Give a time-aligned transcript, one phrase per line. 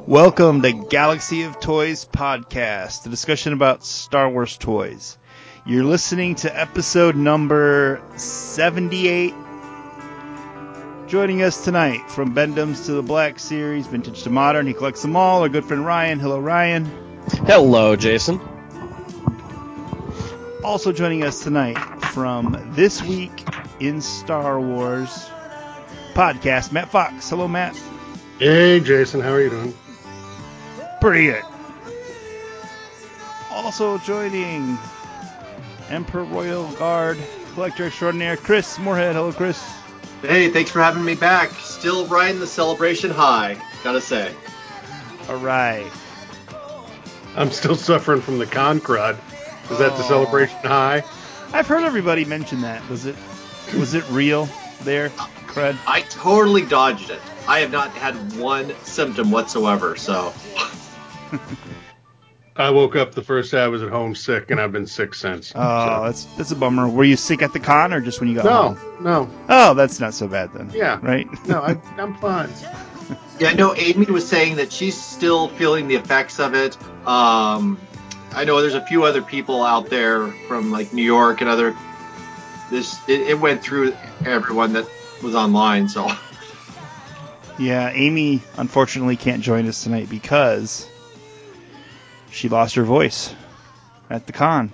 [0.07, 5.17] Welcome to Galaxy of Toys podcast, the discussion about Star Wars toys.
[5.67, 9.35] You're listening to episode number 78.
[11.07, 15.15] Joining us tonight from Bend-Ems to the Black Series, Vintage to Modern, he collects them
[15.15, 15.41] all.
[15.41, 16.19] Our good friend Ryan.
[16.19, 16.85] Hello, Ryan.
[17.45, 18.39] Hello, Jason.
[20.63, 21.77] Also joining us tonight
[22.11, 23.31] from This Week
[23.79, 25.29] in Star Wars
[26.13, 27.29] podcast, Matt Fox.
[27.29, 27.81] Hello, Matt.
[28.39, 29.21] Hey, Jason.
[29.21, 29.73] How are you doing?
[30.99, 31.43] Pretty good.
[33.51, 34.77] Also joining
[35.89, 37.17] Emperor Royal Guard
[37.53, 39.15] Collector Extraordinaire Chris Moorhead.
[39.15, 39.61] Hello, Chris.
[40.21, 41.51] Hey, thanks for having me back.
[41.51, 44.33] Still riding the celebration high, gotta say.
[45.29, 45.89] All right.
[47.37, 49.17] I'm still suffering from the con crud.
[49.71, 51.03] Is that the celebration high?
[51.53, 52.87] I've heard everybody mention that.
[52.89, 53.15] Was it
[53.77, 54.47] was it real
[54.81, 55.09] there,
[55.47, 55.77] Cred?
[55.87, 57.21] I totally dodged it.
[57.47, 60.33] I have not had one symptom whatsoever, so.
[62.55, 65.15] I woke up the first day I was at home sick, and I've been sick
[65.15, 65.53] since.
[65.55, 66.89] Oh, that's that's a bummer.
[66.89, 69.03] Were you sick at the con or just when you got no, home?
[69.03, 69.31] no, no.
[69.47, 70.69] Oh, that's not so bad then.
[70.73, 70.99] Yeah.
[71.01, 71.27] Right?
[71.47, 72.49] no, I, I'm fine.
[73.39, 76.77] Yeah, I know Amy was saying that she's still feeling the effects of it.
[77.07, 77.79] Um,
[78.39, 81.75] I know there's a few other people out there from like New York and other.
[82.71, 83.93] This it, it went through
[84.25, 84.87] everyone that
[85.21, 86.09] was online, so.
[87.57, 90.87] Yeah, Amy unfortunately can't join us tonight because
[92.31, 93.35] she lost her voice
[94.09, 94.71] at the con.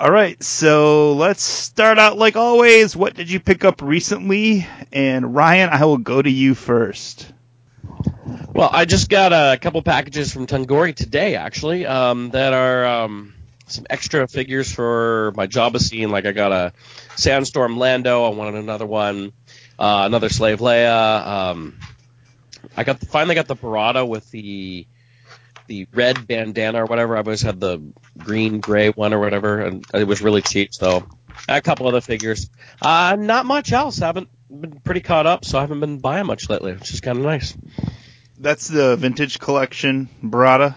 [0.00, 2.96] All right, so let's start out like always.
[2.96, 4.66] What did you pick up recently?
[4.92, 7.32] And Ryan, I will go to you first.
[8.52, 13.34] Well, I just got a couple packages from Tungori today, actually, um, that are um,
[13.66, 16.10] some extra figures for my Jabba scene.
[16.10, 16.72] Like I got a
[17.16, 18.24] Sandstorm Lando.
[18.24, 19.32] I wanted another one,
[19.78, 21.26] uh, another Slave Leia.
[21.26, 21.78] Um,
[22.76, 24.86] I got finally got the Barada with the
[25.66, 27.16] the red bandana or whatever.
[27.16, 27.82] I always had the
[28.18, 30.74] green gray one or whatever, and it was really cheap.
[30.74, 31.06] So
[31.48, 32.50] a couple other figures.
[32.80, 33.98] Uh, not much else.
[33.98, 34.28] Haven't
[34.60, 37.24] been pretty caught up, so I haven't been buying much lately, which is kind of
[37.24, 37.56] nice.
[38.38, 40.74] That's the vintage collection Barada.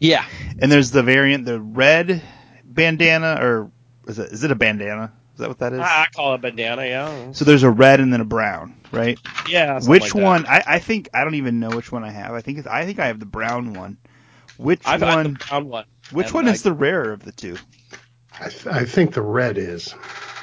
[0.00, 0.24] Yeah,
[0.60, 2.22] And there's the variant, the red
[2.64, 3.70] bandana, or
[4.06, 5.12] is it is it a bandana?
[5.34, 5.80] Is that what that is?
[5.80, 6.84] I I call it a bandana.
[6.86, 9.18] Yeah, So there's a red and then a brown, right?
[9.48, 9.80] yeah.
[9.80, 10.46] Which like one?
[10.46, 12.32] I, I think I don't even know which one I have.
[12.32, 13.96] I think it's, I think I have the brown one.
[14.56, 15.32] Which I've got one?
[15.34, 15.84] the brown one.
[16.12, 17.56] Which one I- is the rarer of the two?
[18.40, 19.92] I, th- I think the red is,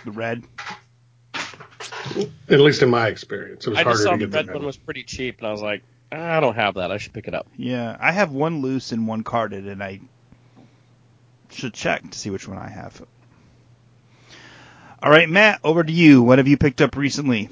[0.03, 0.44] The red.
[2.50, 3.66] At least in my experience.
[3.66, 5.40] It was I harder just saw to the get red the one was pretty cheap,
[5.40, 6.91] and I was like, I don't have that.
[6.91, 7.47] I should pick it up.
[7.58, 10.00] Yeah, I have one loose and one carded, and I
[11.50, 13.02] should check to see which one I have.
[15.02, 16.24] All right, Matt, over to you.
[16.24, 17.50] What have you picked up recently?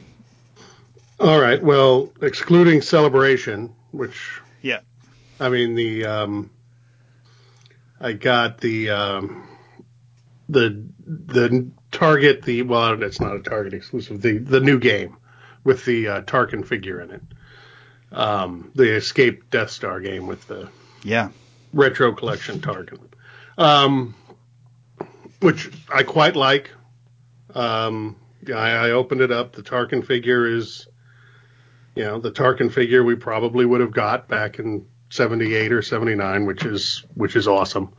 [1.20, 1.62] All right.
[1.62, 4.80] Well, excluding celebration, which Yeah.
[5.40, 6.50] I mean the um,
[8.00, 9.48] I got the um,
[10.50, 15.18] the the Target the well it's not a Target exclusive the the new game
[15.64, 17.22] with the uh, Tarkin figure in it.
[18.12, 20.70] Um, the Escape Death Star game with the
[21.04, 21.30] Yeah.
[21.74, 23.00] retro collection Tarkin,
[23.58, 24.14] um,
[25.40, 26.70] which I quite like.
[27.56, 28.16] Um,
[28.48, 29.54] I, I opened it up.
[29.54, 30.88] The Tarkin figure is,
[31.96, 36.46] you know, the Tarkin figure we probably would have got back in '78 or '79,
[36.46, 37.94] which is which is awesome.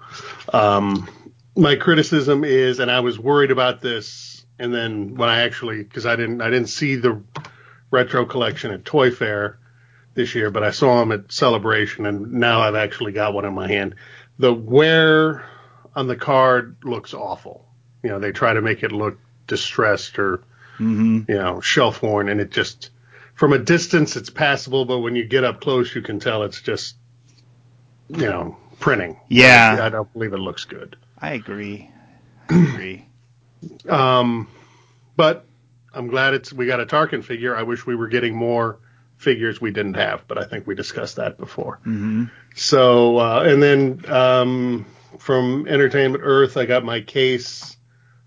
[0.53, 1.09] Um,
[1.57, 6.07] my criticism is, and I was worried about this, and then when I actually, because
[6.07, 7.23] I didn't I didn't see the
[7.91, 9.59] retro collection at Toy Fair
[10.15, 13.55] this year, but I saw them at Celebration, and now I've actually got one in
[13.55, 13.95] my hand.
[14.39, 15.45] The wear
[15.95, 17.67] on the card looks awful.
[18.03, 20.43] You know, they try to make it look distressed or
[20.77, 22.91] hmm you know shelf worn, and it just
[23.35, 26.61] from a distance it's passable, but when you get up close, you can tell it's
[26.61, 26.97] just
[28.09, 29.19] you know printing.
[29.29, 29.79] Yeah.
[29.81, 30.97] I don't believe it looks good.
[31.19, 31.91] I agree.
[32.49, 33.09] I agree.
[33.89, 34.49] Um,
[35.17, 35.47] but
[35.93, 37.57] I'm glad it's we got a Tarkin figure.
[37.57, 38.79] I wish we were getting more
[39.17, 41.77] figures we didn't have, but I think we discussed that before.
[41.85, 42.25] hmm
[42.55, 44.87] So uh, and then um,
[45.19, 47.77] from Entertainment Earth, I got my case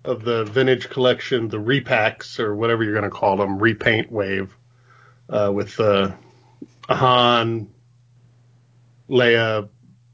[0.03, 4.55] of the vintage collection, the repacks or whatever you're going to call them, repaint wave,
[5.29, 6.11] uh, with uh,
[6.87, 7.69] Han,
[9.09, 9.67] Leia,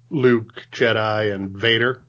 [0.10, 2.03] Luke, Jedi, and Vader.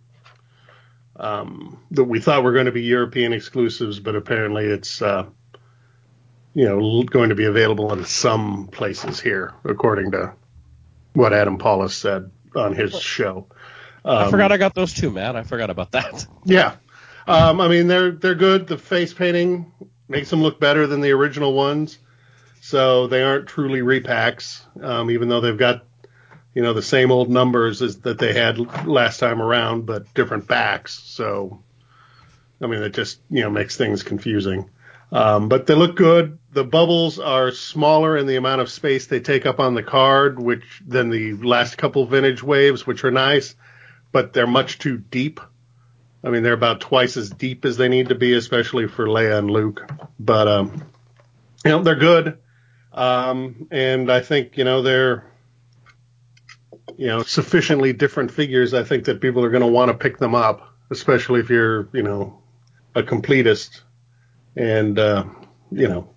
[1.17, 5.27] Um, that we thought were going to be European exclusives, but apparently it's uh,
[6.55, 10.35] you know going to be available in some places here, according to
[11.13, 13.47] what Adam Pawlus said on his show.
[14.05, 15.37] I Um, forgot I got those too, Matt.
[15.37, 16.27] I forgot about that.
[16.45, 16.77] Yeah,
[17.27, 18.67] um, I mean they're they're good.
[18.67, 19.73] The face painting
[20.09, 21.99] makes them look better than the original ones,
[22.61, 25.85] so they aren't truly repacks, um, even though they've got
[26.55, 30.47] you know the same old numbers as that they had last time around, but different
[30.47, 31.01] backs.
[31.05, 31.63] So
[32.63, 34.71] I mean it just you know makes things confusing.
[35.13, 36.39] Um, but they look good.
[36.53, 40.41] The bubbles are smaller in the amount of space they take up on the card,
[40.41, 43.55] which than the last couple vintage waves, which are nice,
[44.13, 45.41] but they're much too deep.
[46.25, 49.39] I mean, they're about twice as deep as they need to be, especially for Leia
[49.39, 49.89] and Luke.
[50.19, 50.85] But um,
[51.65, 52.39] you know, they're good,
[52.93, 55.25] um, and I think you know they're
[56.97, 58.75] you know sufficiently different figures.
[58.75, 61.89] I think that people are going to want to pick them up, especially if you're
[61.93, 62.39] you know
[62.95, 63.81] a completist,
[64.57, 65.25] and uh,
[65.71, 66.09] you know,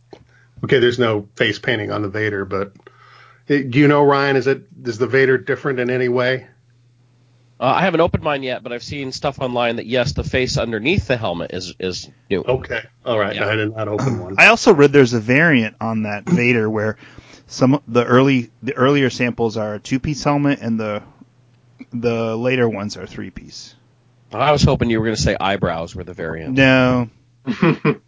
[0.63, 2.73] okay, there's no face painting on the Vader, but
[3.47, 4.35] it, do you know Ryan?
[4.35, 6.47] Is it is the Vader different in any way?
[7.59, 10.57] Uh, I haven't opened mine yet, but I've seen stuff online that yes, the face
[10.59, 12.43] underneath the helmet is is new.
[12.43, 13.49] Okay, all right, Yeah.
[13.49, 14.35] I did not open one.
[14.37, 16.97] I also read there's a variant on that Vader where
[17.47, 21.03] some the early the earlier samples are a two piece helmet and the
[21.91, 23.75] the later ones are three piece.
[24.31, 26.53] I was hoping you were going to say eyebrows were the variant.
[26.53, 27.09] No,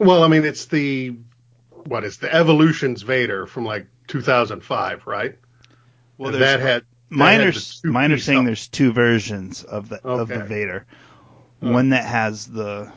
[0.00, 1.16] Well, I mean, it's the
[1.84, 5.36] what is the Evolutions Vader from like 2005, right?
[6.16, 8.48] well that had my, that had under, the two my piece understanding helmet.
[8.48, 10.86] there's two versions of the of the Vader.
[11.60, 12.90] One that has the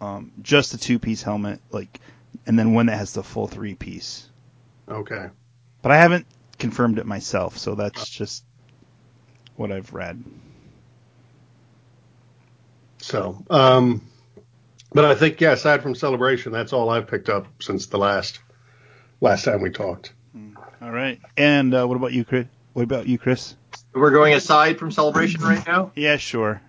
[0.00, 2.00] um, just the two piece helmet, like,
[2.46, 4.28] and then one that has the full three piece.
[4.88, 5.28] Okay.
[5.82, 6.26] But I haven't
[6.58, 8.44] confirmed it myself, so that's just
[9.56, 10.22] what I've read.
[12.98, 14.02] So, um,
[14.92, 18.40] but I think yeah, aside from Celebration, that's all I've picked up since the last
[19.20, 20.12] last time we talked.
[20.80, 21.20] All right.
[21.36, 22.46] And uh, what about you, Chris?
[22.72, 23.56] What about you, Chris?
[23.92, 25.90] We're going aside from celebration right now.
[25.96, 26.60] Yeah, sure.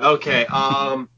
[0.00, 0.46] Okay.
[0.46, 1.08] Um,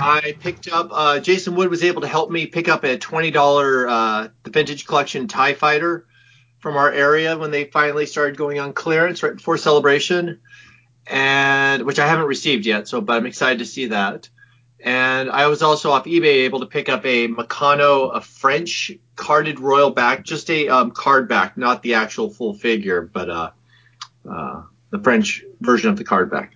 [0.00, 0.88] I picked up.
[0.92, 4.50] Uh, Jason Wood was able to help me pick up a twenty dollar uh, the
[4.50, 6.06] vintage collection Tie Fighter
[6.58, 10.40] from our area when they finally started going on clearance right before celebration,
[11.06, 12.88] and which I haven't received yet.
[12.88, 14.28] So, but I'm excited to see that.
[14.82, 19.60] And I was also off eBay able to pick up a Meccano, a French carded
[19.60, 23.50] royal back, just a um, card back, not the actual full figure, but uh,
[24.30, 26.54] uh, the French version of the card back.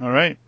[0.00, 0.38] All right.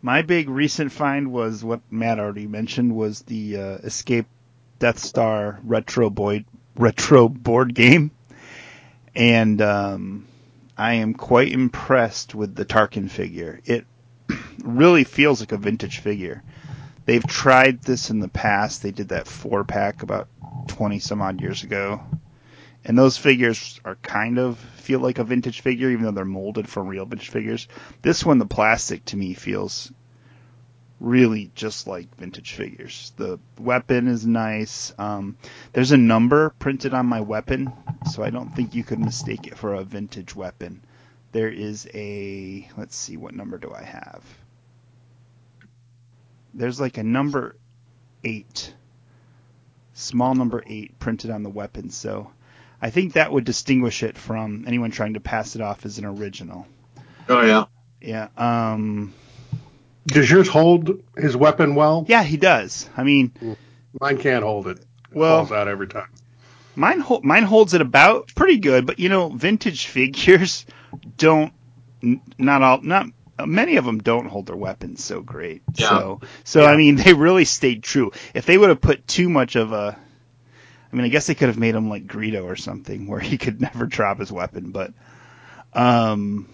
[0.00, 4.26] My big recent find was what Matt already mentioned was the uh, Escape
[4.78, 6.44] Death Star retro boy
[6.76, 8.10] retro board game,
[9.14, 10.26] and um,
[10.76, 13.60] I am quite impressed with the Tarkin figure.
[13.64, 13.86] It
[14.62, 16.42] really feels like a vintage figure.
[17.06, 18.82] They've tried this in the past.
[18.82, 20.28] They did that four pack about
[20.68, 22.02] twenty some odd years ago.
[22.84, 26.68] And those figures are kind of feel like a vintage figure, even though they're molded
[26.68, 27.66] from real vintage figures.
[28.02, 29.90] This one, the plastic to me feels
[31.00, 33.12] really just like vintage figures.
[33.16, 34.92] The weapon is nice.
[34.98, 35.36] Um,
[35.72, 37.72] there's a number printed on my weapon,
[38.10, 40.82] so I don't think you could mistake it for a vintage weapon.
[41.32, 44.22] There is a let's see, what number do I have?
[46.54, 47.56] There's like a number
[48.22, 48.72] eight,
[49.94, 52.30] small number eight printed on the weapon, so
[52.84, 56.04] I think that would distinguish it from anyone trying to pass it off as an
[56.04, 56.66] original.
[57.30, 57.64] Oh yeah.
[58.00, 58.28] Yeah.
[58.36, 59.14] Um.
[60.06, 62.04] Does yours hold his weapon well?
[62.06, 62.86] Yeah, he does.
[62.94, 63.32] I mean,
[63.98, 64.78] Mine can't hold it.
[64.80, 64.86] It
[65.16, 66.08] Well- falls out every time.
[66.76, 70.66] mine hol- mine holds it about pretty good, but you know, vintage figures
[71.16, 71.52] don't.
[72.02, 72.82] n- Not all.
[72.82, 73.06] Not
[73.46, 75.62] many of them don't hold their weapons so great.
[75.74, 75.88] Yeah.
[75.88, 76.68] So, so Yeah.
[76.68, 78.12] I mean, they really stayed true.
[78.34, 79.96] If they would have put too much of a,
[80.94, 83.36] I mean, I guess they could have made him like Greedo or something, where he
[83.36, 84.70] could never drop his weapon.
[84.70, 84.92] But,
[85.72, 86.48] um,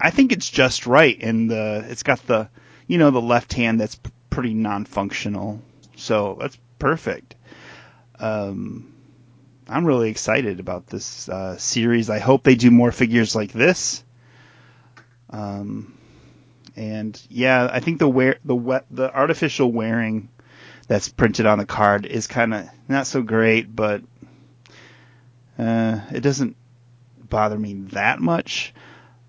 [0.00, 2.48] I think it's just right, and the it's got the,
[2.86, 5.60] you know, the left hand that's p- pretty non-functional,
[5.96, 7.34] so that's perfect.
[8.20, 8.94] Um,
[9.68, 12.08] I'm really excited about this uh, series.
[12.08, 14.04] I hope they do more figures like this.
[15.30, 15.98] Um,
[16.76, 20.28] and yeah, I think the wear the we- the artificial wearing
[20.92, 24.02] that's printed on the card is kind of not so great, but
[25.58, 26.54] uh, it doesn't
[27.16, 28.74] bother me that much.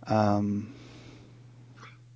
[0.06, 0.76] Um,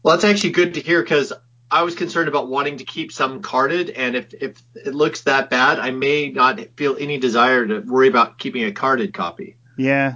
[0.04, 1.32] Well, that's actually good to hear because
[1.72, 5.50] I was concerned about wanting to keep some carded, and if if it looks that
[5.50, 9.56] bad, I may not feel any desire to worry about keeping a carded copy.
[9.78, 10.16] Yeah.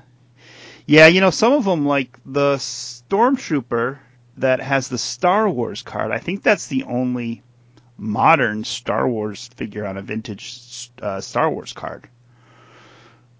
[0.86, 4.00] Yeah, you know, some of them, like the Stormtrooper
[4.36, 7.44] that has the Star Wars card, I think that's the only
[8.02, 12.10] modern Star Wars figure on a vintage uh, Star Wars card.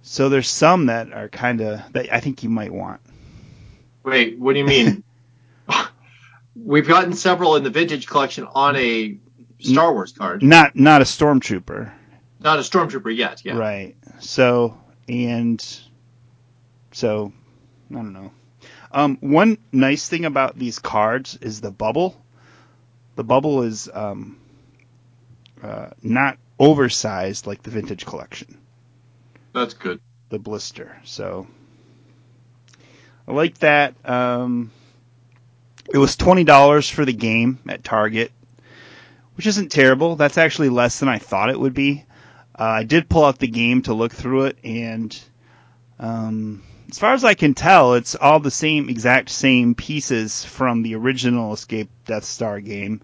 [0.04, 3.02] So there's some that are kind of that I think you might want.
[4.04, 5.04] Wait, what do you mean?
[6.56, 9.18] We've gotten several in the vintage collection on a
[9.60, 11.92] Star Wars card, Not not a stormtrooper.
[12.40, 13.42] not a stormtrooper yet.
[13.44, 13.58] Yeah.
[13.58, 13.96] Right.
[14.20, 14.78] So
[15.10, 15.64] and
[16.92, 17.34] so
[17.90, 18.32] I don't know.
[18.92, 22.22] Um, one nice thing about these cards is the bubble.
[23.16, 24.38] The bubble is um,
[25.62, 28.58] uh, not oversized like the vintage collection.
[29.54, 30.00] That's good.
[30.30, 30.98] The blister.
[31.04, 31.48] So
[33.28, 33.96] I like that.
[34.08, 34.72] Um,
[35.94, 38.32] it was twenty dollars for the game at Target,
[39.36, 40.16] which isn't terrible.
[40.16, 42.06] That's actually less than I thought it would be.
[42.58, 45.18] Uh, I did pull out the game to look through it, and
[46.00, 50.84] um, as far as I can tell, it's all the same, exact same pieces from
[50.84, 53.02] the original Escape Death Star game.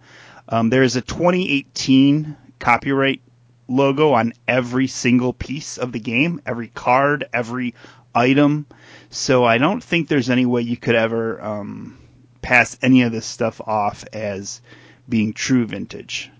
[0.49, 3.21] Um, there is a 2018 copyright
[3.67, 7.75] logo on every single piece of the game, every card, every
[8.15, 8.65] item.
[9.09, 11.97] So I don't think there's any way you could ever um,
[12.41, 14.61] pass any of this stuff off as
[15.07, 16.31] being true vintage.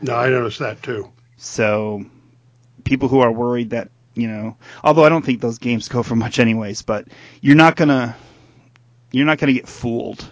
[0.00, 1.10] No, I noticed that too.
[1.36, 2.04] So
[2.84, 6.16] people who are worried that, you know, although I don't think those games go for
[6.16, 7.08] much anyways, but
[7.40, 8.14] you're not going to
[9.10, 10.30] you're not going to get fooled.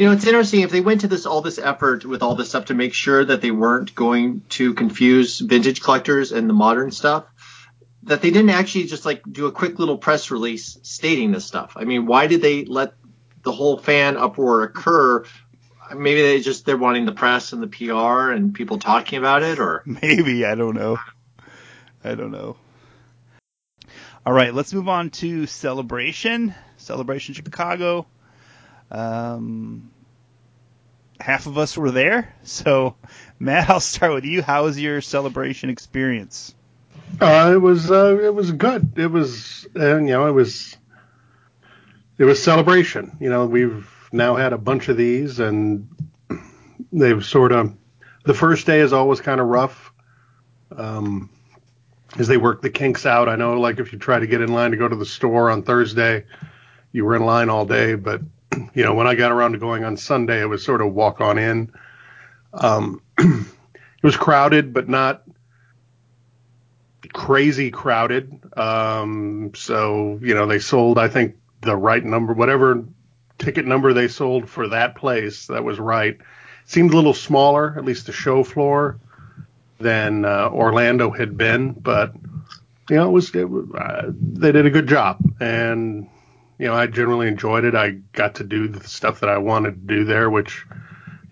[0.00, 2.48] You know, it's interesting if they went to this all this effort with all this
[2.48, 6.90] stuff to make sure that they weren't going to confuse vintage collectors and the modern
[6.90, 7.26] stuff,
[8.04, 11.74] that they didn't actually just like do a quick little press release stating this stuff.
[11.76, 12.94] I mean, why did they let
[13.42, 15.26] the whole fan uproar occur?
[15.94, 19.58] Maybe they just they're wanting the press and the PR and people talking about it,
[19.58, 20.98] or Maybe, I don't know.
[22.02, 22.56] I don't know.
[24.24, 26.54] All right, let's move on to Celebration.
[26.78, 28.06] Celebration Chicago.
[28.90, 29.90] Um,
[31.20, 32.34] half of us were there.
[32.44, 32.96] So,
[33.38, 34.42] Matt, I'll start with you.
[34.42, 36.54] How was your celebration experience?
[37.20, 38.98] Uh, it was uh, it was good.
[38.98, 40.76] It was uh, you know it was
[42.18, 43.16] it was celebration.
[43.20, 45.88] You know we've now had a bunch of these and
[46.92, 47.74] they've sort of
[48.24, 49.92] the first day is always kind of rough
[50.76, 51.30] um,
[52.18, 53.28] as they work the kinks out.
[53.28, 55.50] I know like if you try to get in line to go to the store
[55.50, 56.24] on Thursday,
[56.92, 58.20] you were in line all day, but
[58.74, 61.20] you know when I got around to going on Sunday, it was sort of walk
[61.20, 61.72] on in.
[62.52, 63.46] Um, it
[64.02, 65.22] was crowded, but not
[67.12, 68.40] crazy crowded.
[68.56, 72.84] Um, so, you know, they sold, I think, the right number, whatever
[73.38, 76.18] ticket number they sold for that place, that was right.
[76.66, 78.98] seemed a little smaller, at least the show floor,
[79.78, 82.14] than uh, Orlando had been, but,
[82.88, 85.18] you know, it was, it, uh, they did a good job.
[85.40, 86.08] And,
[86.60, 87.74] you know, I generally enjoyed it.
[87.74, 90.66] I got to do the stuff that I wanted to do there, which,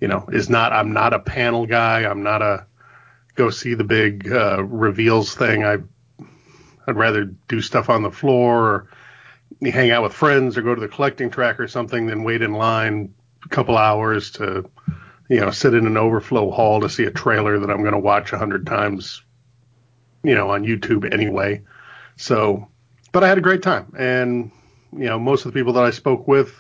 [0.00, 2.06] you know, is not, I'm not a panel guy.
[2.06, 2.64] I'm not a,
[3.35, 5.64] go see the big uh, reveals thing.
[5.64, 5.78] I
[6.87, 8.90] I'd rather do stuff on the floor or
[9.61, 12.54] hang out with friends or go to the collecting track or something than wait in
[12.54, 14.70] line a couple hours to
[15.28, 17.99] you know sit in an overflow hall to see a trailer that I'm going to
[17.99, 19.23] watch a hundred times
[20.23, 21.62] you know on YouTube anyway.
[22.16, 22.68] So,
[23.12, 24.50] but I had a great time and
[24.92, 26.54] you know most of the people that I spoke with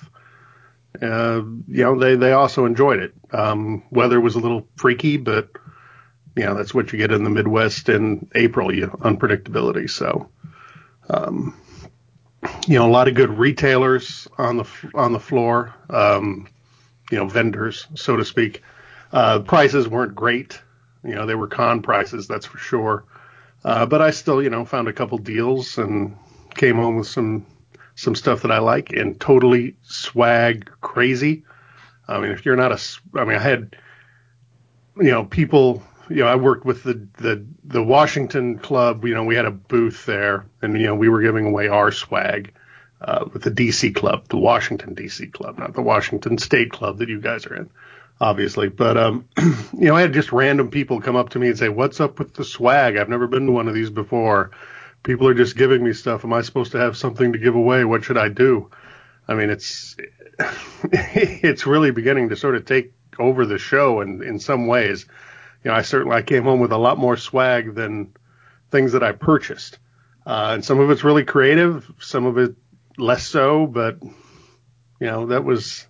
[1.02, 3.14] uh, you know, they, they also enjoyed it.
[3.32, 5.50] Um, weather was a little freaky, but
[6.36, 9.88] you know that's what you get in the Midwest in April, you unpredictability.
[9.90, 10.28] So,
[11.08, 11.60] um,
[12.66, 16.48] you know, a lot of good retailers on the on the floor, um,
[17.10, 18.62] you know, vendors, so to speak.
[19.12, 20.60] Uh, prices weren't great,
[21.04, 23.04] you know, they were con prices, that's for sure.
[23.64, 26.16] Uh, but I still, you know, found a couple deals and
[26.54, 27.46] came home with some
[27.98, 31.42] some stuff that I like and totally swag crazy.
[32.06, 32.78] I mean, if you're not a,
[33.18, 33.74] I mean, I had,
[34.96, 39.24] you know, people, you know, I worked with the, the, the Washington club, you know,
[39.24, 42.52] we had a booth there and, you know, we were giving away our swag,
[43.00, 47.08] uh, with the DC club, the Washington DC club, not the Washington state club that
[47.08, 47.68] you guys are in,
[48.20, 48.68] obviously.
[48.68, 51.68] But, um, you know, I had just random people come up to me and say,
[51.68, 52.96] what's up with the swag?
[52.96, 54.52] I've never been to one of these before.
[55.02, 56.24] People are just giving me stuff.
[56.24, 57.84] Am I supposed to have something to give away?
[57.84, 58.70] What should I do?
[59.26, 59.96] I mean, it's,
[60.92, 65.06] it's really beginning to sort of take over the show in, in some ways.
[65.64, 68.12] You know, I certainly I came home with a lot more swag than
[68.70, 69.78] things that I purchased.
[70.26, 72.54] Uh, and some of it's really creative, some of it
[72.96, 75.86] less so, but you know, that was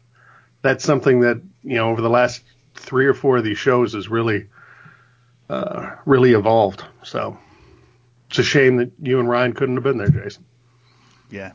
[0.62, 2.42] that's something that, you know, over the last
[2.74, 4.46] three or four of these shows has really
[5.48, 6.84] uh, really evolved.
[7.02, 7.38] So
[8.28, 10.44] it's a shame that you and Ryan couldn't have been there, Jason.
[11.30, 11.52] Yeah.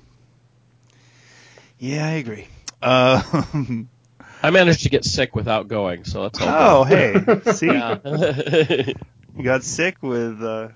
[1.79, 2.47] Yeah, I agree.
[2.81, 3.21] Uh,
[4.43, 6.81] I managed to get sick without going, so that's all.
[6.81, 7.15] oh, hey,
[7.53, 7.67] see.
[7.67, 7.97] Yeah.
[9.37, 10.69] you got sick with uh,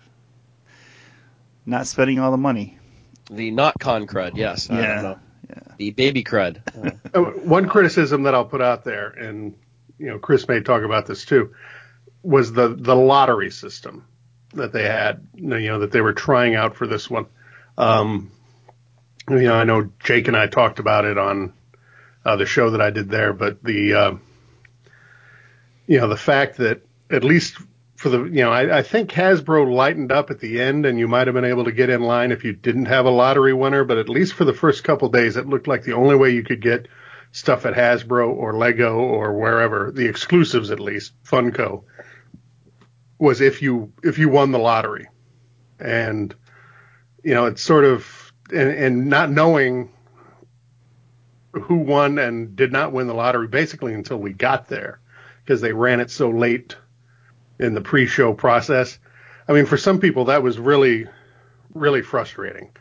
[1.65, 2.77] not spending all the money.
[3.29, 4.69] The not con crud, yes.
[4.69, 5.19] I Yeah, don't know.
[5.49, 5.59] yeah.
[5.77, 6.61] The baby crud.
[7.13, 9.53] Uh, One criticism that I'll put out there, and
[9.99, 11.53] you know, Chris may talk about this too,
[12.23, 14.05] was the the lottery system
[14.53, 15.27] that they had.
[15.35, 17.27] You know, that they were trying out for this one.
[17.77, 18.31] Um,
[19.29, 21.53] you know, I know Jake and I talked about it on
[22.25, 24.15] uh, the show that I did there, but the uh,
[25.87, 27.57] you know the fact that at least
[27.95, 31.07] for the you know I, I think Hasbro lightened up at the end, and you
[31.07, 33.83] might have been able to get in line if you didn't have a lottery winner.
[33.83, 36.43] But at least for the first couple days, it looked like the only way you
[36.43, 36.87] could get
[37.31, 41.83] stuff at Hasbro or Lego or wherever the exclusives at least Funko
[43.19, 45.07] was if you if you won the lottery,
[45.79, 46.33] and
[47.23, 49.91] you know it's sort of and, and not knowing
[51.51, 54.99] who won and did not win the lottery basically until we got there
[55.43, 56.75] because they ran it so late
[57.59, 58.99] in the pre-show process.
[59.47, 61.07] I mean, for some people that was really,
[61.73, 62.71] really frustrating.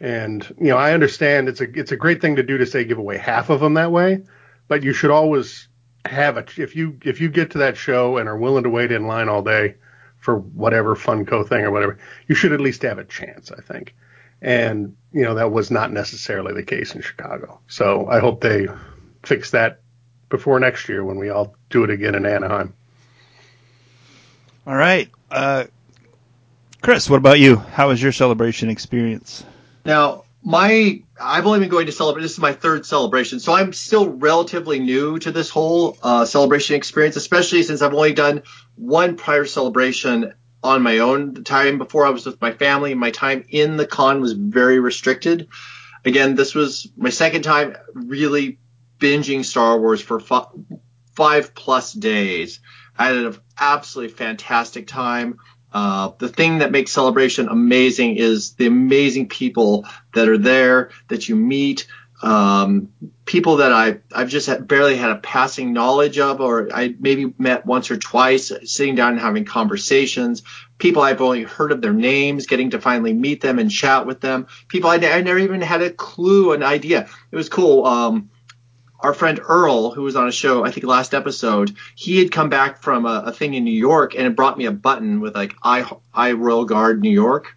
[0.00, 2.84] And you know, I understand it's a it's a great thing to do to say
[2.84, 4.24] give away half of them that way,
[4.68, 5.68] but you should always
[6.04, 8.90] have a if you if you get to that show and are willing to wait
[8.90, 9.76] in line all day
[10.22, 11.98] for whatever Funko thing or whatever,
[12.28, 13.94] you should at least have a chance, I think.
[14.40, 17.60] And you know, that was not necessarily the case in Chicago.
[17.66, 18.68] So I hope they
[19.24, 19.80] fix that
[20.28, 22.72] before next year when we all do it again in Anaheim.
[24.66, 25.10] All right.
[25.30, 25.64] Uh,
[26.82, 27.56] Chris, what about you?
[27.56, 29.44] How was your celebration experience?
[29.84, 32.22] Now, my I've only been going to celebrate.
[32.22, 36.76] This is my third celebration, so I'm still relatively new to this whole uh, celebration
[36.76, 38.42] experience, especially since I've only done
[38.76, 41.34] one prior celebration on my own.
[41.34, 44.80] The time before I was with my family, my time in the con was very
[44.80, 45.48] restricted.
[46.04, 48.58] Again, this was my second time really
[48.98, 50.46] binging Star Wars for fi-
[51.14, 52.60] five plus days.
[52.98, 55.38] I had an absolutely fantastic time.
[55.72, 61.28] Uh, the thing that makes celebration amazing is the amazing people that are there that
[61.28, 61.86] you meet.
[62.22, 62.90] Um,
[63.24, 67.32] people that I I've just had, barely had a passing knowledge of, or I maybe
[67.36, 70.42] met once or twice, sitting down and having conversations.
[70.78, 74.20] People I've only heard of their names, getting to finally meet them and chat with
[74.20, 74.46] them.
[74.68, 77.08] People I, I never even had a clue, an idea.
[77.30, 77.86] It was cool.
[77.86, 78.30] Um,
[79.02, 82.48] our friend Earl, who was on a show, I think last episode, he had come
[82.48, 85.34] back from a, a thing in New York and it brought me a button with
[85.34, 87.56] like I, I Royal Guard New York.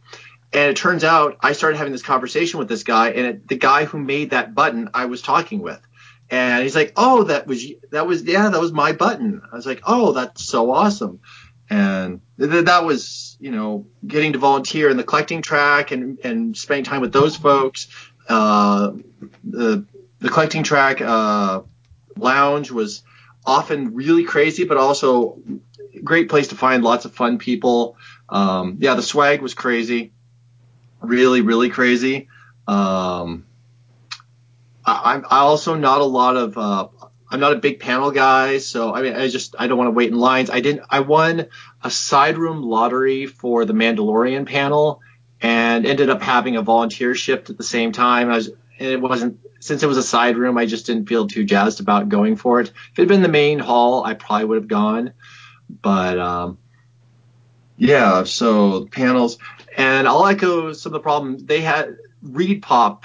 [0.52, 3.58] And it turns out I started having this conversation with this guy, and it, the
[3.58, 5.82] guy who made that button I was talking with,
[6.30, 9.66] and he's like, "Oh, that was that was yeah, that was my button." I was
[9.66, 11.20] like, "Oh, that's so awesome,"
[11.70, 16.56] and th- that was you know getting to volunteer in the collecting track and and
[16.56, 17.88] spending time with those folks.
[18.30, 18.94] Uh,
[19.44, 19.86] the
[20.20, 21.62] the collecting track uh,
[22.18, 23.04] lounge was
[23.46, 25.40] often really crazy, but also
[26.04, 27.98] great place to find lots of fun people.
[28.30, 30.14] Um, yeah, the swag was crazy,
[31.02, 32.28] really, really crazy.
[32.68, 33.46] Um,
[34.86, 36.58] I, I'm I also not a lot of.
[36.58, 36.88] Uh,
[37.28, 39.92] I'm not a big panel guy, so I mean, I just I don't want to
[39.92, 40.50] wait in lines.
[40.50, 40.86] I didn't.
[40.90, 41.48] I won
[41.84, 45.02] a side room lottery for the Mandalorian panel,
[45.42, 48.30] and ended up having a volunteer shift at the same time.
[48.30, 50.58] I was, and it wasn't since it was a side room.
[50.58, 52.70] I just didn't feel too jazzed about going for it.
[52.70, 55.14] If it had been the main hall, I probably would have gone,
[55.82, 56.58] but um,
[57.78, 58.24] yeah.
[58.24, 59.38] So panels,
[59.76, 61.98] and I'll echo some of the problems they had.
[62.24, 63.04] ReedPop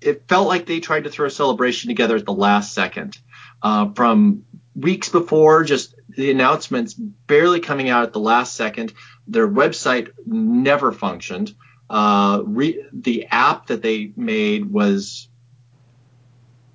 [0.00, 3.18] it felt like they tried to throw a celebration together at the last second.
[3.62, 8.92] Uh, from weeks before, just the announcements barely coming out at the last second.
[9.26, 11.54] Their website never functioned.
[11.90, 15.28] Uh, re- the app that they made was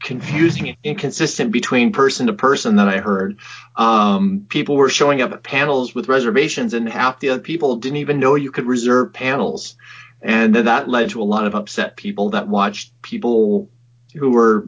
[0.04, 3.40] confusing and inconsistent between person to person that I heard.
[3.76, 7.98] Um, people were showing up at panels with reservations, and half the other people didn't
[7.98, 9.76] even know you could reserve panels.
[10.22, 13.70] And that led to a lot of upset people that watched people
[14.14, 14.68] who were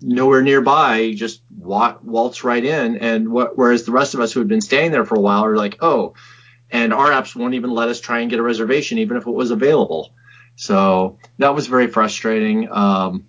[0.00, 2.96] nowhere nearby just waltz right in.
[2.96, 5.56] And whereas the rest of us who had been staying there for a while are
[5.56, 6.14] like oh
[6.72, 9.30] and our apps won't even let us try and get a reservation even if it
[9.30, 10.14] was available.
[10.56, 12.70] So that was very frustrating.
[12.70, 13.26] Um,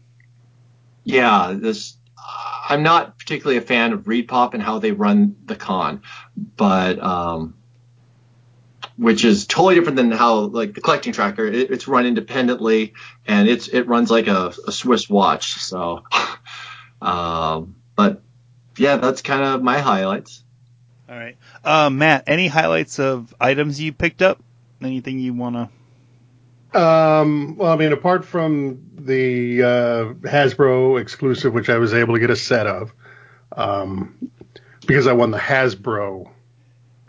[1.03, 1.97] yeah this
[2.69, 6.01] i'm not particularly a fan of ReedPop and how they run the con
[6.35, 7.55] but um,
[8.97, 12.93] which is totally different than how like the collecting tracker it, it's run independently
[13.25, 15.53] and it's it runs like a, a Swiss watch.
[15.55, 16.03] So,
[17.01, 18.21] um, but
[18.77, 20.43] yeah, that's kind of my highlights.
[21.09, 22.23] All right, uh, Matt.
[22.27, 24.41] Any highlights of items you picked up?
[24.81, 25.69] Anything you want to?
[26.73, 32.19] Um, well, I mean, apart from the uh, Hasbro exclusive, which I was able to
[32.19, 32.93] get a set of,
[33.55, 34.31] um,
[34.85, 36.31] because I won the Hasbro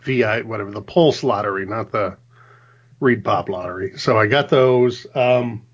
[0.03, 2.17] VI, whatever, the Pulse lottery, not the
[3.01, 3.97] ReedPop lottery.
[3.97, 5.07] So I got those.
[5.15, 5.65] Um,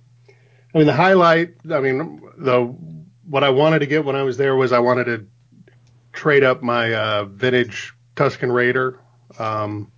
[0.73, 1.55] I mean, the highlight.
[1.69, 2.75] I mean, the
[3.25, 5.27] what I wanted to get when I was there was I wanted to
[6.13, 8.99] trade up my uh, vintage Tusken Raider.
[9.37, 9.91] Um,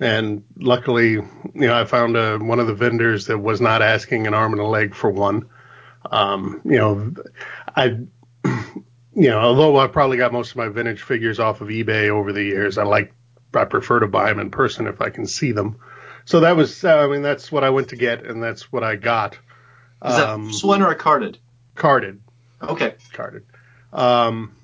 [0.00, 1.22] and luckily, you
[1.54, 4.60] know, I found a, one of the vendors that was not asking an arm and
[4.60, 5.48] a leg for one.
[6.10, 7.14] Um, you know,
[7.76, 7.98] I,
[8.44, 12.32] you know, although I probably got most of my vintage figures off of eBay over
[12.32, 13.12] the years, I like,
[13.54, 15.78] I prefer to buy them in person if I can see them.
[16.24, 18.82] So that was, uh, I mean, that's what I went to get, and that's what
[18.82, 19.34] I got.
[20.04, 21.38] Is that um, one or a carded?
[21.74, 22.20] Carded.
[22.62, 22.94] Okay.
[23.12, 23.44] Carded.
[23.92, 24.54] Um,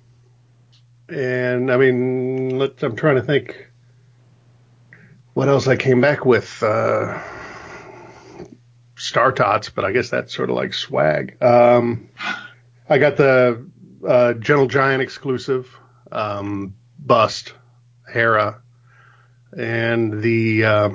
[1.08, 3.69] and I mean, let, I'm trying to think
[5.34, 6.62] what else I came back with.
[6.62, 7.20] Uh,
[9.00, 11.42] Star Tots, but I guess that's sort of like swag.
[11.42, 12.10] Um,
[12.86, 13.66] I got the
[14.06, 15.74] uh, Gentle Giant exclusive,
[16.12, 17.54] um, Bust,
[18.06, 18.60] Hera,
[19.56, 20.90] and the uh,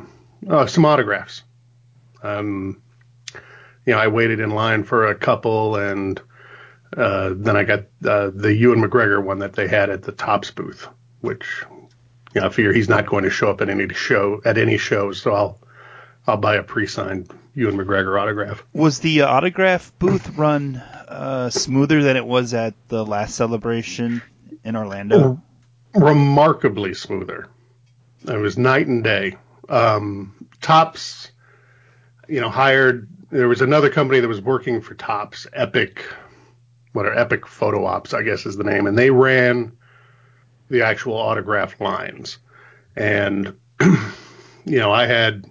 [0.47, 1.41] oh, some autographs.
[2.21, 2.83] Um,
[3.87, 6.21] you know, I waited in line for a couple, and
[6.95, 10.51] uh, then I got uh, the Ewan McGregor one that they had at the Topps
[10.51, 10.87] booth,
[11.21, 11.63] which
[12.35, 14.77] you know, I figure he's not going to show up at any show at any
[14.77, 15.59] show, so I'll
[16.27, 18.63] I'll buy a pre-signed Ewan McGregor autograph.
[18.73, 24.21] Was the uh, autograph booth run uh, smoother than it was at the last celebration
[24.63, 25.41] in Orlando?
[25.93, 27.47] Remarkably smoother.
[28.27, 29.37] It was night and day.
[29.69, 31.31] Um, Topps,
[32.27, 33.07] you know, hired.
[33.31, 36.03] There was another company that was working for Topps, Epic,
[36.91, 39.77] what are Epic Photo Ops, I guess is the name, and they ran
[40.69, 42.39] the actual autograph lines.
[42.95, 45.45] And, you know, I had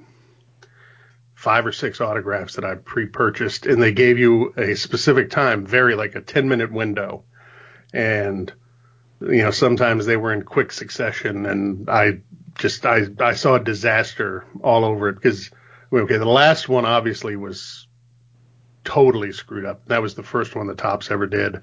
[1.35, 5.67] five or six autographs that I pre purchased, and they gave you a specific time,
[5.67, 7.25] very like a 10 minute window.
[7.93, 8.53] And,
[9.21, 12.21] you know, sometimes they were in quick succession, and I
[12.59, 15.51] just, I, I saw a disaster all over it because,
[15.93, 17.87] okay, the last one obviously was
[18.85, 19.87] totally screwed up.
[19.87, 21.61] That was the first one the Topps ever did.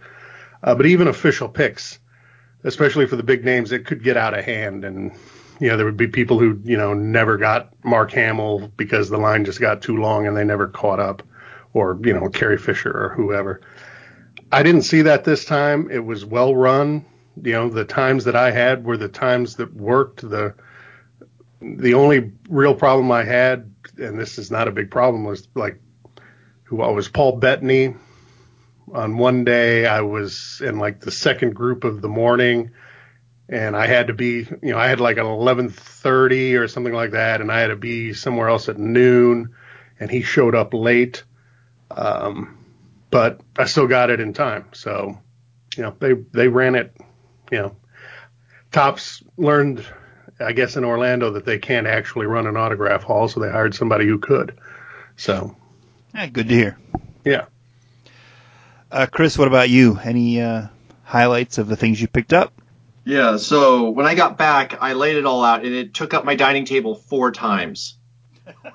[0.63, 1.99] Uh, but even Official Pix,
[2.63, 4.85] especially for the big names, it could get out of hand.
[4.85, 5.11] And,
[5.59, 9.17] you know, there would be people who, you know, never got Mark Hamill because the
[9.17, 11.23] line just got too long and they never caught up
[11.73, 13.61] or, you know, Carrie Fisher or whoever.
[14.51, 15.89] I didn't see that this time.
[15.89, 17.05] It was well run.
[17.41, 20.21] You know, the times that I had were the times that worked.
[20.21, 20.53] The,
[21.61, 25.79] the only real problem I had, and this is not a big problem, was like
[26.63, 27.95] who uh, was Paul Bettany
[28.93, 32.71] on one day I was in like the second group of the morning
[33.49, 37.11] and I had to be, you know, I had like an 11:30 or something like
[37.11, 39.53] that and I had to be somewhere else at noon
[39.99, 41.23] and he showed up late.
[41.89, 42.57] Um,
[43.09, 44.65] but I still got it in time.
[44.73, 45.19] So,
[45.75, 46.95] you know, they they ran it,
[47.51, 47.75] you know.
[48.71, 49.85] Topps learned
[50.39, 53.75] I guess in Orlando that they can't actually run an autograph hall, so they hired
[53.75, 54.57] somebody who could.
[55.15, 55.55] So,
[56.13, 56.77] yeah, good to hear.
[57.23, 57.45] Yeah.
[58.91, 59.97] Uh, Chris, what about you?
[60.03, 60.67] Any uh,
[61.03, 62.51] highlights of the things you picked up?
[63.05, 66.25] Yeah, so when I got back, I laid it all out, and it took up
[66.25, 67.97] my dining table four times.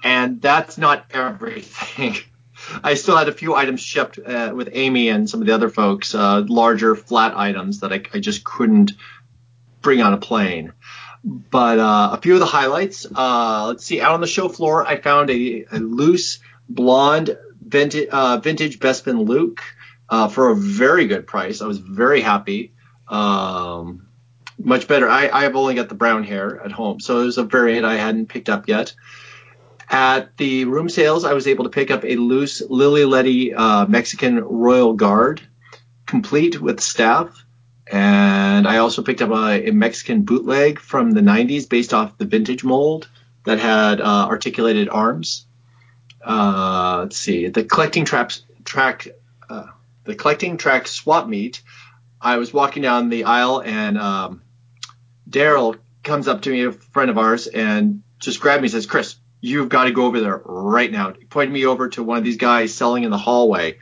[0.03, 2.17] and that's not everything.
[2.83, 5.69] I still had a few items shipped uh, with Amy and some of the other
[5.69, 8.93] folks, uh, larger flat items that I, I, just couldn't
[9.83, 10.73] bring on a plane.
[11.23, 13.07] But uh, a few of the highlights.
[13.15, 14.01] Uh, let's see.
[14.01, 19.29] Out on the show floor, I found a, a loose blonde vintage, uh, vintage Bespin
[19.29, 19.63] Luke
[20.09, 21.61] uh, for a very good price.
[21.61, 22.73] I was very happy.
[23.09, 24.07] Um,
[24.59, 25.09] much better.
[25.09, 27.85] I, I have only got the brown hair at home, so it was a variant
[27.85, 28.95] I hadn't picked up yet.
[29.89, 33.87] At the room sales, I was able to pick up a loose Lili Ledy uh,
[33.87, 35.41] Mexican Royal Guard,
[36.07, 37.45] complete with staff.
[37.87, 42.25] And I also picked up a, a, Mexican bootleg from the 90s based off the
[42.25, 43.09] vintage mold
[43.45, 45.47] that had uh, articulated arms.
[46.21, 49.07] Uh, let's see, the collecting traps, track,
[49.49, 49.67] uh,
[50.07, 51.63] the collecting track swap meet,
[52.21, 54.43] I was walking down the aisle and um,
[55.29, 58.87] Daryl comes up to me, a friend of ours, and just grabbed me and says,
[58.87, 61.13] Chris, you've got to go over there right now.
[61.13, 63.79] He pointed me over to one of these guys selling in the hallway.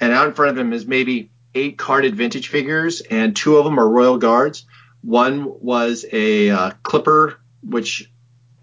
[0.00, 3.64] And out in front of him is maybe eight carded vintage figures, and two of
[3.64, 4.66] them are Royal Guards.
[5.02, 8.10] One was a uh, Clipper, which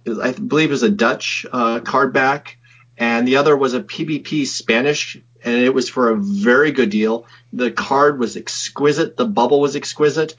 [0.06, 2.58] I believe is a Dutch uh, card back,
[2.97, 7.25] and the other was a PBP Spanish and it was for a very good deal.
[7.54, 9.17] The card was exquisite.
[9.17, 10.36] The bubble was exquisite,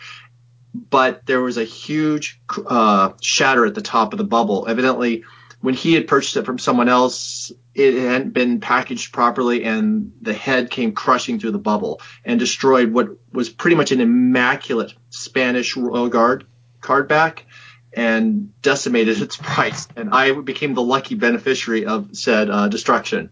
[0.75, 4.67] but there was a huge uh, shatter at the top of the bubble.
[4.69, 5.25] Evidently,
[5.61, 10.35] when he had purchased it from someone else, it hadn't been packaged properly, and the
[10.35, 15.77] head came crushing through the bubble and destroyed what was pretty much an immaculate Spanish
[15.77, 16.47] Royal Guard
[16.81, 17.45] card back.
[17.95, 23.31] and decimated its price, and I became the lucky beneficiary of said uh, destruction.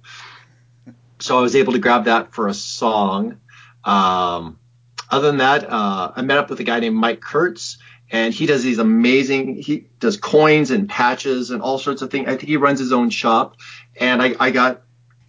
[1.20, 3.40] So I was able to grab that for a song.
[3.84, 4.58] Um,
[5.10, 7.78] other than that, uh, I met up with a guy named Mike Kurtz,
[8.10, 9.62] and he does these amazing.
[9.62, 12.26] He does coins and patches and all sorts of things.
[12.28, 13.56] I think he runs his own shop,
[13.96, 14.82] and I, I got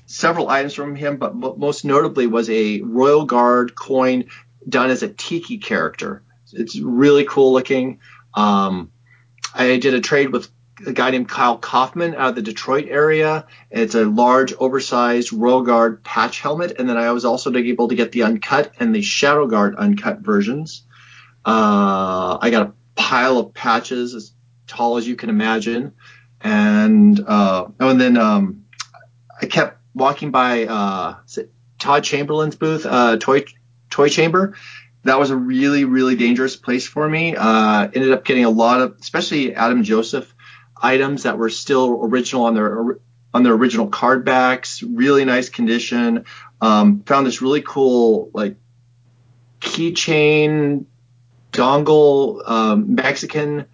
[0.06, 4.26] several items from him, but most notably was a Royal Guard coin
[4.68, 6.24] done as a tiki character.
[6.54, 8.00] It's really cool looking.
[8.34, 8.92] Um,
[9.54, 10.50] I did a trade with
[10.86, 13.46] a guy named Kyle Kaufman out of the Detroit area.
[13.70, 17.96] It's a large, oversized Royal Guard patch helmet, and then I was also able to
[17.96, 20.84] get the uncut and the Shadow Guard uncut versions.
[21.46, 24.34] Uh, I got a pile of patches as
[24.68, 25.94] tall as you can imagine,
[26.40, 28.66] and uh, oh, and then um,
[29.42, 31.16] I kept walking by uh,
[31.80, 33.46] Todd Chamberlain's booth, uh, toy
[33.90, 34.56] toy chamber.
[35.04, 37.36] That was a really really dangerous place for me.
[37.36, 40.32] Uh, ended up getting a lot of, especially Adam Joseph
[40.82, 43.00] items that were still original on their
[43.34, 46.26] on their original card backs, really nice condition.
[46.60, 48.58] Um, found this really cool like
[49.60, 50.86] keychain
[51.52, 53.66] dongle um, Mexican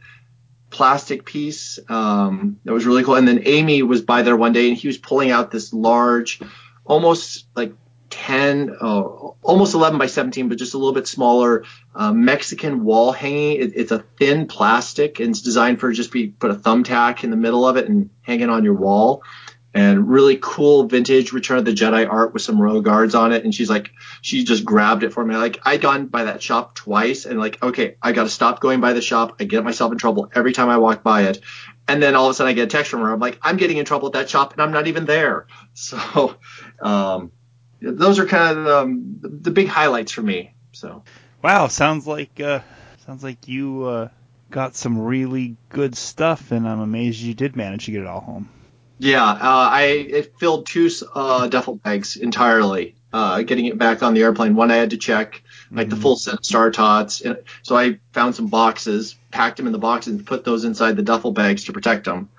[0.70, 3.16] plastic piece um, that was really cool.
[3.16, 6.42] And then Amy was by there one day and he was pulling out this large,
[6.86, 7.74] almost like
[8.10, 11.64] 10, uh, almost 11 by 17, but just a little bit smaller
[11.96, 13.62] uh, Mexican wall hanging.
[13.62, 17.30] It, it's a thin plastic and it's designed for just be put a thumbtack in
[17.30, 19.24] the middle of it and hang it on your wall
[19.78, 23.44] and really cool vintage Return of the Jedi art with some royal guards on it.
[23.44, 23.92] And she's like,
[24.22, 25.36] she just grabbed it for me.
[25.36, 28.82] Like I'd gone by that shop twice and like, okay, I got to stop going
[28.82, 29.36] by the shop.
[29.40, 31.42] I get myself in trouble every time I walk by it.
[31.88, 33.14] And then all of a sudden I get a text from her.
[33.14, 35.48] I'm like, I'm getting in trouble at that shop and I'm not even there.
[35.80, 36.36] So,
[36.82, 37.32] um,
[37.82, 40.54] those are kind of um, the, big highlights for me.
[40.72, 41.04] So.
[41.44, 41.68] Wow.
[41.68, 42.62] Sounds like, uh,
[43.06, 44.10] sounds like you, uh,
[44.50, 48.22] got some really good stuff and I'm amazed you did manage to get it all
[48.22, 48.50] home.
[49.00, 52.96] Yeah, uh, I it filled two uh, duffel bags entirely.
[53.14, 54.56] Uh, getting it back on the airplane.
[54.56, 55.96] One I had to check, like mm-hmm.
[55.96, 57.22] the full set of Star Tots.
[57.64, 61.04] So I found some boxes, packed them in the boxes, and put those inside the
[61.04, 62.30] duffel bags to protect them.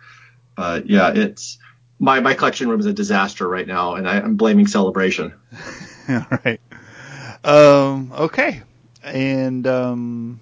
[0.57, 1.59] But yeah, it's
[1.99, 5.35] my my collection room is a disaster right now, and I, am blaming Celebration.
[6.09, 6.61] All right.
[7.45, 8.63] Um, okay.
[9.03, 10.41] And um,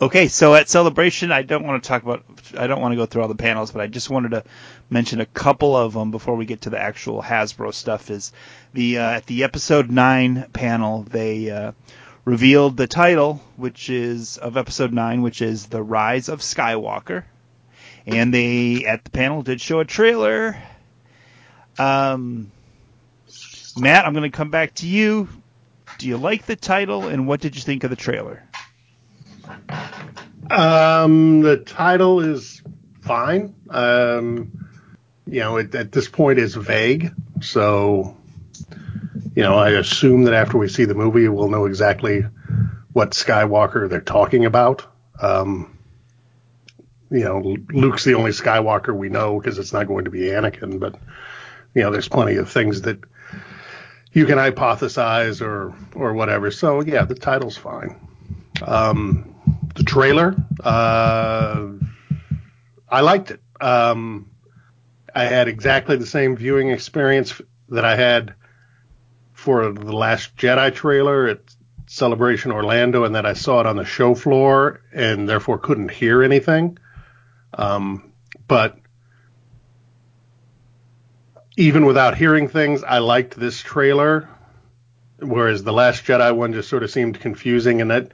[0.00, 2.24] Okay, so at Celebration, I don't want to talk about,
[2.56, 4.44] I don't want to go through all the panels, but I just wanted to
[4.88, 8.10] mention a couple of them before we get to the actual Hasbro stuff.
[8.10, 8.32] Is
[8.72, 11.72] the uh, at the episode nine panel, they uh,
[12.24, 17.24] revealed the title, which is of episode nine, which is the Rise of Skywalker,
[18.06, 20.56] and they at the panel did show a trailer.
[21.78, 22.50] Um,
[23.76, 25.28] Matt, I'm going to come back to you.
[25.98, 28.42] Do you like the title, and what did you think of the trailer?
[30.50, 32.62] Um, the title is
[33.02, 33.54] fine.
[33.68, 34.68] Um,
[35.26, 38.16] you know, it, at this point is vague, so
[39.34, 42.24] you know, I assume that after we see the movie, we'll know exactly
[42.92, 44.86] what Skywalker they're talking about.
[45.20, 45.78] Um,
[47.10, 50.78] you know, Luke's the only Skywalker we know because it's not going to be Anakin,
[50.78, 50.94] but
[51.74, 52.98] you know, there's plenty of things that
[54.12, 56.50] you can hypothesize or or whatever.
[56.50, 57.96] So yeah, the title's fine.
[58.62, 59.34] Um,
[59.74, 60.36] the trailer.
[60.62, 61.68] Uh,
[62.88, 63.40] I liked it.
[63.60, 64.30] Um,
[65.14, 68.34] I had exactly the same viewing experience that I had
[69.32, 71.40] for the last Jedi trailer at
[71.86, 76.22] Celebration Orlando, and that I saw it on the show floor, and therefore couldn't hear
[76.22, 76.78] anything.
[77.54, 78.12] Um,
[78.46, 78.78] but
[81.56, 84.28] even without hearing things, I liked this trailer.
[85.18, 88.12] Whereas the last Jedi one just sort of seemed confusing, and that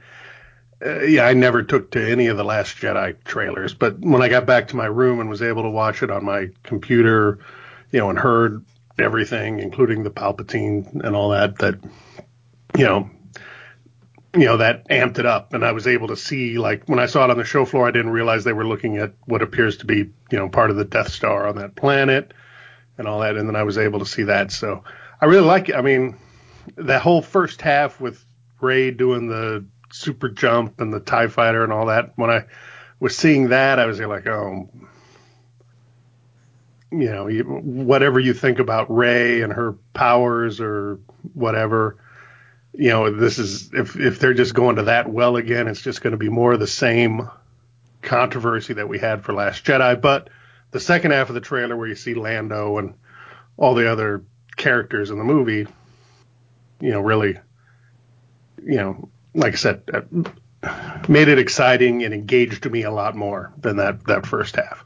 [0.85, 4.29] uh, yeah, I never took to any of the Last Jedi trailers, but when I
[4.29, 7.39] got back to my room and was able to watch it on my computer,
[7.91, 8.63] you know, and heard
[8.99, 11.79] everything, including the Palpatine and all that, that,
[12.77, 13.09] you know,
[14.37, 15.53] you know, that amped it up.
[15.53, 17.87] And I was able to see, like, when I saw it on the show floor,
[17.87, 20.75] I didn't realize they were looking at what appears to be, you know, part of
[20.75, 22.33] the Death Star on that planet
[22.97, 23.35] and all that.
[23.35, 24.51] And then I was able to see that.
[24.51, 24.83] So
[25.19, 25.75] I really like it.
[25.75, 26.17] I mean,
[26.75, 28.23] that whole first half with
[28.61, 32.13] Rey doing the super jump and the Tie Fighter and all that.
[32.15, 32.45] When I
[32.99, 34.69] was seeing that, I was like, oh,
[36.91, 40.99] you know, whatever you think about Rey and her powers or
[41.33, 41.97] whatever,
[42.77, 46.01] you know, this is if if they're just going to that well again, it's just
[46.01, 47.27] going to be more of the same
[48.03, 49.99] controversy that we had for Last Jedi.
[49.99, 50.29] But
[50.69, 52.93] the second half of the trailer, where you see Lando and
[53.57, 54.23] all the other
[54.55, 55.67] characters in the movie,
[56.79, 57.39] you know, really,
[58.63, 59.83] you know, like I said,
[61.09, 64.85] made it exciting and engaged me a lot more than that that first half.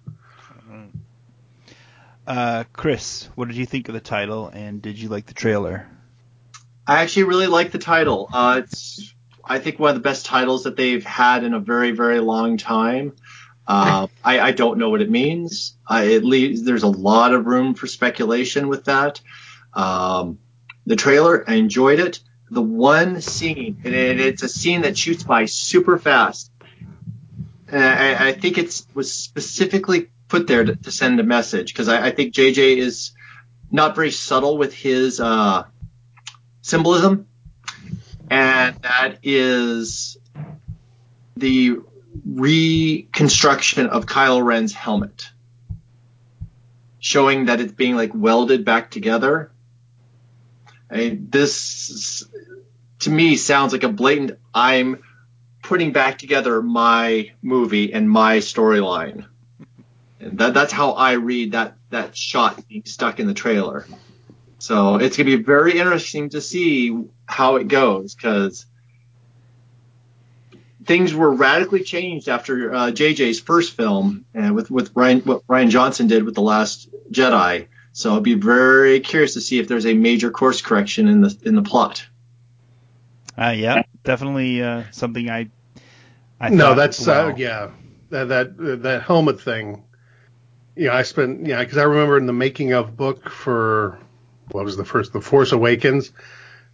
[2.26, 5.91] Uh, Chris, what did you think of the title, and did you like the trailer?
[6.88, 8.30] I actually really like the title.
[8.32, 9.14] Uh, it's
[9.44, 12.58] I think one of the best titles that they've had in a very very long
[12.58, 13.14] time.
[13.68, 15.78] Uh, I, I don't know what it means.
[15.88, 19.22] I, it leaves there's a lot of room for speculation with that.
[19.74, 20.40] Um,
[20.86, 22.20] the trailer, I enjoyed it.
[22.50, 26.52] The one scene, and it, it's a scene that shoots by super fast.
[27.70, 31.88] And I, I think it was specifically put there to, to send a message because
[31.88, 33.12] I, I, think JJ is
[33.70, 35.64] not very subtle with his uh,
[36.62, 37.28] symbolism,
[38.30, 40.18] and that is
[41.36, 41.80] the
[42.26, 45.30] reconstruction of Kylo Ren's helmet,
[47.00, 49.52] showing that it's being like welded back together.
[50.90, 52.26] I, this
[53.00, 55.04] to me sounds like a blatant I'm
[55.64, 59.26] putting back together my movie and my storyline.
[60.20, 63.86] That that's how I read that that shot being stuck in the trailer.
[64.62, 66.96] So it's gonna be very interesting to see
[67.26, 68.68] how it goes because
[70.86, 75.70] things were radically changed after uh, JJ's first film and with with Rian what Rian
[75.70, 77.70] Johnson did with the Last Jedi.
[77.94, 81.36] So I'll be very curious to see if there's a major course correction in the
[81.44, 82.06] in the plot.
[83.36, 85.50] Uh, yeah, definitely uh, something I.
[86.40, 87.40] I no, that's uh, well.
[87.40, 87.72] yeah,
[88.12, 89.86] that that that helmet thing
[90.76, 93.98] yeah, I spent yeah because I remember in the making of book for
[94.52, 96.12] what was the first the Force Awakens,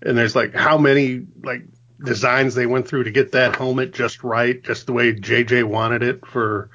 [0.01, 1.63] and there's like how many like
[2.03, 6.03] designs they went through to get that helmet just right, just the way JJ wanted
[6.03, 6.69] it for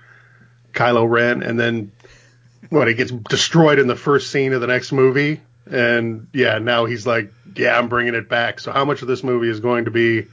[0.72, 1.92] Kylo Ren, and then
[2.70, 6.86] what it gets destroyed in the first scene of the next movie, and yeah, now
[6.86, 8.60] he's like, yeah, I'm bringing it back.
[8.60, 10.26] So how much of this movie is going to be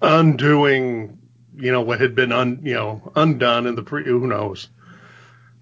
[0.00, 1.18] undoing,
[1.56, 4.04] you know, what had been un, you know, undone in the pre?
[4.04, 4.68] Who knows?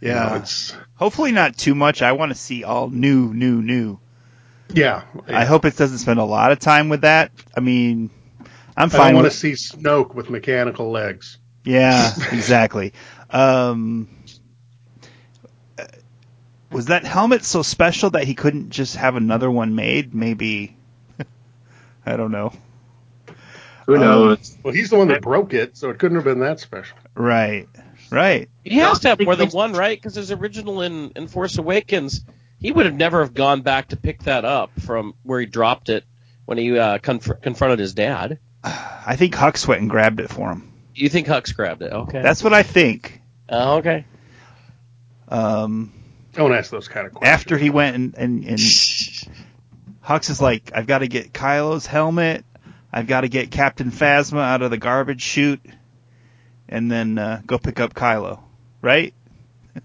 [0.05, 0.25] Yeah.
[0.25, 2.03] You know, it's hopefully not too much.
[2.03, 3.99] I want to see all new, new, new.
[4.69, 5.39] Yeah, yeah.
[5.39, 7.33] I hope it doesn't spend a lot of time with that.
[7.57, 8.11] I mean,
[8.77, 9.13] I'm fine.
[9.13, 11.39] I want to see Snoke with mechanical legs.
[11.65, 12.93] Yeah, exactly.
[13.31, 14.09] um,
[16.71, 20.15] was that helmet so special that he couldn't just have another one made?
[20.15, 20.77] Maybe.
[22.07, 22.53] I don't know.
[23.87, 24.55] Who knows?
[24.55, 26.97] Um, well, he's the one that broke it, so it couldn't have been that special.
[27.15, 27.69] Right.
[28.15, 28.49] Right.
[28.63, 29.99] He has to have more than one, right?
[29.99, 32.25] Because his original in, in Force Awakens,
[32.61, 35.89] he would have never have gone back to pick that up from where he dropped
[35.89, 36.05] it
[36.45, 38.39] when he uh, conf- confronted his dad.
[38.65, 40.73] I think Hux went and grabbed it for him.
[40.95, 41.93] You think Hux grabbed it?
[41.93, 42.23] Okay.
[42.23, 43.21] That's what I think.
[43.51, 44.05] Uh, okay.
[45.29, 45.93] Um,
[46.35, 47.35] Don't ask those kind of questions.
[47.35, 52.45] After he went and, and, and Hux is like, I've got to get Kylo's helmet.
[52.93, 55.61] I've got to get Captain Phasma out of the garbage chute
[56.69, 58.41] and then uh, go pick up Kylo,
[58.83, 59.15] right?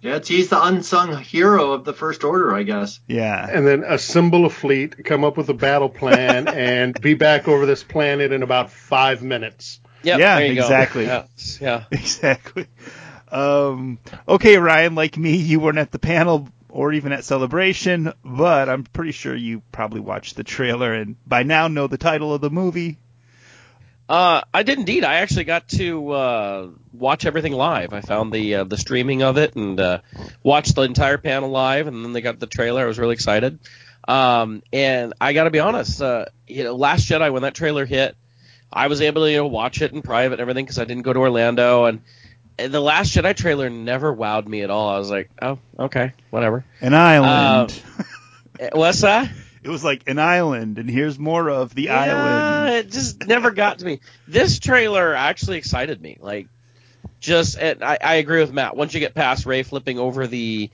[0.01, 2.99] Yeah, he's the unsung hero of the First Order, I guess.
[3.07, 3.47] Yeah.
[3.49, 7.65] And then assemble a fleet, come up with a battle plan, and be back over
[7.65, 9.79] this planet in about five minutes.
[10.03, 11.05] Yep, yeah, exactly.
[11.05, 11.25] Yeah,
[11.59, 12.67] yeah, exactly.
[13.31, 18.69] Um, okay, Ryan, like me, you weren't at the panel or even at Celebration, but
[18.69, 22.41] I'm pretty sure you probably watched the trailer and by now know the title of
[22.41, 22.97] the movie.
[24.09, 25.03] Uh, I did indeed.
[25.03, 27.93] I actually got to uh, watch everything live.
[27.93, 29.99] I found the uh, the streaming of it and uh,
[30.41, 32.81] watched the entire panel live, and then they got the trailer.
[32.81, 33.59] I was really excited.
[34.07, 37.85] Um, and I got to be honest, uh, you know, Last Jedi when that trailer
[37.85, 38.17] hit,
[38.73, 41.03] I was able to you know watch it in private and everything because I didn't
[41.03, 42.01] go to Orlando, and,
[42.57, 44.89] the Last Jedi trailer never wowed me at all.
[44.89, 46.65] I was like, oh, okay, whatever.
[46.81, 47.81] An island.
[48.59, 49.31] Uh, what's that?
[49.61, 52.75] It was like an island, and here's more of the yeah, island.
[52.75, 53.99] It just never got to me.
[54.27, 56.17] This trailer actually excited me.
[56.19, 56.47] Like,
[57.19, 58.75] just I, I agree with Matt.
[58.75, 60.69] Once you get past Rey flipping over the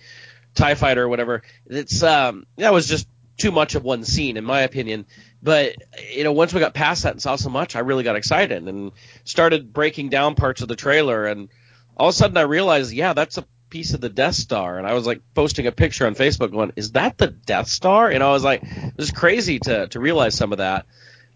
[0.53, 3.07] Tie Fighter or whatever, it's um that was just
[3.37, 5.05] too much of one scene in my opinion.
[5.41, 5.75] But
[6.11, 8.67] you know, once we got past that and saw so much, I really got excited
[8.67, 8.91] and
[9.23, 11.49] started breaking down parts of the trailer and
[11.97, 14.87] all of a sudden I realized, yeah, that's a piece of the Death Star, and
[14.87, 18.23] I was like posting a picture on Facebook, going, "Is that the Death Star?" And
[18.23, 20.85] I was like, "It was crazy to to realize some of that."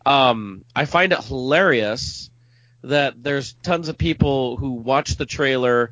[0.05, 2.29] Um, I find it hilarious
[2.83, 5.91] that there's tons of people who watch the trailer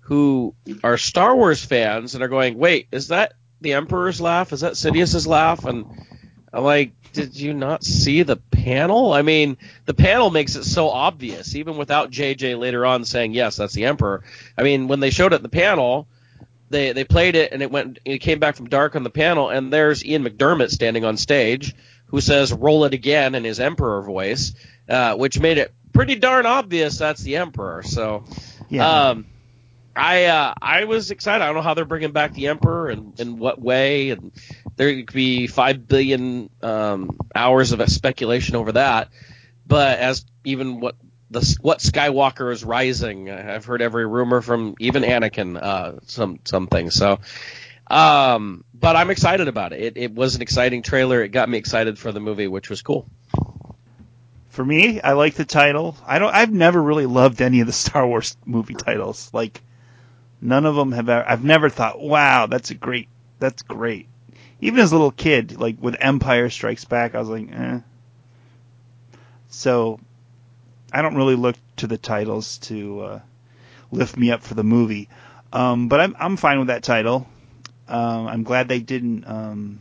[0.00, 4.52] who are Star Wars fans and are going, "Wait, is that the Emperor's laugh?
[4.52, 5.86] Is that Sidious's laugh?" And
[6.52, 9.12] I'm like, did you not see the panel?
[9.12, 13.56] I mean, the panel makes it so obvious, even without JJ later on saying, yes,
[13.56, 14.22] that's the Emperor.
[14.56, 16.06] I mean, when they showed it in the panel,
[16.70, 19.50] they they played it and it went it came back from dark on the panel
[19.50, 21.74] and there's Ian McDiarmid standing on stage
[22.06, 24.52] who says roll it again in his emperor voice
[24.88, 27.82] uh, which made it pretty darn obvious that's the Emperor.
[27.82, 28.24] So,
[28.68, 29.10] Yeah.
[29.10, 29.26] um,
[29.94, 31.42] I uh, I was excited.
[31.42, 34.30] I don't know how they're bringing back the Emperor and in what way, and
[34.76, 39.08] there could be five billion um, hours of speculation over that.
[39.66, 40.94] But as even what
[41.30, 46.68] the what Skywalker is rising, I've heard every rumor from even Anakin, uh, some some
[46.68, 46.94] things.
[46.94, 47.18] So,
[47.88, 49.80] um, but I'm excited about it.
[49.80, 49.96] it.
[49.96, 51.22] It was an exciting trailer.
[51.22, 53.06] It got me excited for the movie, which was cool.
[54.50, 55.96] For me, I like the title.
[56.06, 56.34] I don't.
[56.34, 59.30] I've never really loved any of the Star Wars movie titles.
[59.32, 59.60] Like,
[60.40, 61.08] none of them have.
[61.08, 63.08] Ever, I've never thought, "Wow, that's a great.
[63.40, 64.08] That's great."
[64.60, 67.80] Even as a little kid, like with Empire Strikes Back, I was like, "eh."
[69.48, 70.00] So,
[70.92, 73.20] I don't really look to the titles to uh,
[73.90, 75.08] lift me up for the movie.
[75.52, 77.26] Um, but I'm I'm fine with that title.
[77.88, 79.24] Um, I'm glad they didn't.
[79.26, 79.80] Um,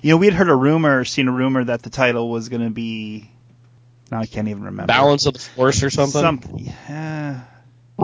[0.00, 2.62] you know, we had heard a rumor, seen a rumor that the title was going
[2.62, 3.30] to be.
[4.10, 4.88] Now I can't even remember.
[4.88, 6.20] Balance of the Force or something.
[6.20, 6.72] Something.
[6.88, 7.40] Yeah.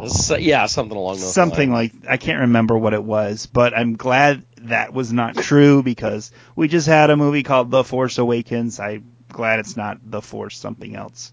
[0.06, 1.92] So- yeah, something along those Something lines.
[1.94, 6.30] like I can't remember what it was, but I'm glad that was not true because
[6.56, 8.80] we just had a movie called The Force Awakens.
[8.80, 11.32] I'm glad it's not The Force something else.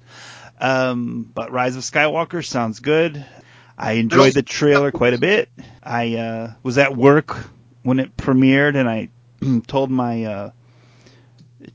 [0.59, 3.25] Um, but Rise of Skywalker sounds good.
[3.77, 5.49] I enjoyed the trailer quite a bit.
[5.83, 7.35] I uh, was at work
[7.83, 9.09] when it premiered, and I
[9.67, 10.51] told my uh,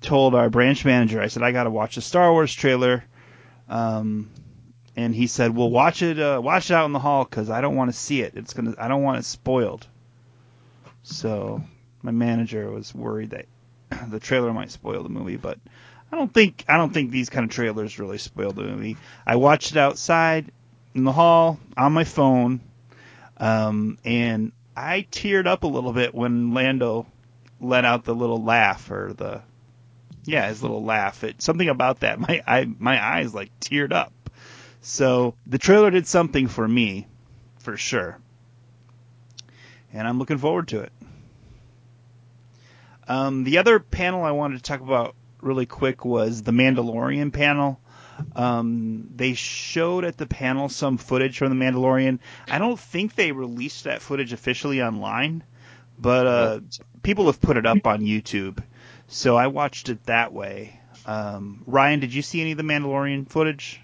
[0.00, 1.20] told our branch manager.
[1.20, 3.04] I said I got to watch the Star Wars trailer.
[3.68, 4.30] Um,
[4.96, 6.18] and he said, "Well, watch it.
[6.18, 8.34] Uh, watch it out in the hall because I don't want to see it.
[8.34, 8.74] It's gonna.
[8.78, 9.86] I don't want it spoiled."
[11.02, 11.62] So
[12.02, 13.46] my manager was worried that
[14.10, 15.58] the trailer might spoil the movie, but
[16.12, 18.96] I don't think I don't think these kind of trailers really spoil the movie.
[19.26, 20.50] I watched it outside
[20.94, 22.60] in the hall on my phone,
[23.36, 27.06] um, and I teared up a little bit when Lando
[27.60, 29.42] let out the little laugh or the
[30.24, 31.22] yeah his little laugh.
[31.24, 34.12] It something about that my I my eyes like teared up.
[34.82, 37.06] So the trailer did something for me,
[37.58, 38.18] for sure.
[39.92, 40.92] And I'm looking forward to it.
[43.08, 47.80] Um, the other panel I wanted to talk about really quick was the Mandalorian panel.
[48.36, 52.18] Um, they showed at the panel some footage from the Mandalorian.
[52.48, 55.42] I don't think they released that footage officially online,
[55.98, 56.60] but uh,
[57.02, 58.62] people have put it up on YouTube.
[59.08, 60.78] So I watched it that way.
[61.06, 63.80] Um, Ryan, did you see any of the Mandalorian footage?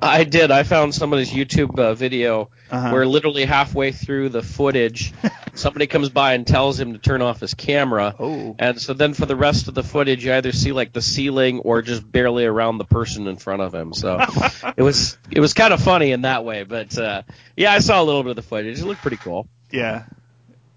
[0.00, 0.52] I did.
[0.52, 2.90] I found somebody's YouTube uh, video Uh-huh.
[2.90, 5.12] where literally halfway through the footage,
[5.54, 8.14] somebody comes by and tells him to turn off his camera.
[8.18, 8.56] Oh.
[8.58, 11.60] And so then for the rest of the footage, you either see like the ceiling
[11.60, 13.92] or just barely around the person in front of him.
[13.92, 14.18] So
[14.76, 16.64] it was it was kind of funny in that way.
[16.64, 17.22] But uh,
[17.56, 18.80] yeah, I saw a little bit of the footage.
[18.80, 19.48] It looked pretty cool.
[19.70, 20.04] Yeah.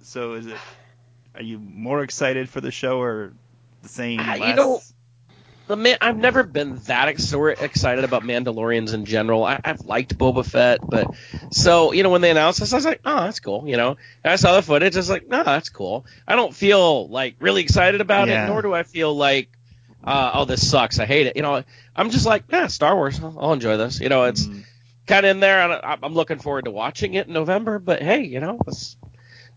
[0.01, 0.57] So is it?
[1.35, 3.33] Are you more excited for the show or
[3.81, 4.19] the same?
[4.21, 4.92] Ah, you know, The
[5.77, 9.43] man, I've never been that ex- excited about Mandalorians in general.
[9.43, 11.07] I, I've liked Boba Fett, but
[11.51, 13.67] so you know when they announced this, I was like, oh, that's cool.
[13.67, 16.05] You know, and I saw the footage, I was like, no, that's cool.
[16.27, 18.45] I don't feel like really excited about Yeah.
[18.45, 19.49] it, nor do I feel like,
[20.03, 20.99] uh, oh, this sucks.
[20.99, 21.35] I hate it.
[21.35, 21.63] You know,
[21.95, 23.19] I'm just like, yeah, Star Wars.
[23.21, 23.99] I'll, I'll enjoy this.
[24.01, 24.63] You know, it's Mhm.
[25.07, 27.79] kind of in there, and I- I'm looking forward to watching it in November.
[27.79, 28.97] But hey, you know, it's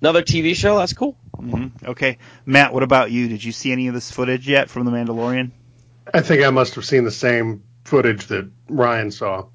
[0.01, 0.79] another TV show.
[0.79, 1.17] That's cool.
[1.39, 1.71] Mhm.
[1.89, 2.73] Okay, Matt.
[2.73, 3.29] What about you?
[3.29, 5.51] Did you see any of this footage yet from the Mandalorian?
[6.13, 9.47] I think I must have seen the same footage that Ryan saw.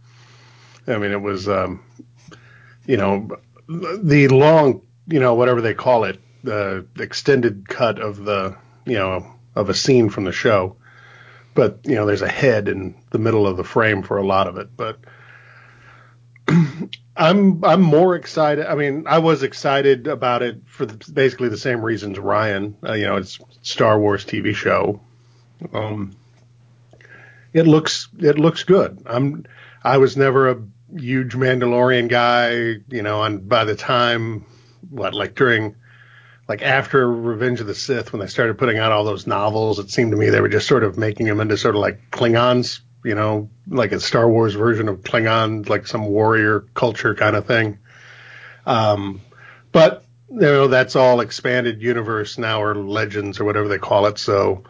[0.87, 1.83] I mean, it was, um,
[2.85, 3.29] you know,
[3.67, 9.25] the long, you know, whatever they call it, the extended cut of the, you know,
[9.55, 10.75] of a scene from the show.
[11.53, 14.47] But you know, there's a head in the middle of the frame for a lot
[14.47, 14.69] of it.
[14.75, 14.99] But
[17.15, 18.65] I'm I'm more excited.
[18.65, 22.77] I mean, I was excited about it for the, basically the same reasons Ryan.
[22.83, 25.01] Uh, you know, it's Star Wars TV show.
[25.73, 26.15] Um,
[27.53, 29.03] it looks it looks good.
[29.05, 29.45] I'm
[29.83, 30.61] I was never a
[30.95, 32.51] huge Mandalorian guy,
[32.89, 34.45] you know, and by the time
[34.89, 35.75] what like during
[36.47, 39.89] like after Revenge of the Sith when they started putting out all those novels, it
[39.89, 42.81] seemed to me they were just sort of making them into sort of like Klingons,
[43.05, 47.45] you know, like a Star Wars version of Klingon, like some warrior culture kind of
[47.45, 47.79] thing.
[48.65, 49.21] Um,
[49.71, 54.17] but you know, that's all expanded universe now or legends or whatever they call it.
[54.17, 54.63] So,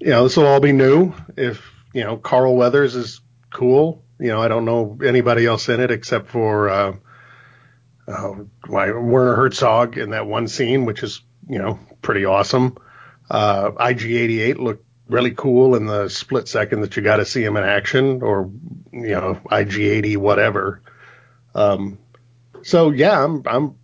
[0.00, 1.12] you know, this will all be new.
[1.36, 3.20] If, you know, Carl Weathers is
[3.50, 4.02] cool.
[4.18, 6.96] You know, I don't know anybody else in it except for, uh,
[8.08, 8.34] uh,
[8.68, 12.76] Werner Herzog in that one scene, which is, you know, pretty awesome.
[13.30, 17.56] Uh, IG88 looked really cool in the split second that you got to see him
[17.56, 18.50] in action or,
[18.92, 20.82] you know, IG80 whatever.
[21.54, 21.98] Um,
[22.62, 23.76] so yeah, I'm, I'm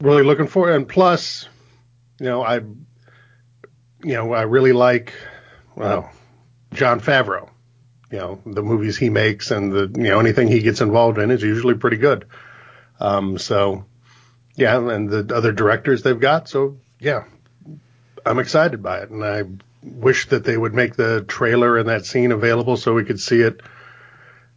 [0.00, 0.70] really looking for.
[0.70, 1.48] And plus,
[2.20, 5.12] you know, I, you know, I really like,
[5.74, 6.10] well,
[6.72, 7.48] Jon Favreau.
[8.10, 11.30] you know the movies he makes and the you know anything he gets involved in
[11.30, 12.26] is usually pretty good.
[13.00, 13.84] Um, so
[14.56, 16.48] yeah, and the other directors they've got.
[16.48, 17.24] So yeah,
[18.26, 19.44] I'm excited by it, and I
[19.82, 23.40] wish that they would make the trailer and that scene available so we could see
[23.40, 23.60] it,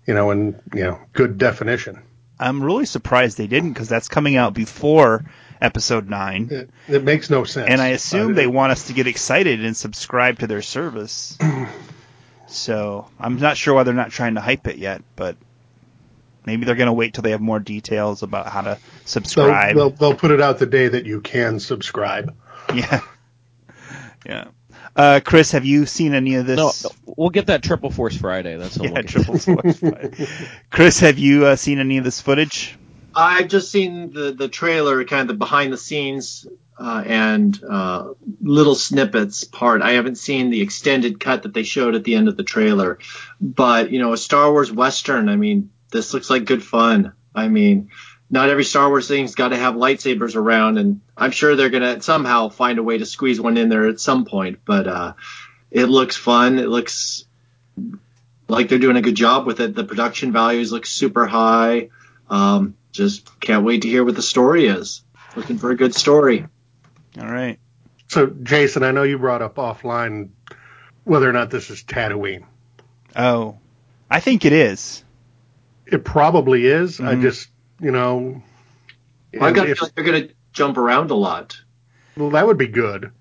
[0.07, 2.01] you know, in you know good definition.
[2.39, 5.23] I'm really surprised they didn't because that's coming out before
[5.61, 7.69] episode nine, It, it makes no sense.
[7.69, 11.37] and I assume they want us to get excited and subscribe to their service.
[12.51, 15.37] so I'm not sure why they're not trying to hype it yet, but
[16.45, 19.75] maybe they're going to wait till they have more details about how to they'll, subscribe.
[19.75, 22.35] they'll, they'll put it out the day that you can subscribe.
[22.73, 23.01] Yeah,
[24.25, 24.45] yeah.
[24.95, 26.57] Uh, Chris, have you seen any of this?
[26.57, 28.55] No, no, we'll get that Triple Force Friday.
[28.55, 29.81] That's what Yeah, we'll triple force.
[30.69, 32.77] Chris, have you uh, seen any of this footage?
[33.13, 36.47] I've just seen the the trailer, kind of the behind the scenes
[36.77, 39.81] uh, and uh, little snippets part.
[39.81, 42.99] I haven't seen the extended cut that they showed at the end of the trailer,
[43.39, 45.29] but you know, a Star Wars western.
[45.29, 47.13] I mean, this looks like good fun.
[47.35, 47.89] I mean,
[48.29, 52.01] not every Star Wars thing's got to have lightsabers around, and I'm sure they're gonna
[52.01, 54.59] somehow find a way to squeeze one in there at some point.
[54.65, 55.13] But uh,
[55.69, 56.57] it looks fun.
[56.57, 57.25] It looks
[58.47, 59.75] like they're doing a good job with it.
[59.75, 61.89] The production values look super high.
[62.29, 65.03] Um, just can't wait to hear what the story is.
[65.35, 66.45] Looking for a good story.
[67.19, 67.59] All right.
[68.07, 70.29] So, Jason, I know you brought up offline
[71.03, 72.43] whether or not this is Tatooine.
[73.15, 73.57] Oh,
[74.09, 75.03] I think it is.
[75.85, 76.99] It probably is.
[76.99, 77.21] I Mhm.
[77.21, 77.49] just,
[77.79, 78.41] you know,
[79.39, 81.59] I got if- feel like they're going to jump around a lot.
[82.17, 83.11] well, that would be good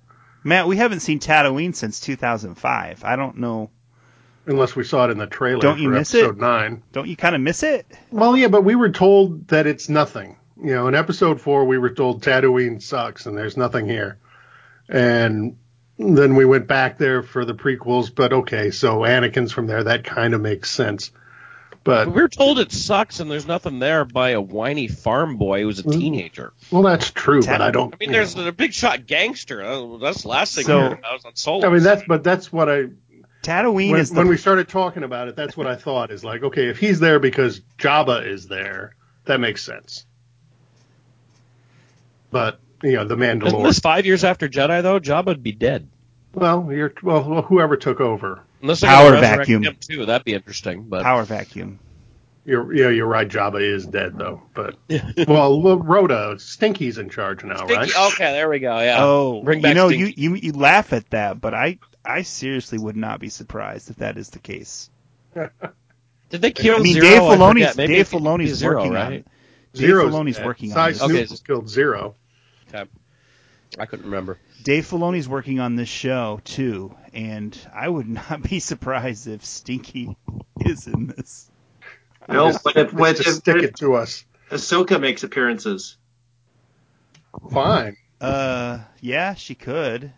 [0.42, 3.04] Matt, we haven't seen Tatooine since 2005.
[3.04, 3.70] I don't know.
[4.46, 6.24] unless we saw it in the trailer Don't you for miss it?
[6.24, 6.82] episode nine.
[6.92, 7.86] Don't you kind of miss it?
[8.10, 10.36] Well, yeah, but we were told that it's nothing.
[10.62, 14.18] You know, in episode four, we were told Tatooine sucks and there's nothing here.
[14.88, 15.56] And
[15.98, 19.84] then we went back there for the prequels, but okay, so Anakin's from there.
[19.84, 21.12] That kind of makes sense.
[21.82, 25.62] But, But we're told it sucks and there's nothing there by a whiny farm boy
[25.62, 26.52] who's a teenager.
[26.70, 27.94] well, that's true, but I don't.
[27.94, 29.62] I mean, there's a big shot gangster.
[29.98, 31.66] That's the last thing So- I was on Solo.
[31.66, 32.88] I mean, that's, but that's what I,
[33.42, 36.22] Tatooine when, is the when we started talking about it, that's what I thought is
[36.22, 38.94] like, okay, if he's there because Jabba is there,
[39.24, 40.04] that makes sense.
[42.30, 43.64] But, you know, the Isn't Mandalorian.
[43.64, 45.00] this five years after Jedi though?
[45.00, 45.88] Jabba would be dead.
[46.34, 48.42] Well, you're, well, well, whoever took over.
[48.62, 49.62] Unless Power vacuum.
[49.64, 50.84] him too, that'd be interesting.
[50.84, 51.78] But power vacuum.
[52.44, 53.28] You're, yeah, you're right.
[53.28, 54.76] Jabba is dead though, but
[55.28, 57.90] well, well, Rotta, Stinky's in charge now, right?
[58.12, 58.78] Okay, there we go.
[58.80, 58.96] Yeah.
[59.04, 60.14] Oh, Bring you know, Stinky.
[60.20, 63.96] you, you you laugh at that, but I I seriously would not be surprised if
[63.96, 64.90] that is the case.
[65.34, 67.06] Did they kill I mean, Zero?
[67.06, 67.76] Dave I Filoni's forget.
[67.76, 69.26] Dave it could Filoni's Zero, working on it.
[69.72, 70.46] Dave Zero's Filoni's dead.
[70.46, 71.02] working Sy on this.
[71.02, 71.22] Okay.
[71.24, 72.14] Snootles killed Zero.
[73.78, 74.38] I couldn't remember.
[74.64, 80.16] Dave Filoni's working on this show too, and I would not be surprised if Stinky
[80.60, 81.50] is in this.
[82.28, 84.24] No, Just- but if, what just if, stick it to us.
[84.50, 85.96] Ahsoka makes appearances?
[87.52, 87.96] Fine.
[88.20, 90.12] Uh, yeah, she could.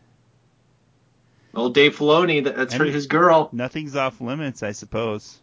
[1.52, 3.50] Well, Dave Filoni, that's her, And- his girl.
[3.52, 5.38] Nothing's off limits, I suppose.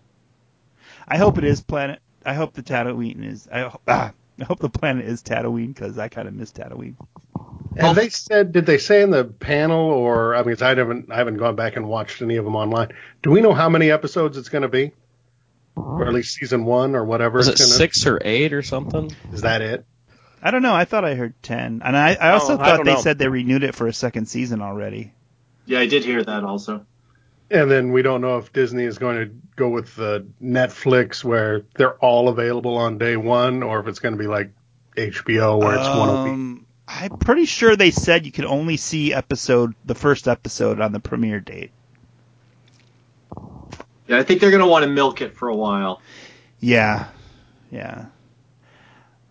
[1.08, 2.00] I hope it is planet.
[2.26, 3.48] I hope the Tatooine is.
[3.52, 4.12] I, ho- ah,
[4.42, 6.96] I hope the planet is Tatooine because I kind of miss Tatooine.
[7.78, 8.52] Have they said?
[8.52, 11.76] Did they say in the panel, or I mean, I haven't, I haven't gone back
[11.76, 12.90] and watched any of them online.
[13.22, 14.92] Do we know how many episodes it's going to be,
[15.76, 17.38] or at least season one, or whatever?
[17.38, 19.16] Was it gonna, six or eight or something?
[19.32, 19.86] Is that it?
[20.42, 20.74] I don't know.
[20.74, 23.02] I thought I heard ten, and I, I oh, also Oh, thought don't they know.
[23.02, 25.14] said they renewed it for a second season already.
[25.66, 26.86] Yeah, I did hear that also.
[27.52, 31.64] And then we don't know if Disney is going to go with the Netflix where
[31.76, 34.52] they're all available on day one, or if it's going to be like
[34.96, 36.34] HBO where it's one a week.
[36.34, 40.92] Um, I'm pretty sure they said you could only see episode the first episode on
[40.92, 41.72] the premiere date.
[44.08, 46.02] Yeah, I think they're going to want to milk it for a while.
[46.60, 47.10] Yeah,
[47.72, 48.08] yeah.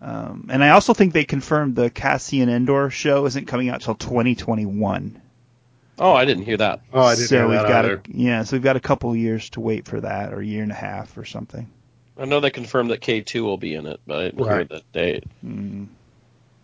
[0.01, 3.95] Um, and I also think they confirmed the Cassian Andor show isn't coming out till
[3.95, 5.21] 2021.
[5.99, 6.81] Oh, I didn't hear that.
[6.93, 7.95] Oh, I didn't so hear we've that got either.
[7.97, 10.63] A, yeah, so we've got a couple years to wait for that, or a year
[10.63, 11.69] and a half, or something.
[12.17, 14.47] I know they confirmed that K two will be in it, but I didn't hear
[14.47, 14.69] Right.
[14.69, 15.23] that date.
[15.45, 15.87] Mm.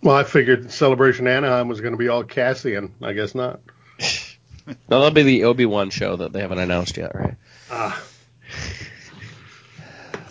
[0.02, 2.94] Well, I figured Celebration Anaheim was going to be all Cassian.
[3.02, 3.60] I guess not.
[4.68, 7.36] No, that'll be the Obi Wan show that they haven't announced yet, right?
[7.70, 8.02] Ah,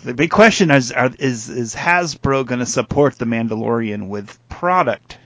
[0.03, 5.17] The big question is: are, is is Hasbro going to support the Mandalorian with product?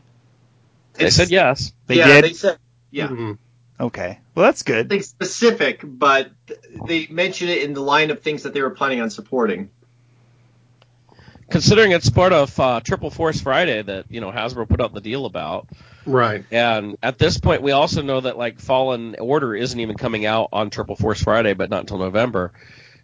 [0.94, 1.74] They It's- said yes.
[1.88, 2.24] They yeah, did.
[2.24, 2.58] they said
[2.92, 3.08] yeah.
[3.08, 3.38] mhm.
[3.80, 4.88] Okay, well that's good.
[4.90, 6.32] Nothing specific, but
[6.86, 9.70] they mentioned it in the line of things that they were planning on supporting.
[11.50, 15.02] Considering it's part of uh, Triple Force Friday that you know Hasbro put out the
[15.02, 15.68] deal about,
[16.06, 16.44] Right.
[16.52, 20.50] and at this point we also know that like Fallen Order isn't even coming out
[20.54, 22.52] on Triple Force Friday, but not until November.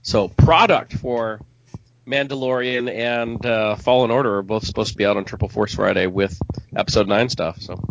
[0.04, 1.40] So product for
[2.06, 6.06] Mandalorian and uh, Fallen Order are both supposed to be out on Triple Force Friday
[6.06, 6.38] with
[6.76, 7.60] Episode Nine stuff.
[7.62, 7.84] So,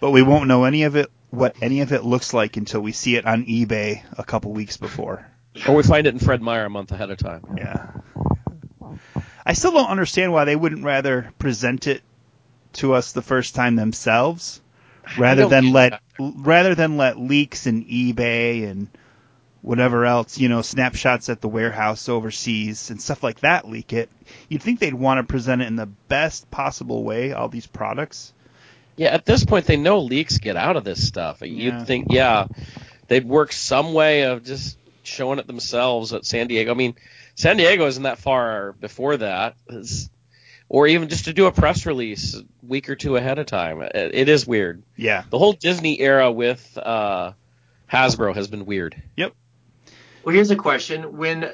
[0.00, 2.92] but we won't know any of it, what any of it looks like until we
[2.92, 5.26] see it on eBay a couple weeks before.
[5.68, 7.56] Or we find it in Fred Meyer a month ahead of time.
[7.56, 7.90] Yeah.
[9.46, 12.02] I still don't understand why they wouldn't rather present it
[12.74, 14.60] to us the first time themselves,
[15.18, 18.88] rather than let rather than let leaks and eBay and
[19.62, 24.10] whatever else, you know, snapshots at the warehouse overseas and stuff like that leak it.
[24.48, 28.32] You'd think they'd want to present it in the best possible way, all these products.
[28.96, 31.38] Yeah, at this point they know leaks get out of this stuff.
[31.42, 31.84] You'd Yeah.
[31.84, 32.46] think, yeah,
[33.08, 36.70] they'd work some way of just showing it themselves at San Diego.
[36.70, 36.94] I mean,
[37.34, 40.08] San Diego isn't that far before that, It's-
[40.68, 43.82] or even just to do a press release a week or two ahead of time.
[43.82, 44.82] It, it is weird.
[44.96, 45.24] Yeah.
[45.28, 47.32] The whole Disney era with uh,
[47.92, 49.00] Hasbro has been weird.
[49.16, 49.34] Yep.
[50.24, 51.50] Well, here's a question: When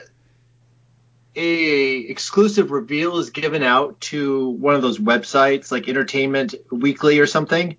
[1.36, 7.26] a exclusive reveal is given out to one of those websites like Entertainment Weekly or
[7.26, 7.76] something,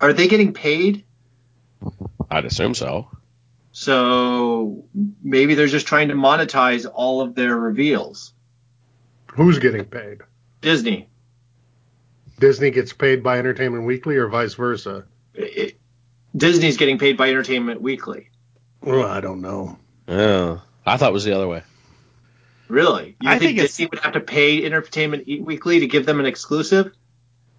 [0.00, 1.04] are they getting paid?
[2.30, 3.08] I'd assume so.
[3.72, 4.84] So
[5.22, 8.32] maybe they're just trying to monetize all of their reveals.
[9.34, 10.18] Who's getting paid?
[10.60, 11.08] Disney.
[12.38, 15.04] Disney gets paid by Entertainment Weekly or vice versa?
[15.34, 15.78] It-
[16.34, 18.30] Disney's getting paid by Entertainment Weekly.
[18.80, 19.78] Well, I don't know.
[20.08, 21.62] Oh, I thought it was the other way.
[22.72, 23.16] Really?
[23.20, 26.26] You I think, think Disney would have to pay Entertainment Weekly to give them an
[26.26, 26.92] exclusive?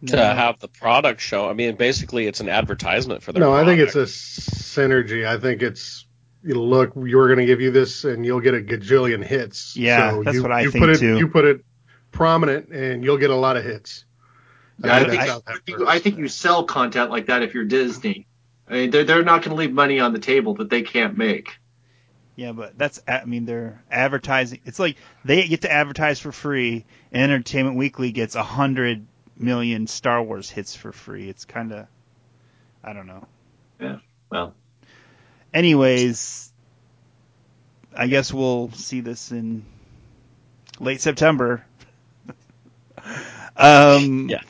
[0.07, 3.41] To have the product show, I mean, basically it's an advertisement for their.
[3.41, 5.25] No, I think it's a synergy.
[5.25, 6.05] I think it's
[6.43, 9.77] you know, look, we're going to give you this, and you'll get a gajillion hits.
[9.77, 11.17] Yeah, so that's you, what I you think, put it, too.
[11.17, 11.63] You put it
[12.11, 14.05] prominent, and you'll get a lot of hits.
[14.83, 15.81] I, think think, I, how think.
[15.81, 18.25] I think you sell content like that if you're Disney.
[18.67, 21.15] I mean, they're, they're not going to leave money on the table that they can't
[21.17, 21.59] make.
[22.35, 24.59] Yeah, but that's I mean they're advertising.
[24.65, 29.05] It's like they get to advertise for free, and Entertainment Weekly gets a hundred
[29.37, 31.29] million Star Wars hits for free.
[31.29, 31.87] It's kind of,
[32.83, 33.27] I don't know.
[33.79, 33.97] Yeah.
[34.31, 34.55] Well,
[35.53, 36.51] Anyways,
[37.95, 39.63] I guess we'll see this in
[40.79, 41.63] late September.
[43.55, 44.41] um, Yeah.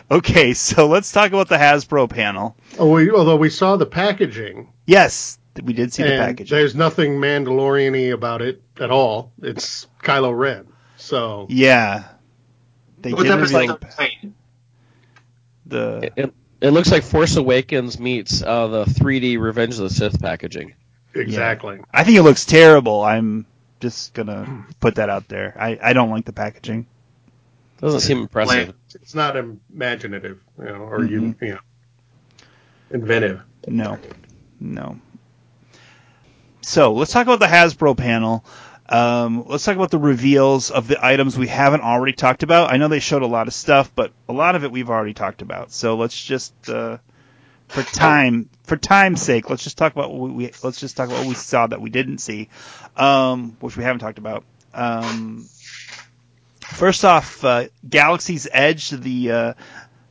[0.10, 2.56] okay, so let's talk about the Hasbro panel.
[2.78, 6.50] Oh, we, although we saw the packaging, Yes, we did see the package.
[6.50, 9.32] there's nothing Mandalorian-y about it at all.
[9.42, 10.66] It's Kylo Ren.
[10.96, 12.04] So Yeah,
[13.00, 14.34] they what's did that reveal percent saying?
[15.66, 20.20] the It, it looks like Force Awakens meets uh, the 3D Revenge of the Sith
[20.20, 20.74] packaging.
[21.14, 21.80] exactly.
[21.92, 23.02] I think it looks terrible.
[23.02, 23.46] I'm
[23.80, 25.54] just gonna put that out there.
[25.58, 26.86] I, I don't like the packaging.
[27.80, 28.74] Doesn't seem impressive.
[28.94, 31.58] It's not imaginative, you know, or you, you know,
[32.90, 33.42] inventive.
[33.68, 33.98] No,
[34.60, 34.98] no.
[36.64, 38.44] So let's talk about the Hasbro panel.
[38.88, 42.72] Um, let's talk about the reveals of the items we haven't already talked about.
[42.72, 45.14] I know they showed a lot of stuff, but a lot of it we've already
[45.14, 45.72] talked about.
[45.72, 46.98] So let's just, uh,
[47.68, 51.20] for time, for time's sake, let's just talk about what we, let's just talk about
[51.20, 52.48] what we saw that we didn't see,
[52.96, 54.44] um, which we haven't talked about.
[54.72, 55.46] Um,
[56.60, 59.54] first off, uh, Galaxy's Edge, the uh,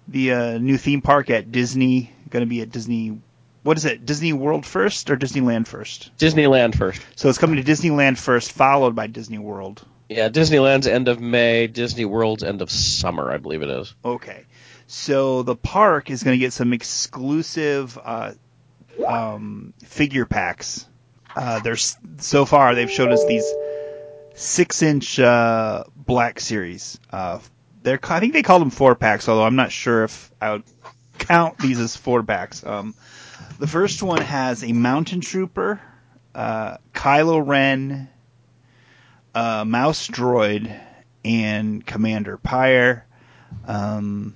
[0.08, 3.20] the uh, new theme park at Disney, going to be at Disney.
[3.64, 4.06] What is it?
[4.06, 6.12] Disney World first or Disneyland first?
[6.18, 7.02] Disneyland first.
[7.16, 9.86] So it's coming to Disneyland first, followed by Disney World.
[10.10, 13.96] Yeah, Disneyland's end of May, Disney World's end of summer, I believe it is.
[14.04, 14.46] Okay.
[14.88, 18.34] So the park is going to get some exclusive uh,
[19.08, 20.86] um, figure packs.
[21.36, 23.46] Uh, there's so far they've showed us these
[24.36, 27.00] six-inch uh, Black Series.
[27.10, 27.40] Uh,
[27.82, 30.64] they're I think they call them four packs, although I'm not sure if I would
[31.18, 32.66] count these as four packs.
[32.66, 32.94] Um,
[33.60, 35.82] the first one has a Mountain Trooper,
[36.36, 38.10] uh, Kylo Ren,
[39.36, 40.80] uh, Mouse Droid,
[41.24, 43.06] and Commander Pyre.
[43.66, 44.36] Um,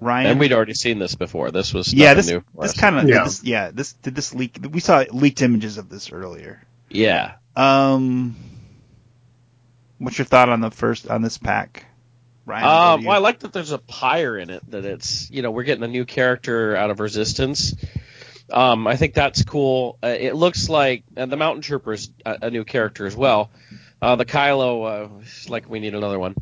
[0.00, 1.50] Ryan, And we'd already seen this before.
[1.50, 2.42] This was yeah, this new.
[2.58, 3.24] this kind of Yeah.
[3.24, 4.58] this, yeah this did this leak.
[4.70, 6.62] We saw leaked images of this earlier.
[6.88, 7.34] Yeah.
[7.54, 8.36] Um,
[9.98, 11.84] what's your thought on the first on this pack,
[12.50, 12.64] Ryan?
[12.94, 14.62] Um, you- well, I like that there's a pyre in it.
[14.70, 17.74] That it's you know we're getting a new character out of Resistance.
[18.52, 19.96] Um, I think that's cool.
[20.02, 23.50] Uh, it looks like and the Mountain Trooper's a, a new character as well.
[24.02, 25.08] Uh, the Kylo, uh,
[25.48, 26.34] like we need another one.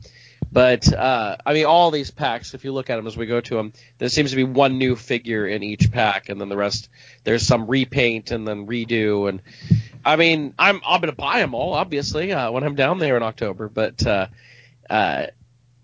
[0.51, 3.41] But uh, I mean, all these packs, if you look at them as we go
[3.43, 6.57] to them, there seems to be one new figure in each pack, and then the
[6.57, 6.89] rest
[7.25, 9.29] there's some repaint and then redo.
[9.29, 9.43] And
[10.07, 13.23] I mean, I'm I'm gonna buy them all, obviously, uh, when I'm down there in
[13.23, 13.69] October.
[13.69, 14.29] But uh,
[14.89, 15.27] uh,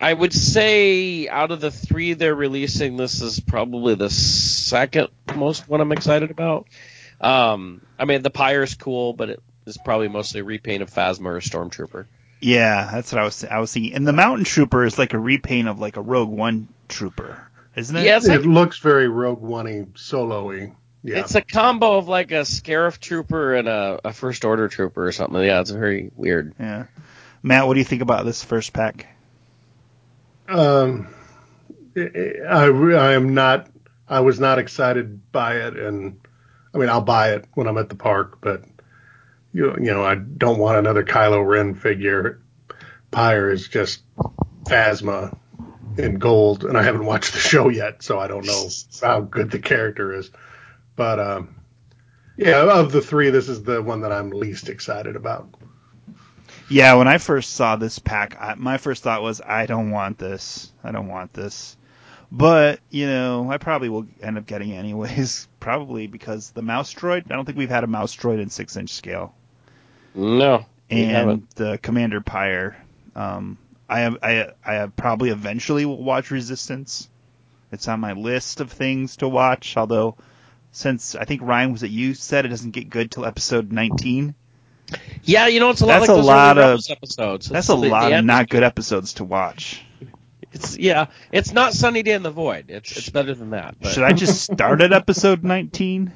[0.04, 5.66] I would say out of the three they're releasing, this is probably the second most
[5.66, 6.66] one I'm excited about.
[7.22, 11.28] Um, I mean, the Pyre's cool, but it is probably mostly a repaint of Phasma
[11.28, 12.04] or Stormtrooper.
[12.38, 13.94] Yeah, that's what I was I was thinking.
[13.94, 17.96] And the Mountain Trooper is like a repaint of like a Rogue One Trooper, isn't
[17.96, 18.04] it?
[18.04, 20.74] Yeah, it's it like looks very Rogue One-y, solo-y.
[21.02, 21.20] Yeah.
[21.20, 25.12] it's a combo of like a Scarif Trooper and a, a First Order Trooper or
[25.12, 25.42] something.
[25.42, 26.52] Yeah, it's very weird.
[26.60, 26.88] Yeah.
[27.42, 29.06] Matt, what do you think about this first pack?
[30.48, 31.14] Um,
[31.96, 33.68] I, I am not.
[34.08, 36.20] I was not excited by it, and
[36.74, 38.64] I mean, I'll buy it when I'm at the park, but
[39.52, 42.40] you you know, I don't want another Kylo Ren figure.
[43.10, 44.02] Pyre is just
[44.64, 45.36] Phasma
[45.96, 48.68] in gold, and I haven't watched the show yet, so I don't know
[49.00, 50.30] how good the character is.
[50.96, 51.56] But um,
[52.36, 55.54] yeah, of the three, this is the one that I'm least excited about.
[56.68, 60.18] Yeah, when I first saw this pack, I, my first thought was, I don't want
[60.18, 60.72] this.
[60.82, 61.76] I don't want this.
[62.32, 65.46] But, you know, I probably will end up getting it anyways.
[65.60, 68.76] Probably because the mouse droid, I don't think we've had a mouse droid in six
[68.76, 69.34] inch scale.
[70.14, 72.76] No, And the Commander Pyre.
[73.14, 73.56] Um,
[73.88, 77.08] I have, I, I have probably eventually will watch Resistance.
[77.72, 80.16] It's on my list of things to watch, although
[80.72, 84.34] since I think Ryan was it you said it doesn't get good till episode 19.
[85.22, 87.48] Yeah, you know, it's a lot That's like a lot of- episodes.
[87.48, 89.82] That's It's a the- lot the of not good episodes to watch.
[90.52, 92.66] It's yeah, it's not Sunny Day in the Void.
[92.68, 93.76] It's it's better than that.
[93.80, 96.12] But Should I just start at episode 19?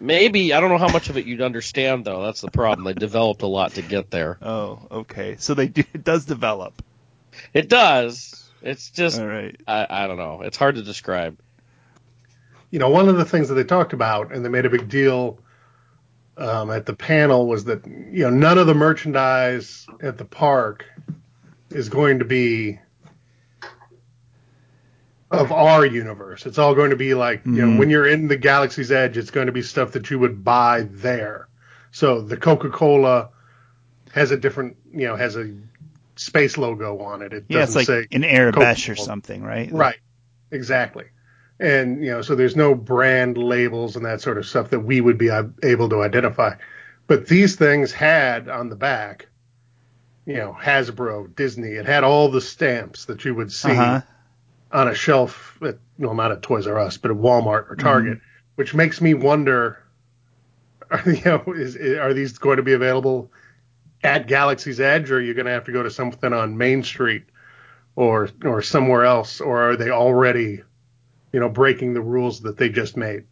[0.00, 2.22] maybe I don't know how much of it you'd understand though.
[2.24, 2.84] That's the problem.
[2.84, 4.38] They developed a lot to get there.
[4.42, 5.36] Oh, okay.
[5.38, 6.82] So they do, it does develop.
[7.52, 8.48] It does.
[8.62, 9.58] It's just All right.
[9.66, 10.40] I, I don't know.
[10.42, 11.38] It's hard to describe.
[12.70, 14.88] you know, one of the things that they talked about and they made a big
[14.88, 15.38] deal
[16.36, 20.84] um, at the panel was that you know none of the merchandise at the park
[21.70, 22.78] is going to be
[25.30, 26.46] of our universe.
[26.46, 27.78] It's all going to be like you know Mhm.
[27.78, 30.82] when you're in the Galaxy's Edge, it's going to be stuff that you would buy
[30.90, 31.48] there.
[31.90, 33.30] So the Coca Cola
[34.12, 35.52] has a different you know has a
[36.16, 37.32] space logo on it.
[37.32, 39.70] It Yeah, it's like say an Aurebesh or something, right?
[39.72, 39.98] Right.
[40.50, 41.06] Exactly.
[41.60, 45.00] And you know, so there's no brand labels and that sort of stuff that we
[45.00, 46.54] would be uh, able to identify.
[47.06, 49.28] But these things had on the back,
[50.26, 51.72] you know, Hasbro, Disney.
[51.72, 54.00] It had all the stamps that you would see Uh-huh.
[54.72, 58.18] on a shelf at well, not at Toys R Us, but at Walmart or Target,
[58.56, 59.78] which makes me wonder.
[60.90, 63.30] Are, you know, is, are these going to be available
[64.02, 66.82] at Galaxy's Edge, or are you going to have to go to something on Main
[66.82, 67.24] Street
[67.96, 70.62] or or somewhere else, or are they already,
[71.34, 73.24] you know, breaking the rules that they just made?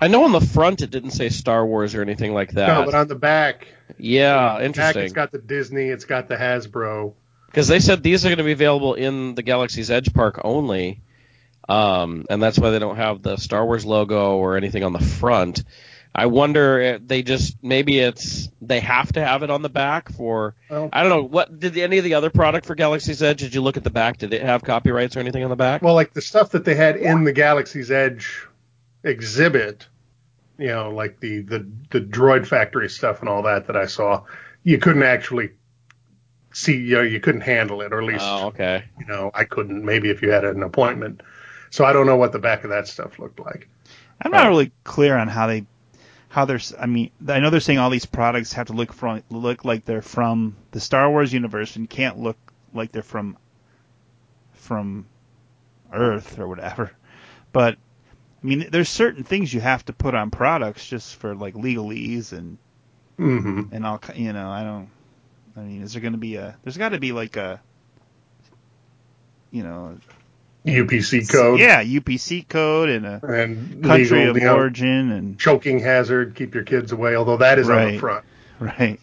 [0.00, 2.68] I know on the front it didn't say Star Wars or anything like that.
[2.68, 3.68] No, but on the back,
[3.98, 5.04] yeah, back interesting.
[5.04, 7.12] it's got the Disney, it's got the Hasbro.
[7.44, 11.02] Because they said these are going to be available in the Galaxy's Edge Park only,
[11.68, 15.04] um, and that's why they don't have the Star Wars logo or anything on the
[15.04, 15.62] front.
[16.18, 20.10] I wonder if they just maybe it's they have to have it on the back
[20.10, 23.40] for Well, I don't know what did any of the other product for Galaxy's Edge?
[23.40, 24.16] Did you look at the back?
[24.16, 25.82] Did it have copyrights or anything on the back?
[25.82, 28.46] well, like the stuff that they had in the Galaxy's Edge
[29.04, 29.86] exhibit,
[30.58, 34.24] you know, like the the the Droid Factory stuff and all that that I saw,
[34.64, 35.50] you couldn't actually
[36.56, 38.84] see, you know, you couldn't handle it, or at least oh, okay.
[38.98, 39.84] you know, I couldn't.
[39.84, 41.20] Maybe if you had an appointment.
[41.68, 43.68] So I don't know what the back of that stuff looked like.
[44.22, 45.66] I'm not really clear on how they,
[46.36, 46.60] how they're.
[46.78, 49.86] I mean, I know they're saying all these products have to look from look like
[49.86, 52.36] they're from the Star Wars universe and can't look
[52.74, 53.38] like they're from,
[54.52, 55.06] from,
[55.90, 56.92] Earth or whatever.
[57.52, 57.78] But
[58.42, 62.32] I mean, there's certain things you have to put on products just for like legalese
[62.32, 62.58] and
[63.16, 63.98] hmm and all.
[64.14, 64.90] You know, I don't.
[65.56, 66.54] I mean, is there going to be a?
[66.62, 67.62] There's got to be like a.
[69.50, 69.98] You know,
[70.66, 71.60] UPC code.
[71.60, 76.34] yeah, UPC code and a And country legal, of you know, origin and choking hazard,
[76.34, 77.14] keep your kids away.
[77.14, 78.24] Although that is on the front.
[78.58, 78.98] Right.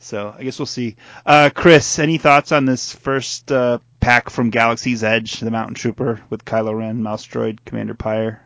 [0.00, 0.96] So I guess we'll see.
[1.24, 6.20] Uh, Chris, any thoughts on this first uh, pack from Galaxy's Edge, the Mountain Trooper
[6.30, 8.42] with Kylo Ren, Mouse Droid, Commander Pyre?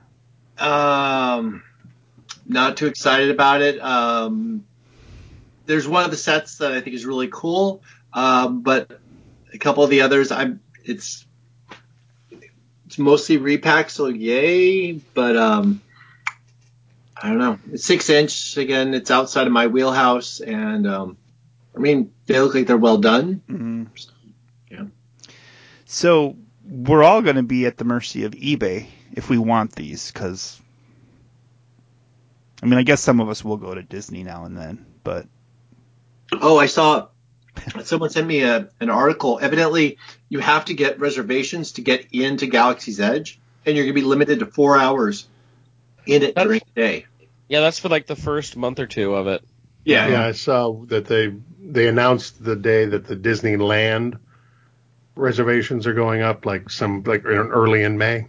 [0.59, 1.63] Um,
[2.47, 3.81] not too excited about it.
[3.81, 4.67] Um,
[5.65, 9.01] there's one of the sets that I think is really cool, um, but
[9.55, 11.25] a couple of the others, I'm it's
[12.95, 14.93] it's mostly repack, so yay.
[14.93, 15.83] But um,
[17.21, 17.59] I don't know.
[17.73, 18.95] It's six inch again.
[18.95, 21.17] It's outside of my wheelhouse, and um,
[21.77, 23.43] I mean they look like they're well done.
[23.49, 23.85] Mm-hmm.
[24.71, 24.85] Yeah.
[25.87, 30.13] So we're all going to be at the mercy of eBay if we want these,
[30.13, 30.61] because
[32.63, 35.27] I mean, I guess some of us will go to Disney now and then, but
[36.33, 37.09] Oh, I saw
[37.85, 39.39] someone sent me a, an article.
[39.41, 39.99] Evidently,
[40.29, 44.07] you have to get reservations to get into Galaxy's Edge, and you're going to be
[44.07, 45.27] limited to four hours.
[46.07, 47.07] in it That's- during the day.
[47.49, 49.43] Yeah, that's for like the first month or two of it.
[49.85, 50.09] Yeah.
[50.09, 51.33] Yeah, I saw that they
[51.63, 54.19] they announced the day that the Disneyland
[55.15, 58.27] reservations are going up, like some like early in May.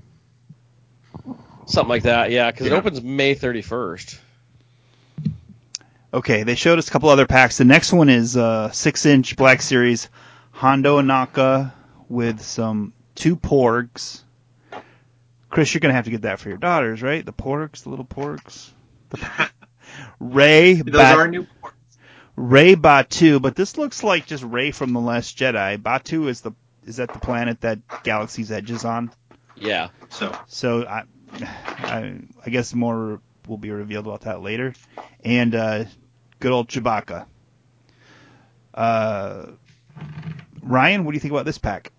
[1.65, 2.73] Something like that, yeah, because Yeah.
[2.73, 4.19] it opens May 31st.
[6.15, 7.57] Okay, they showed us a couple other packs.
[7.57, 10.09] The next one is uh, six inch Black Series
[10.51, 11.73] Hondo Ohnaka
[12.07, 14.23] with some two porgs.
[15.49, 17.25] Chris, you're gonna have to get that for your daughters, right?
[17.25, 18.69] The porgs, the little porgs.
[19.09, 19.49] The-
[20.19, 21.47] Rey, Those Bat- are new.
[22.37, 25.77] Rey Batuu, but this looks like just Rey from the Last Jedi.
[25.77, 26.51] Batuu is the
[26.85, 29.11] is that the planet that Galaxy's Edge is on?
[29.57, 29.89] Yeah.
[30.09, 31.03] So So I,
[31.41, 34.73] I, I guess more will be revealed about that later.
[35.23, 35.85] And uh,
[36.45, 37.25] good old Chewbacca.
[38.71, 39.47] Uh,
[40.61, 41.91] Ryan, what do you think about this pack?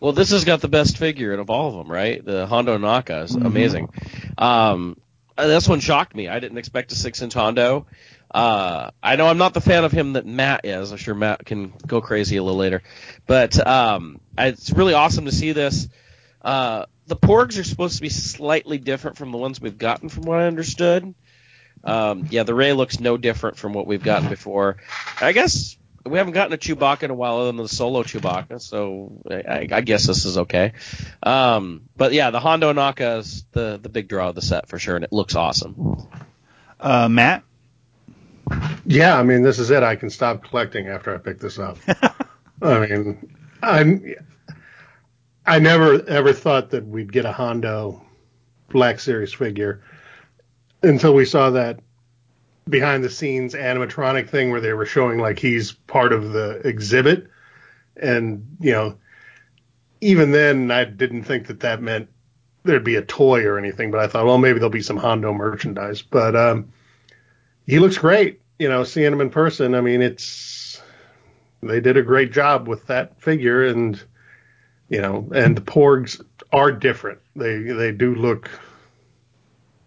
[0.00, 2.24] Well, this has got the best figure of all of them, right?
[2.24, 3.44] The Hondo Ohnaka is Mhm.
[3.44, 3.88] amazing.
[4.38, 4.96] Um,
[5.36, 6.26] uh, this one shocked me.
[6.26, 7.84] I didn't expect a six-inch Hondo.
[8.30, 10.90] Uh, I know I'm not the fan of him that Matt is.
[10.90, 12.82] I'm sure Matt can go crazy a little later,
[13.26, 15.86] but um, it's really awesome to see this.
[16.40, 20.22] Uh, the Porgs are supposed to be slightly different from the ones we've gotten, from
[20.22, 21.14] what I understood.
[21.84, 24.78] Um, yeah, the Rey looks no different from what we've gotten before.
[25.20, 28.60] I guess we haven't gotten a Chewbacca in a while other than the solo Chewbacca,
[28.60, 30.72] so I, I guess this is okay.
[31.22, 34.78] Um, but yeah, the Hondo Ohnaka is the, the big draw of the set for
[34.78, 36.08] sure, and it looks awesome.
[36.78, 37.42] Uh, Matt?
[38.84, 39.82] Yeah, I mean, this is it.
[39.82, 41.78] I can stop collecting after I pick this up.
[42.62, 44.14] I mean, I'm.
[45.44, 48.04] I never ever thought that we'd get a Hondo
[48.68, 49.82] Black Series figure
[50.82, 51.80] until we saw that
[52.68, 57.28] behind the scenes animatronic thing where they were showing like he's part of the exhibit,
[57.96, 58.96] and you know,
[60.00, 62.08] even then I didn't think that that meant
[62.64, 65.32] there'd be a toy or anything, but I thought, well, maybe there'll be some Hondo
[65.32, 66.72] merchandise, but um
[67.66, 68.40] he looks great.
[68.58, 70.80] You know, seeing him in person, I mean, it's
[71.62, 74.00] they did a great job with that figure, and
[74.88, 76.22] you know, and the Porgs
[76.52, 77.18] are different.
[77.34, 78.50] They they do look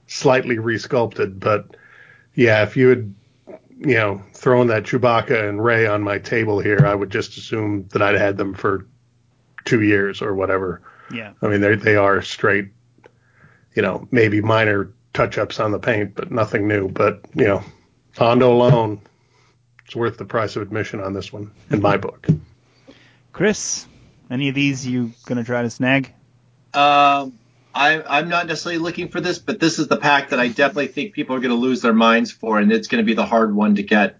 [0.09, 1.77] slightly resculpted, but
[2.33, 3.15] yeah, if you had
[3.79, 7.87] you know thrown that Chewbacca and Rey on my table here, I would just assume
[7.89, 8.87] that I'd had them for
[9.65, 10.81] two years or whatever.
[11.13, 11.33] Yeah.
[11.41, 12.69] I mean, they they are straight,
[13.73, 16.89] you know, maybe minor touch ups on the paint, but nothing new.
[16.89, 17.63] But you know,
[18.17, 19.01] Hondo alone,
[19.85, 22.27] it's worth the price of admission on this one in my book.
[23.31, 23.85] Chris,
[24.29, 26.13] any of these you gonna try to snag?
[26.73, 27.38] Um,
[27.73, 30.87] I, I'm not necessarily looking for this, but this is the pack that I definitely
[30.87, 33.25] think people are going to lose their minds for, and it's going to be the
[33.25, 34.19] hard one to get.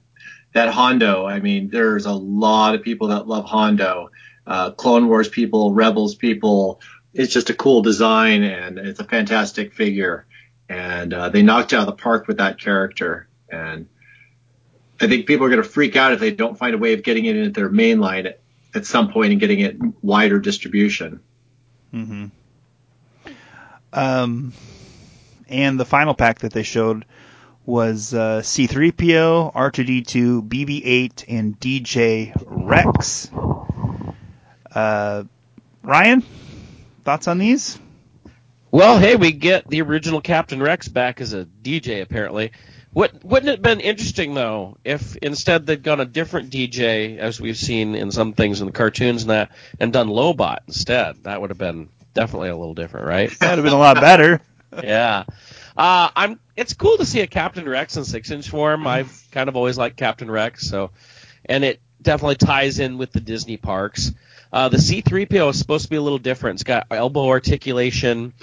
[0.54, 4.10] That Hondo, I mean, there's a lot of people that love Hondo.
[4.48, 6.82] Uh, Clone Wars people, Rebels people.
[7.14, 10.26] It's just a cool design, and it's a fantastic figure.
[10.68, 13.28] And uh, they knocked out of the park with that character.
[13.52, 13.88] And
[15.00, 17.04] I think people are going to freak out if they don't find a way of
[17.04, 18.42] getting it into their main line at,
[18.74, 21.20] at some point and getting it wider distribution.
[21.94, 22.26] Mm-hmm.
[23.94, 24.54] Um,
[25.48, 27.06] and the final pack that they showed
[27.66, 33.30] was uh, C3PO, R2D2, BB8, and DJ Rex.
[34.74, 35.24] Uh,
[35.84, 36.24] Ryan,
[37.04, 37.80] thoughts on these?
[38.72, 42.52] Well, hey, we get the original Captain Rex back as a DJ apparently.
[42.92, 47.40] What wouldn't it have been interesting though if instead they'd gone a different DJ as
[47.40, 51.24] we've seen in some things in the cartoons and that and done Lobot instead?
[51.24, 53.30] That would have been definitely a little different, right?
[53.40, 54.42] That'd have been a lot better.
[54.84, 55.26] yeah.
[55.78, 56.40] Uh, I'm.
[56.56, 58.86] It's cool to see a Captain Rex in six inch form.
[58.86, 60.92] I've kind of always liked Captain Rex, so,
[61.46, 64.12] and it definitely ties in with the Disney parks.
[64.52, 66.56] Uh, the C3PO is supposed to be a little different.
[66.56, 68.34] It's got elbow articulation,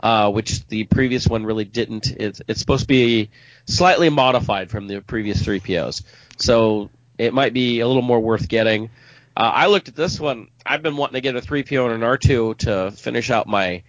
[0.00, 2.06] uh, which the previous one really didn't.
[2.06, 3.30] It's, it's supposed to be
[3.66, 6.02] slightly modified from the previous 3POs,
[6.38, 8.90] so it might be a little more worth getting.
[9.36, 10.48] Uh, I looked at this one.
[10.64, 13.82] I've been wanting to get a 3PO and an R2 to finish out my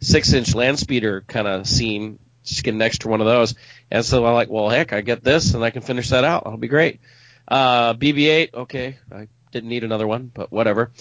[0.00, 2.18] six inch land speeder kind of scene.
[2.44, 3.54] Just get an extra one of those.
[3.90, 6.44] And so I'm like, well, heck, I get this and I can finish that out.
[6.44, 7.00] That'll be great.
[7.48, 8.98] Uh, BB-8, okay.
[9.10, 10.92] I didn't need another one, but whatever.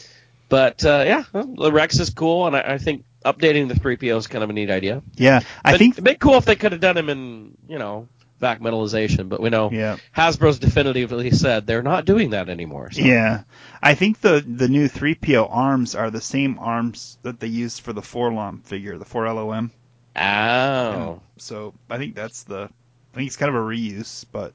[0.50, 4.18] But, uh, yeah, well, the Rex is cool and I, I think updating the 3PO
[4.18, 5.02] is kind of a neat idea.
[5.16, 5.94] Yeah, I But think.
[5.96, 8.08] it'd be cool if they could have done him in, you know,
[8.44, 12.92] back metalization, but we know Yeah, Hasbro's definitively said they're not doing that anymore.
[12.92, 13.02] So.
[13.02, 13.44] yeah.
[13.82, 17.94] I think the the new 3PO arms are the same arms that they used for
[17.94, 19.72] the 4LOM figure, the 4LOM.
[20.16, 21.22] Oh.
[21.38, 22.70] So I think that's the.
[23.14, 24.54] I think it's kind of a reuse, but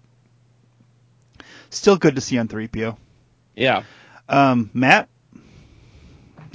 [1.71, 2.97] still good to see on 3PO.
[3.57, 3.83] Yeah.
[4.29, 5.09] Um, Matt,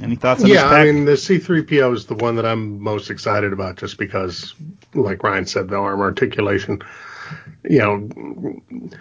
[0.02, 0.68] Any thoughts on this Yeah.
[0.68, 4.54] I mean the C3PO is the one that I'm most excited about, just because,
[4.94, 6.82] like Ryan said, the arm articulation.
[7.64, 8.92] You know,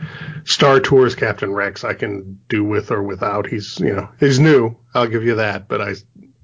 [0.45, 3.47] Star Tours Captain Rex, I can do with or without.
[3.47, 5.69] He's you know he's new, I'll give you that.
[5.69, 5.95] But I,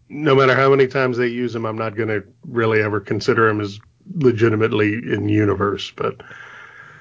[0.08, 3.48] no matter how many times they use him, I'm not going to really ever consider
[3.48, 3.78] him as
[4.14, 5.92] legitimately in universe.
[5.94, 6.22] But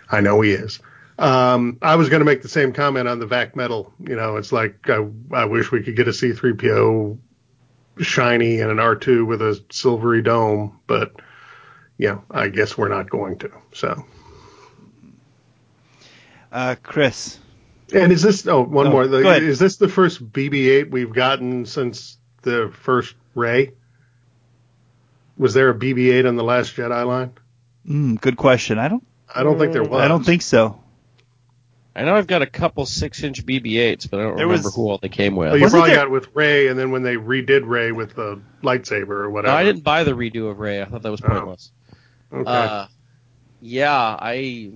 [0.10, 0.80] I know he is.
[1.20, 3.92] Um, I was going to make the same comment on the Vac Metal.
[4.00, 7.18] You know, it's like I, I wish we could get a C3PO
[8.00, 11.14] shiny and an R2 with a silvery dome, but
[11.98, 13.52] yeah, I guess we're not going to.
[13.74, 14.06] So,
[16.58, 17.38] uh, Chris.
[17.94, 18.46] and is this?
[18.48, 19.08] Oh, one Oh, more.
[19.08, 19.44] The, go ahead.
[19.44, 23.74] is this the first BB-8 we've gotten since the first Rey?
[25.38, 27.34] Was there a BB-8 on the Last Jedi line?
[27.88, 28.80] Mm, good question.
[28.80, 29.06] I don't.
[29.34, 30.02] I don't think there was.
[30.02, 30.82] I don't think so.
[31.96, 34.90] I know I've got a couple six-inch BB-8s, but I don't There remember was- who
[34.90, 35.48] all they came with.
[35.50, 38.16] Well, you Wasn't probably there- got with Rey, and then when they redid Rey with
[38.16, 39.56] the lightsaber or No, whatever.
[39.56, 40.82] I didn't buy the redo of Rey.
[40.82, 41.28] I thought that was Oh.
[41.28, 41.72] pointless.
[42.34, 42.44] Okay.
[42.50, 42.86] Uh,
[43.62, 44.70] yeah, I.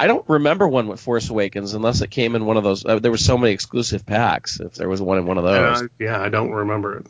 [0.00, 2.84] uh, I don't remember one with Force Awakens unless it came in one of those.
[2.84, 4.60] Uh, there were so many exclusive packs.
[4.60, 7.06] If there was one in one of those, I- yeah, I don't remember it.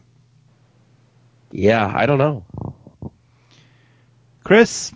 [1.51, 2.45] yeah, I don't know.
[4.45, 4.93] Chris.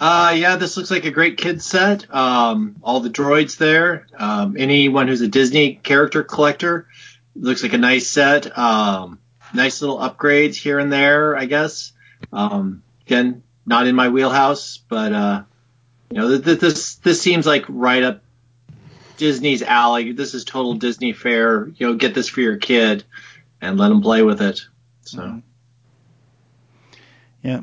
[0.00, 2.12] Uh, yeah, this looks like a great kid set.
[2.14, 4.06] Um, all the droids there.
[4.16, 6.88] Um, anyone who's a Disney character collector,
[7.36, 8.56] looks like a nice set.
[8.56, 9.18] Um,
[9.52, 11.92] nice little upgrades here and there, I guess.
[12.32, 15.42] Um, again, not in my wheelhouse, but uh,
[16.10, 18.22] you know, th- th- this this seems like right up
[19.16, 20.12] Disney's alley.
[20.12, 21.66] This is total Disney fare.
[21.76, 23.04] You know, get this for your kid
[23.60, 24.66] and let him play with it.
[25.02, 25.40] So.
[27.42, 27.60] Yeah.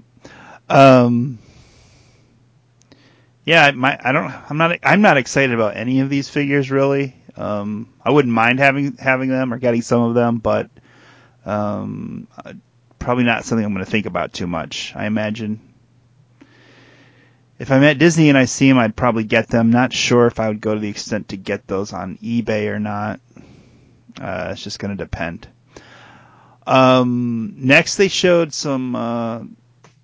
[0.70, 1.40] Um.
[3.44, 7.16] Yeah, my I don't I'm not I'm not excited about any of these figures really.
[7.36, 10.70] Um, I wouldn't mind having having them or getting some of them, but
[11.46, 12.54] um, uh,
[13.00, 14.94] probably not something I'm going to think about too much.
[14.96, 15.60] I imagine
[17.60, 19.72] if I'm at Disney and I see them, I'd probably get them.
[19.72, 22.80] Not sure if I would go to the extent to get those on eBay or
[22.80, 23.20] not.
[24.20, 25.48] Uh, it's just going to depend.
[26.66, 29.44] Um, next, they showed some uh,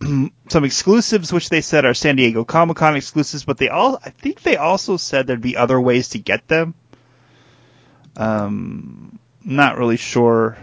[0.50, 4.10] some exclusives, which they said are San Diego Comic Con exclusives, but they all I
[4.10, 6.74] think they also said there'd be other ways to get them.
[8.16, 10.58] Um, not really sure.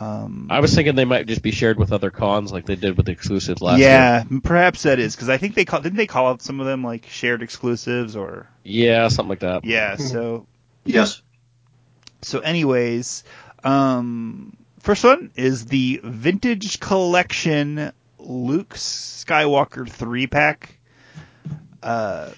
[0.00, 2.96] Um, I was thinking they might just be shared with other cons like they did
[2.96, 3.88] with the exclusives last year.
[3.90, 6.66] yeah, perhaps that is because I think they call didn't they call out some of
[6.66, 9.64] them like shared exclusives or Yeah, something like that.
[9.66, 9.96] yeah.
[9.96, 10.46] So
[10.86, 11.20] Yes.
[12.22, 13.24] so anyways,
[13.62, 20.78] um, first one is the vintage collection Luke Skywalker three pack.
[21.82, 22.30] Uh,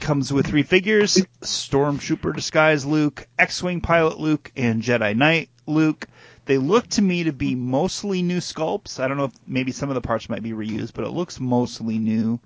[0.00, 6.06] comes with three figures: Stormtrooper disguise Luke, X-wing pilot Luke, and Jedi Knight Luke.
[6.46, 9.00] They look to me to be mostly new sculpts.
[9.00, 11.40] I don't know if maybe some of the parts might be reused, but it looks
[11.40, 12.40] mostly new.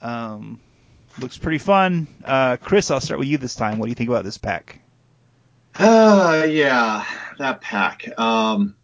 [0.00, 0.60] Um,
[1.20, 2.06] looks pretty fun.
[2.24, 3.78] Uh, Chris, I'll start with you this time.
[3.78, 4.80] What do you think about this pack?
[5.74, 7.04] Uh, yeah,
[7.38, 8.08] that pack.
[8.18, 8.76] Um,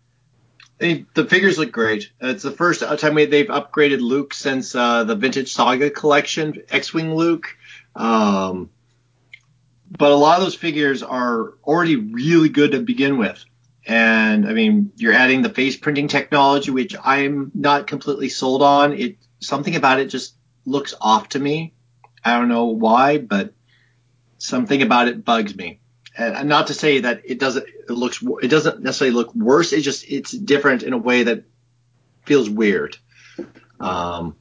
[0.79, 2.11] they, the figures look great.
[2.21, 7.57] It's the first time they've upgraded Luke since uh, the Vintage Saga collection, X-wing Luke.
[7.95, 8.71] Um,
[9.97, 13.45] but a lot of those figures are already really good to begin with.
[13.87, 18.93] And I mean, you're adding the face printing technology, which I'm not completely sold on.
[18.95, 21.75] It something about it just looks off to me.
[22.25, 23.53] I don't know why, but
[24.39, 25.81] something about it bugs me
[26.17, 29.73] and not to say that it doesn't it looks it doesn't necessarily look worse.
[29.73, 31.45] It just it's different in a way that
[32.25, 32.97] feels weird.
[33.81, 34.37] Um,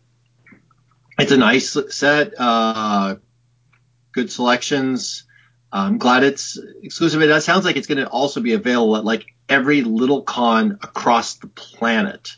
[1.18, 3.16] it's a nice set, uh,
[4.12, 5.26] good selections.
[5.72, 7.22] I'm glad it's exclusive.
[7.22, 11.36] It sounds like it's going to also be available at like every little con across
[11.36, 12.38] the planet.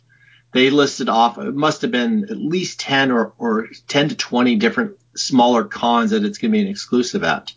[0.53, 4.55] They listed off it must have been at least ten or or ten to twenty
[4.55, 7.53] different smaller cons that it's going to be an exclusive at.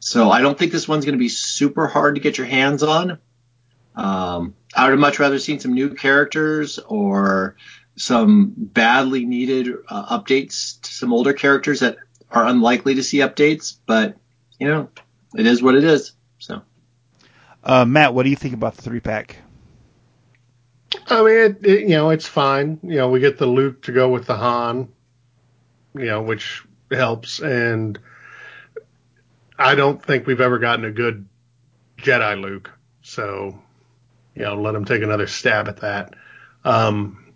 [0.00, 2.82] So I don't think this one's going to be super hard to get your hands
[2.82, 3.18] on.
[3.94, 7.56] Um, I would have much rather seen some new characters or
[7.96, 11.98] some badly needed uh, updates to some older characters that
[12.30, 13.76] are unlikely to see updates.
[13.86, 14.16] But
[14.58, 14.88] you know,
[15.36, 16.12] it is what it is.
[16.38, 16.62] So
[17.64, 19.36] Uh, Matt, what do you think about the three pack?
[21.06, 22.78] I mean, it, it, you know, it's fine.
[22.82, 24.88] You know, we get the Luke to go with the Han,
[25.94, 27.40] you know, which helps.
[27.40, 27.98] And
[29.58, 31.26] I don't think we've ever gotten a good
[31.98, 32.70] Jedi Luke.
[33.02, 33.58] So,
[34.34, 36.14] you know, let him take another stab at that.
[36.64, 37.32] Um,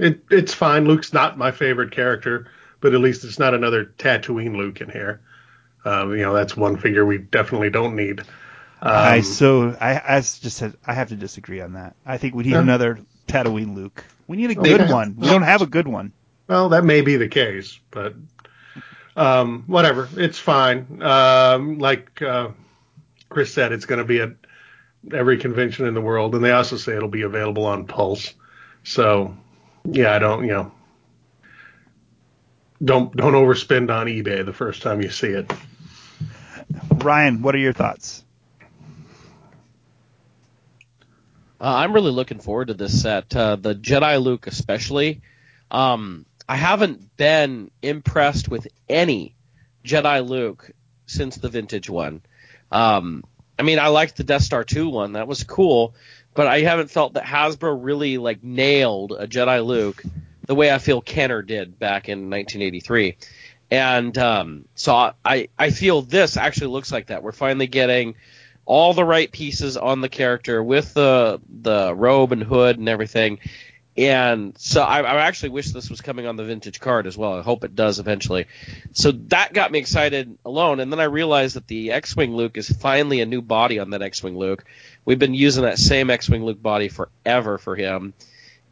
[0.00, 0.86] it, it's fine.
[0.86, 2.48] Luke's not my favorite character,
[2.80, 5.20] but at least it's not another Tatooine Luke in here.
[5.84, 8.22] Um, you know, that's one figure we definitely don't need.
[8.84, 11.96] I Um, so I, I just said I have to disagree on that.
[12.04, 12.60] I think we need Yeah.
[12.60, 14.04] another Tatooine Luke.
[14.26, 15.16] We need a good one.
[15.18, 16.12] We don't have a good one.
[16.46, 18.14] Well, that may be the case, but
[19.16, 20.08] um, whatever.
[20.16, 21.02] It's fine.
[21.02, 22.48] Um, like uh,
[23.28, 24.30] Chris said, it's going to be at
[25.12, 28.34] every convention in the world, and they also say it'll be available on Pulse.
[28.82, 29.34] So,
[29.84, 30.72] yeah, I don't, you know,
[32.82, 35.50] don't don't overspend on eBay the first time you see it.
[36.96, 38.23] Ryan, what are your thoughts?
[41.64, 43.34] Uh, I'm really looking forward to this set.
[43.34, 45.22] Uh, the Jedi Luke, especially.
[45.70, 49.34] Um, I haven't been impressed with any
[49.82, 50.70] Jedi Luke
[51.06, 52.20] since the vintage one.
[52.70, 53.24] Um,
[53.58, 55.14] I mean, I liked the Death Star 2 one.
[55.14, 55.94] That was cool.
[56.34, 60.02] But I haven't felt that Hasbro really like nailed a Jedi Luke
[60.46, 63.16] the way I feel Kenner did back in 1983.
[63.70, 67.22] And um, so I, I feel this actually looks like that.
[67.22, 68.16] We're finally getting
[68.66, 73.38] all the right pieces on the character with the the robe and hood and everything.
[73.96, 77.38] And so I, I actually wish this was coming on the vintage card as well.
[77.38, 78.46] I hope it does eventually.
[78.92, 80.80] So that got me excited alone.
[80.80, 84.02] And then I realized that the X-wing Luke is finally a new body on that
[84.02, 84.64] X-wing Luke.
[85.04, 88.14] We've been using that same X-wing Luke body forever for him,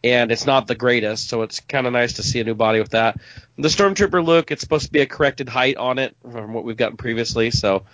[0.03, 1.29] and it's not the greatest.
[1.29, 3.21] So it's kind of nice to see a new body with that.
[3.57, 6.77] The Stormtrooper Luke, it's supposed to be a corrected height on it from what we've
[6.77, 7.53] gotten previously.
[7.53, 7.85] So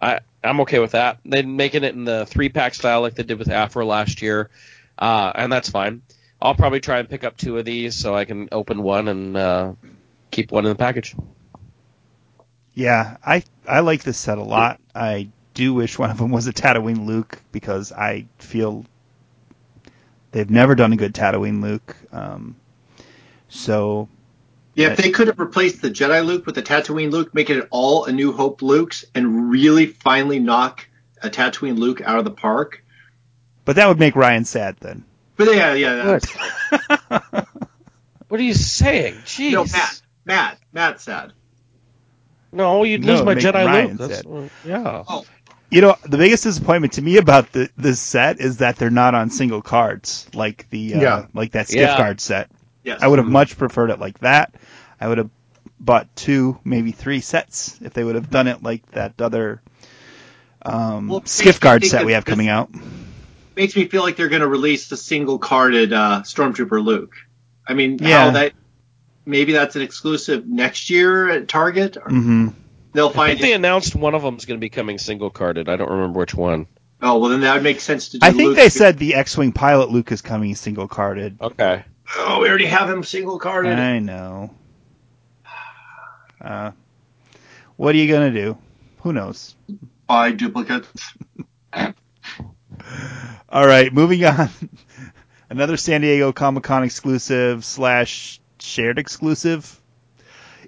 [0.00, 1.18] I I'm okay with that.
[1.24, 4.50] They're making it in the three pack style like they did with Afro last year,
[4.98, 6.02] uh, and that's fine.
[6.40, 9.36] I'll probably try and pick up two of these so I can open one and
[9.36, 9.72] uh,
[10.30, 11.14] keep one in the package.
[12.74, 14.80] Yeah, I I like this set a lot.
[14.94, 18.84] I do wish one of them was a Tatooine Luke because I feel
[20.32, 21.96] they've never done a good Tatooine Luke.
[22.10, 22.56] Um,
[23.48, 24.08] so
[24.74, 27.68] Yeah, if they could have replaced the Jedi Luke with the Tatooine Luke, making it
[27.70, 30.88] all a New Hope Lukes, and really finally knock
[31.22, 32.82] a Tatooine Luke out of the park.
[33.64, 35.04] But that would make Ryan sad then.
[35.36, 36.26] But yeah, yeah, that's,
[38.28, 39.14] What are you saying?
[39.26, 39.52] Jeez.
[39.52, 41.32] no, Matt, Matt, Matt's sad.
[42.50, 43.98] No, you'd No, lose my Jedi Ryan Luke.
[43.98, 44.26] That's, sad.
[44.26, 45.04] uh, yeah.
[45.06, 45.24] Oh,
[45.70, 49.14] You know, the biggest disappointment to me about the this set is that they're not
[49.14, 51.26] on single cards like the uh, Yeah.
[51.34, 51.96] like that skiff Yeah.
[51.96, 52.50] card set.
[52.84, 53.02] Yes.
[53.02, 54.54] I would have much preferred it like that.
[55.00, 55.30] I would have
[55.80, 59.60] bought two, maybe three sets if they would have done it like that other
[60.64, 62.70] um, Well, skiff guard set we have coming out.
[63.56, 67.14] Makes me feel like they're going to release the single carded uh, Stormtrooper Luke.
[67.66, 68.26] I mean, Yeah.
[68.26, 68.52] how that
[69.26, 71.96] maybe that's an exclusive next year at Target.
[71.96, 72.48] Or hmm
[72.94, 75.30] They'll I find think they announced one of them is going to be coming single
[75.30, 75.68] carded.
[75.70, 76.66] I don't remember which one.
[77.00, 78.26] Oh well, then that would make sense to do.
[78.26, 78.56] I think Luke.
[78.56, 81.38] they said the X-wing pilot Luke is coming single carded.
[81.40, 81.84] Okay.
[82.16, 83.78] Oh, we already have him single carded.
[83.78, 84.54] I know.
[86.40, 86.72] Uh,
[87.76, 88.58] what are you gonna do?
[89.00, 89.54] Who knows?
[90.06, 90.88] Buy duplicates.
[93.48, 94.48] All right, moving on.
[95.48, 99.80] Another San Diego Comic Con exclusive slash shared exclusive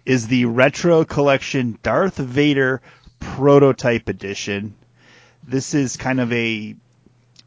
[0.04, 2.82] is the Retro Collection Darth Vader
[3.18, 4.74] Prototype Edition.
[5.42, 6.76] This is kind of a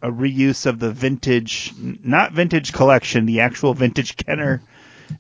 [0.02, 4.62] a reuse of the vintage, not vintage collection, the actual vintage Kenner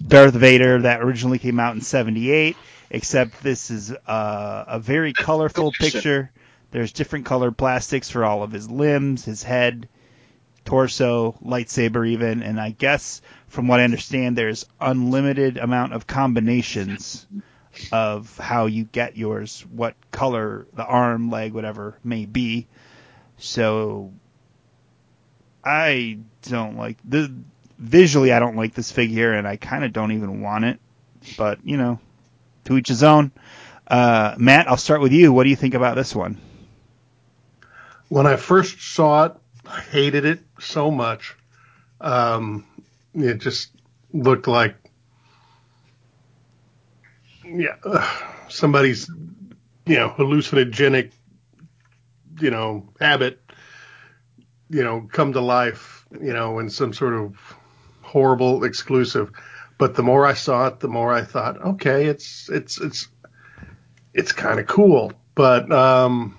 [0.06, 2.56] Darth Vader that originally came out in '78.
[2.90, 6.32] Except this is uh, a very colorful picture.
[6.72, 9.90] There's different colored plastics for all of his limbs, his head,
[10.64, 17.26] torso, lightsaber even, and I guess from what I understand there's unlimited amount of combinations
[17.92, 22.68] of how you get yours, what color the arm, leg, whatever may be.
[23.38, 24.12] So
[25.68, 27.34] I don't like the
[27.78, 30.80] visually I don't like this figure and I kind of don't even want it,
[31.38, 32.00] but you know,
[32.66, 33.32] to each his own.
[33.86, 35.34] Uh, Matt, I'll start with you.
[35.34, 36.40] What do you think about this one?
[38.08, 39.34] When I first saw it,
[39.66, 41.36] I hated it so much.
[42.00, 42.66] Um,
[43.14, 43.72] it just
[44.14, 44.76] looked like,
[47.44, 47.76] yeah,
[48.48, 49.10] somebody's,
[49.86, 51.12] you know, hallucinogenic,
[52.40, 53.42] you know, habit,
[54.70, 57.36] you know, come to life, you know, in some sort of
[58.02, 59.32] horrible exclusive.
[59.78, 63.08] But the more I saw it, the more I thought, okay, it's it's it's
[64.14, 65.14] it's kind of cool.
[65.36, 66.38] But um,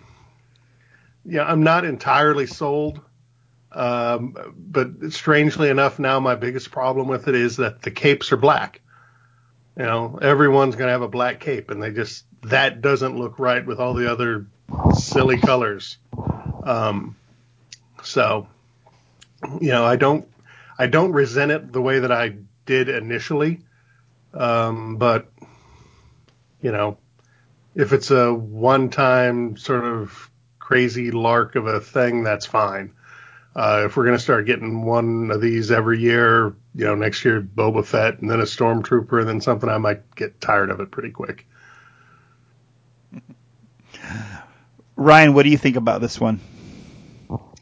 [1.25, 3.01] yeah, I'm not entirely sold.
[3.71, 8.37] Um, but strangely enough, now my biggest problem with it is that the capes are
[8.37, 8.81] black.
[9.77, 13.39] You know, everyone's going to have a black cape, and they just that doesn't look
[13.39, 14.47] right with all the other
[14.95, 15.99] silly colors.
[16.65, 17.17] Um,
[18.09, 18.49] so,
[19.61, 20.29] you know, I don't,
[20.79, 22.37] I don't resent it the way that I
[22.67, 23.61] did initially.
[24.35, 25.31] Um, but
[26.61, 26.99] you know,
[27.75, 32.93] if it's a one-time sort of crazy lark of a thing, that's fine.
[33.55, 37.25] Uh, if we're going to start getting one of these every year, you know, next
[37.25, 40.81] year Boba Fett and then a Stormtrooper and then something, I might get tired of
[40.81, 41.47] it pretty quick.
[44.97, 46.41] Ryan, what do you think about this one?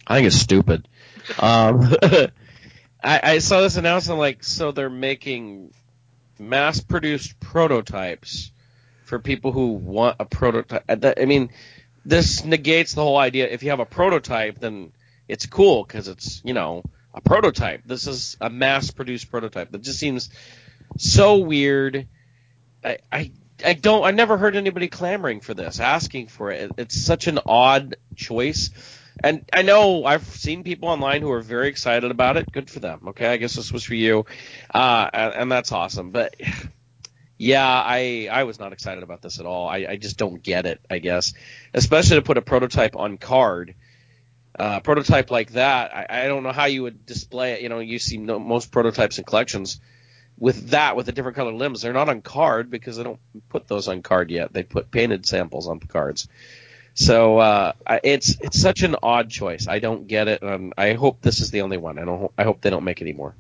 [0.07, 0.89] I think it's stupid.
[1.39, 1.93] Um,
[3.03, 5.73] I, I saw this announcement like, so they're making
[6.39, 8.51] mass-produced prototypes
[9.05, 10.85] for people who want a prototype.
[10.89, 11.51] I mean,
[12.05, 13.49] this negates the whole idea.
[13.49, 14.93] If you have a prototype, then
[15.29, 16.83] it's cool because it's you know
[17.15, 17.83] a prototype.
[17.85, 19.71] This is a mass-produced prototype.
[19.71, 20.31] That just seems
[20.99, 22.07] so weird.
[22.85, 23.33] I, I
[23.65, 24.05] I don't.
[24.05, 26.73] I never heard anybody clamoring for this, asking for it.
[26.77, 28.71] It's such an odd choice.
[29.23, 32.53] And I know I've seen people online who are very excited about it.
[32.53, 33.09] Good for them.
[33.09, 34.27] Okay, I guess this was for you,
[34.73, 36.11] uh, and, and that's awesome.
[36.11, 36.37] But
[37.39, 39.69] yeah, I I was not excited about this at all.
[39.69, 40.81] I, I just don't get it.
[40.91, 41.33] I guess,
[41.73, 43.75] especially to put a prototype on card.
[44.59, 47.61] Uh, prototype like that, I, I don't know how you would display it.
[47.61, 49.81] You know, you see no, most prototypes and collections
[50.39, 51.83] with that with the different color limbs.
[51.83, 54.53] They're not on card because they don't put those on card yet.
[54.53, 56.29] They put painted samples on the cards.
[56.97, 59.69] So uh, it's it's such an odd choice.
[59.69, 61.99] I don't get it, and I hope this is the only one.
[61.99, 62.33] I don't.
[62.39, 63.35] I hope they don't make any more.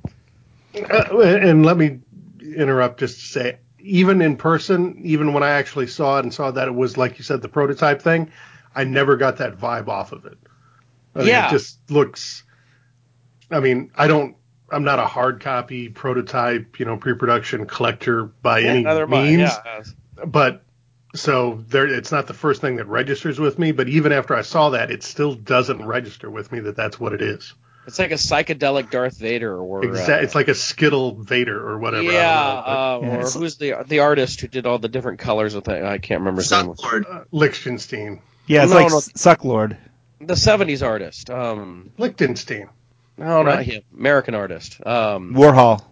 [0.74, 2.00] Uh, and let me
[2.42, 6.50] interrupt just to say, even in person, even when I actually saw it and saw
[6.50, 8.30] that it was like you said the prototype thing,
[8.74, 10.36] I never got that vibe off of it.
[11.14, 12.44] I mean, yeah, it just looks.
[13.50, 14.36] I mean, I don't.
[14.70, 19.50] I'm not a hard copy prototype, you know, pre-production collector by yeah, any means.
[19.64, 19.82] Yeah.
[20.26, 20.65] But
[21.16, 23.72] so there, it's not the first thing that registers with me.
[23.72, 27.12] But even after I saw that, it still doesn't register with me that that's what
[27.12, 27.54] it is.
[27.86, 31.78] It's like a psychedelic Darth Vader, or Exa- uh, it's like a Skittle Vader or
[31.78, 32.02] whatever.
[32.10, 35.20] yeah, I don't know, uh, or who's the the artist who did all the different
[35.20, 35.84] colors with it?
[35.84, 36.66] I can't remember his name.
[36.74, 37.04] Sucklord.
[37.04, 38.22] but, uh, Lichtenstein.
[38.48, 38.96] Yeah, it's No, like no.
[38.98, 39.76] Sucklord.
[40.20, 41.30] The '70s artist.
[41.30, 42.70] Um, Lichtenstein.
[43.18, 43.82] no, not him.
[43.96, 44.84] American artist.
[44.84, 45.84] Um, Warhol.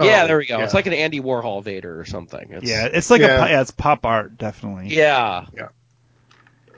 [0.00, 0.58] Yeah, Oh, there we go.
[0.58, 0.64] yeah.
[0.64, 2.48] It's like an Andy Warhol Vader or something.
[2.52, 3.44] It's, Yeah, it's like Yeah.
[3.44, 4.94] a yeah, it's pop art definitely.
[4.94, 5.68] yeah, Yeah.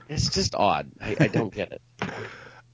[0.09, 0.91] It's just odd.
[1.01, 1.83] I, I don't get it.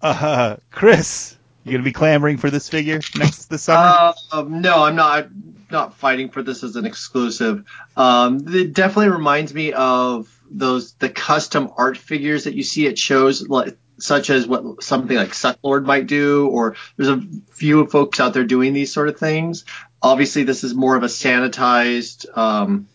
[0.03, 3.87] Uh, Chris, you gonna be clamoring for this figure next this summer?
[3.87, 5.29] Uh, um, no, I'm not.
[5.71, 7.65] Not fighting for this as an exclusive.
[7.99, 12.99] Um, it definitely reminds me of those the custom art figures that you see at
[12.99, 17.23] shows, like such as what something like Sucklord might do, or there's a
[17.53, 19.67] few folks out there doing these sort of things.
[20.03, 22.89] Obviously, this is more of a sanitized, um,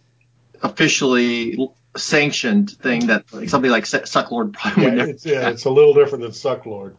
[0.62, 5.50] officially sanctioned thing that like, something like Su- Sucklord probably Yeah, would never it's, yeah,
[5.50, 6.98] it's a little different than Sucklord.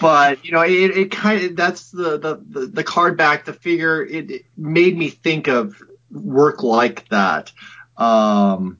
[0.00, 3.52] but you know it, it kind of that's the, the the the card back the
[3.52, 5.80] figure it, it made me think of
[6.10, 7.50] work like that.
[7.96, 8.78] Um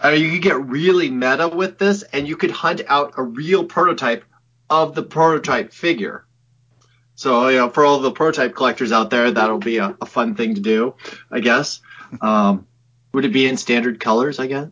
[0.00, 3.22] I mean, you could get really meta with this and you could hunt out a
[3.22, 4.24] real prototype
[4.68, 6.25] of the prototype figure
[7.16, 10.36] so you know for all the prototype collectors out there that'll be a, a fun
[10.36, 10.94] thing to do
[11.30, 11.80] i guess
[12.20, 12.66] um
[13.12, 14.68] would it be in standard colors i guess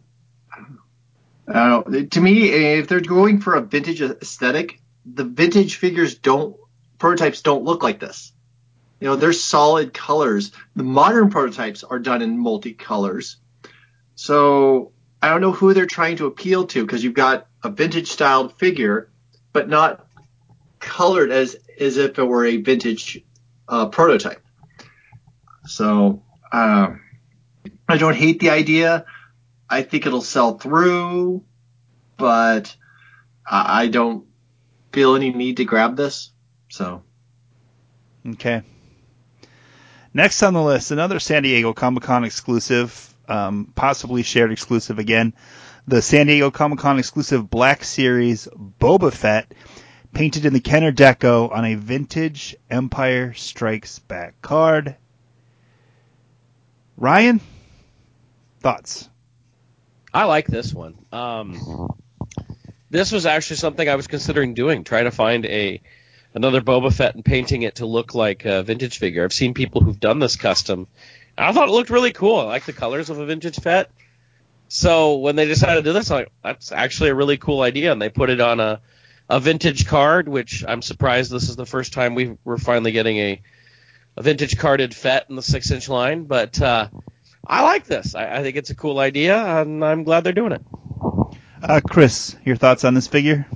[1.47, 2.05] I don't know.
[2.05, 6.57] To me, if they're going for a vintage aesthetic, the vintage figures don't
[6.99, 8.33] prototypes don't look like this.
[9.01, 10.53] You know, they're solid colors.
[10.75, 13.37] The modern prototypes are done in multicolors.
[14.15, 18.11] So I don't know who they're trying to appeal to because you've got a vintage
[18.11, 19.11] styled figure,
[19.53, 20.04] but not
[20.85, 23.25] colored as as if it were a vintage
[23.69, 24.43] uh, prototype.
[25.67, 27.01] So um,
[27.89, 29.07] I don't hate the idea.
[29.69, 31.43] I think it'll sell through,
[32.17, 32.77] but
[33.51, 34.27] I don't
[34.93, 36.31] feel any need to grab this.
[36.69, 37.03] So
[38.27, 38.63] Okay.
[40.15, 45.35] Next on the list, another San Diego Comic Con exclusive, um, possibly shared exclusive again.
[45.87, 49.53] The San Diego Comic Con exclusive Black Series Boba Fett,
[50.15, 54.97] painted in the Kenner Deco on a vintage Empire Strikes Back card.
[56.97, 57.41] Ryan,
[58.61, 59.11] thoughts?
[60.13, 60.95] I like this one.
[61.13, 61.93] Um,
[62.91, 65.83] this was actually something I was considering doing, try to find a
[66.33, 69.25] another Boba Fett and painting it to look like a vintage figure.
[69.25, 70.87] I've seen people who've done this custom.
[71.37, 72.39] I thought it looked really cool.
[72.39, 73.91] I like the colors of a vintage Fett.
[74.69, 77.93] So when they decided to do this, I'm like, that's actually a really cool idea,
[77.93, 78.81] and they put it on a
[79.29, 83.17] a vintage card, which I'm surprised this is the first time we we're finally getting
[83.17, 83.43] a
[84.17, 86.25] a vintage carded Fett in the six inch line.
[86.25, 86.89] But uh,
[87.47, 88.15] I like this.
[88.15, 90.63] I, I think it's a cool idea, and I'm glad they're doing it.
[91.63, 93.47] Uh, Chris, your thoughts on this figure?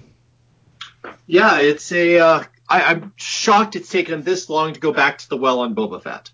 [1.26, 2.18] yeah, it's a.
[2.18, 5.60] Uh, I, I'm shocked it's taken them this long to go back to the well
[5.60, 6.30] on Boba Fett.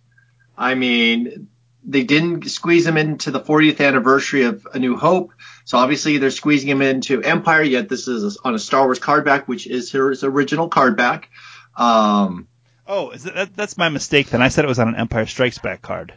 [0.56, 1.48] I mean,
[1.86, 5.32] they didn't squeeze him into the 40th anniversary of A New Hope.
[5.64, 7.62] So obviously they're squeezing him into Empire.
[7.62, 11.28] Yet this is on a Star Wars card back, which is his original card back.
[11.76, 12.48] Um,
[12.86, 14.28] Oh, is that, that's my mistake.
[14.28, 16.12] Then I said it was on an Empire Strikes Back card.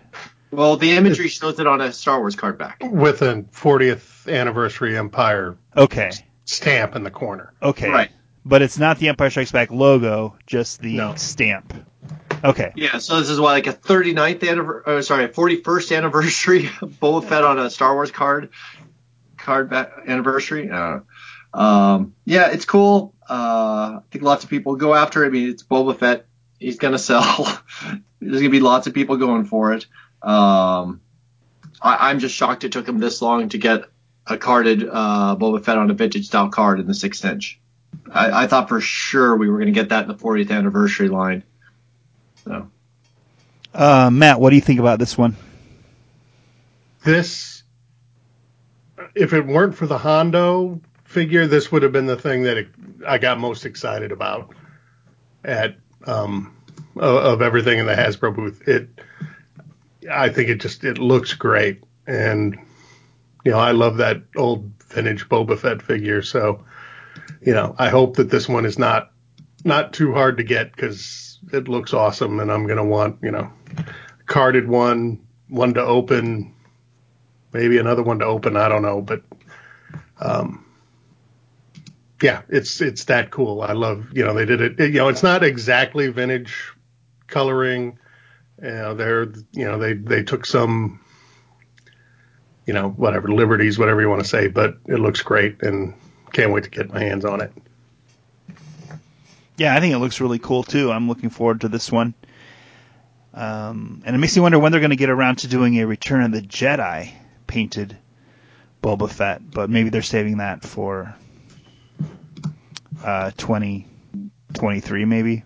[0.51, 2.79] well, the imagery shows it on a Star Wars card back.
[2.83, 6.11] with a 40th anniversary Empire Okay,
[6.43, 7.53] stamp in the corner.
[7.63, 8.09] okay, Right.
[8.45, 11.15] But it's not the Empire Strikes Back logo, just the No.
[11.15, 11.73] stamp.
[12.43, 12.71] Okay.
[12.75, 17.59] Yeah, so this is what like a 39th anniversary, sorry, 41st anniversary Boba Fett on
[17.59, 18.49] a Star Wars card,
[19.37, 20.69] card anniversary.
[20.69, 20.99] Uh,
[21.53, 23.13] um, yeah, it's cool.
[23.29, 25.27] Uh, I think lots of people go after it.
[25.27, 26.25] I mean, it's Boba Fett.
[26.59, 27.45] He's gonna sell.
[28.19, 29.85] There's gonna be lots of people going for it.
[30.21, 31.01] Um,
[31.81, 33.85] I, I'm just shocked it took him this long to get
[34.25, 37.59] a carded uh, Boba Fett on a vintage style card in the six inch.
[38.11, 41.43] I, I thought for sure we were gonna get that in the 40th anniversary line.
[42.47, 42.71] So.
[43.73, 45.35] Uh, Matt, what do you think about this one?
[47.03, 47.63] This,
[49.15, 52.67] if it weren't for the Hondo figure, this would have been the thing that it,
[53.05, 54.53] I got most excited about
[55.43, 55.75] at
[56.05, 56.55] um,
[56.95, 58.67] of, of everything in the Hasbro booth.
[58.67, 58.89] It,
[60.09, 62.57] I think it just it looks great, and
[63.43, 66.21] you know I love that old vintage Boba Fett figure.
[66.21, 66.65] So,
[67.41, 69.11] you know, I hope that this one is not
[69.63, 73.51] not too hard to get because it looks awesome, and I'm gonna want you know
[74.25, 76.53] carded one, one to open,
[77.53, 78.57] maybe another one to open.
[78.57, 79.23] I don't know, but
[80.19, 80.65] um,
[82.21, 83.61] yeah, it's it's that cool.
[83.61, 84.79] I love you know they did it.
[84.79, 86.71] You know, it's not exactly vintage
[87.27, 87.99] coloring.
[88.61, 90.99] You know, they're you know they they took some
[92.65, 95.93] you know whatever liberties, whatever you want to say, but it looks great and
[96.33, 97.51] can't wait to get my hands on it.
[99.57, 100.91] Yeah, I think it looks really cool too.
[100.91, 102.13] I'm looking forward to this one.
[103.33, 105.85] Um, and it makes me wonder when they're going to get around to doing a
[105.85, 107.11] Return of the Jedi
[107.45, 107.97] painted
[108.81, 111.15] Boba Fett, but maybe they're saving that for
[113.03, 115.43] uh, 2023 maybe.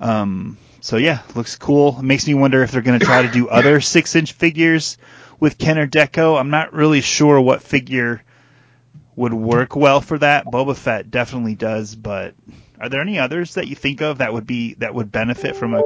[0.00, 1.98] Um, so yeah, looks cool.
[1.98, 4.96] It makes me wonder if they're going to try to do other six inch figures
[5.38, 6.38] with Kenner Deco.
[6.38, 8.22] I'm not really sure what figure
[9.16, 10.46] would work well for that.
[10.46, 12.34] Boba Fett definitely does, but
[12.80, 15.74] are there any others that you think of that would be that would benefit from
[15.74, 15.82] a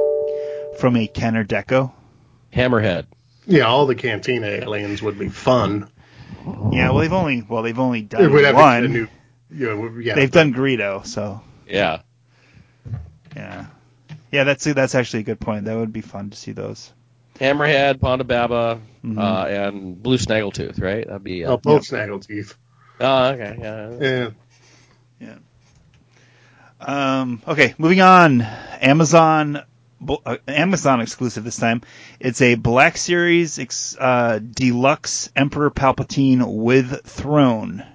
[0.77, 1.91] from a Kenner Deco?
[2.53, 3.05] Hammerhead.
[3.47, 5.89] Yeah, all the Cantina aliens would be fun.
[6.71, 8.83] Yeah, well they've only well they've only done would have one.
[8.85, 9.07] a new,
[9.51, 12.01] you know, yeah, they've done Greedo, so Yeah.
[13.35, 13.65] yeah,
[14.31, 14.43] yeah.
[14.43, 15.65] That's that's actually a good point.
[15.65, 16.91] That would be fun to see those.
[17.39, 19.17] Hammerhead, Ponda Baba, Mhm.
[19.17, 21.05] uh, and Blue Snaggletooth, right?
[21.05, 21.43] That'd be.
[21.45, 22.53] Uh, oh, both Snaggleteeth.
[22.99, 23.57] oh, okay.
[23.59, 24.29] Yeah.
[25.19, 25.35] Yeah.
[26.85, 28.41] Um, okay, moving on.
[28.41, 29.61] Amazon,
[30.25, 31.81] uh, Amazon exclusive this time.
[32.19, 37.85] It's a Black Series ex, uh, Deluxe Emperor Palpatine with throne.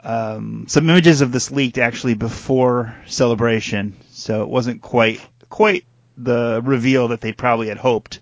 [0.00, 5.84] Um, some images of this leaked actually before celebration, so it wasn't quite quite
[6.16, 8.20] the reveal that they probably had hoped.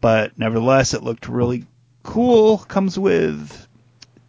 [0.00, 1.66] But nevertheless, it looked really
[2.04, 2.58] cool.
[2.58, 3.66] Comes with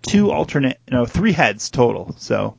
[0.02, 2.16] two alternate, no, three heads total.
[2.18, 2.58] So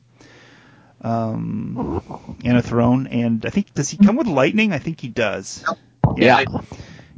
[1.01, 3.07] um, and a throne.
[3.07, 4.73] And I think does he come with lightning?
[4.73, 5.63] I think he does.
[6.15, 6.43] Yeah.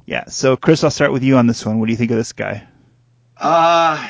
[0.05, 0.25] Yeah.
[0.25, 1.79] So Chris, I'll start with you on this one.
[1.79, 2.67] What do you think of this guy?
[3.37, 4.09] Uh,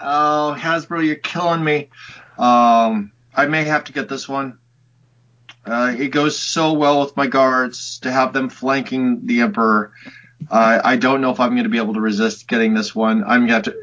[0.00, 1.90] oh, Hasbro, you're killing me.
[2.38, 4.58] Um, I may have to get this one.
[5.66, 9.92] Uh, it goes so well with my guards to have them flanking the Emperor.
[10.50, 13.24] Uh, I don't know if I'm going to be able to resist getting this one.
[13.24, 13.76] I'm going to have to.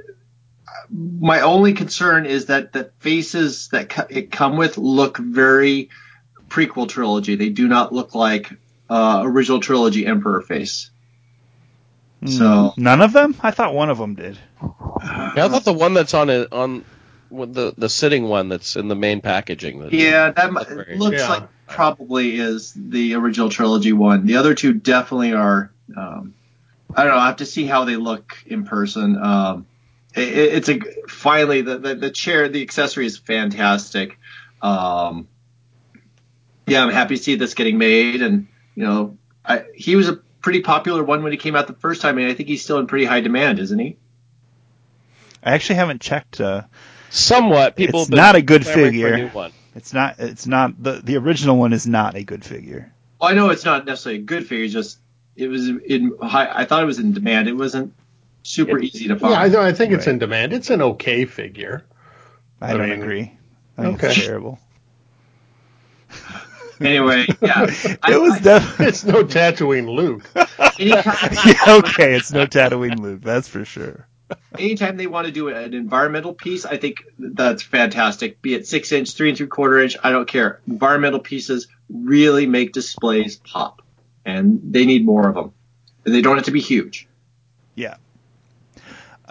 [0.93, 5.89] My only concern is that the faces that co- it come with look very
[6.49, 7.35] prequel trilogy.
[7.35, 8.51] They do not look like
[8.89, 10.89] uh, original trilogy Emperor face.
[12.25, 12.83] So- Hmm.
[12.83, 13.35] none of them?
[13.41, 14.37] I thought one of them did.
[14.61, 16.83] Yeah, I thought the one that's on it on
[17.31, 19.79] the the sitting one that's in the main packaging.
[19.79, 21.29] That, Yeah, that That's very- looks Yeah.
[21.29, 24.25] like probably is the original trilogy one.
[24.25, 25.71] The other two definitely are.
[25.95, 26.33] Um,
[26.93, 27.19] I don't know.
[27.19, 29.17] I have to see how they look in person.
[29.17, 29.70] Um, it, it-
[30.13, 34.17] it's a finally the, the the chair, the accessory is fantastic.
[34.61, 35.27] Um,
[36.67, 40.13] yeah, I'm happy to see this getting made, and you know, I, he was a
[40.41, 42.79] pretty popular one when he came out the first time, and I think he's still
[42.79, 43.97] in pretty high demand, isn't he?
[45.43, 46.39] I actually haven't checked.
[46.39, 46.63] Uh,
[47.09, 48.01] somewhat people.
[48.01, 49.51] It's not a good clamoring a figure.
[49.75, 50.19] it's not.
[50.19, 52.91] It's not the the original one is not a good figure.
[53.19, 54.67] Well, I know it's not necessarily a good figure.
[54.67, 54.99] Just
[55.35, 56.49] it was in high.
[56.53, 57.47] I thought it was in demand.
[57.47, 57.93] It wasn't
[58.43, 59.51] super easy to find.
[59.53, 60.53] Yeah, I, I think it's in demand.
[60.53, 61.83] It's an okay figure.
[62.59, 63.37] I I don't mean, agree.
[63.77, 64.07] I think okay.
[64.13, 64.59] it's terrible.
[66.81, 67.67] anyway, yeah.
[68.03, 68.85] I- it was I- definitely.
[68.87, 70.29] It's no Tatooine Luke.
[70.77, 71.01] yeah,
[71.79, 74.07] okay, it's no Tatooine Luke, that's for sure.
[74.57, 78.41] anytime they want to do an environmental piece, I think that's fantastic.
[78.41, 80.61] Be it six inch, three and three quarter inch, I don't care.
[80.67, 83.81] Environmental pieces really make displays pop,
[84.25, 85.53] and they need more of them.
[86.05, 87.07] And they don't have to be huge.
[87.75, 87.97] Yeah.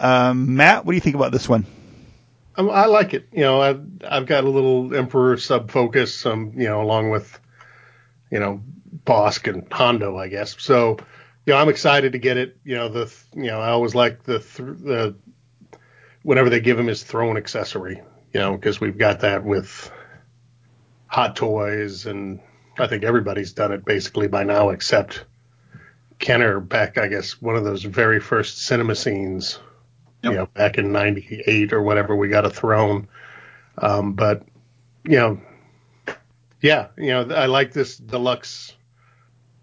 [0.00, 1.66] Um, Matt, what do you think about this one?
[2.56, 3.28] Um, I like it.
[3.32, 7.38] You know, I've, I've got a little Emperor sub focus, um, you know, along with,
[8.30, 8.62] you know,
[9.04, 10.56] Bossk and Hondo, I guess.
[10.58, 10.96] So,
[11.46, 12.56] you know, I'm excited to get it.
[12.64, 15.16] You know, the, you know, I always like the, th- the,
[16.22, 18.02] whenever they give him his throne accessory,
[18.32, 19.90] you know, because we've got that with
[21.06, 22.40] Hot Toys, and
[22.78, 25.24] I think everybody's done it basically by now, except
[26.18, 29.58] Kenner back, I guess, one of those very first cinema scenes
[30.22, 30.32] Yep.
[30.32, 33.08] you know, back in '98 or whatever, we got a throne.
[33.78, 34.44] Um, but
[35.04, 35.40] you know,
[36.60, 38.74] yeah, you know, I like this deluxe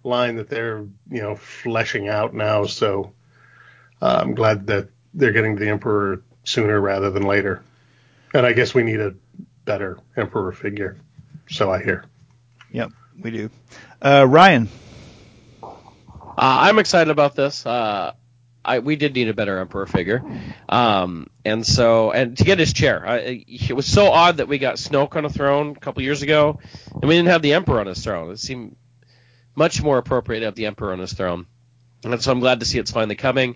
[0.03, 0.79] line that they're
[1.09, 2.65] you know fleshing out now.
[2.65, 3.13] So
[4.01, 7.63] uh, I'm glad that they're getting the emperor sooner rather than later.
[8.33, 9.13] And I guess we need a
[9.65, 10.97] better emperor figure.
[11.49, 12.05] So I hear.
[12.71, 13.49] Yep, we do.
[14.01, 14.69] Uh, Ryan,
[15.63, 15.67] Uh,
[16.37, 17.65] I'm excited about this.
[17.65, 18.13] Uh,
[18.67, 20.21] I, we did need a better emperor figure,
[20.67, 24.57] um, and so and to get his chair, I, it was so odd that we
[24.57, 26.59] got Snoke on a throne a couple years ago,
[26.91, 28.29] and we didn't have the emperor on his throne.
[28.31, 28.75] It seemed
[29.55, 31.47] much more appropriate to have the emperor on his throne,
[32.03, 33.55] and so I'm glad to see it's finally coming.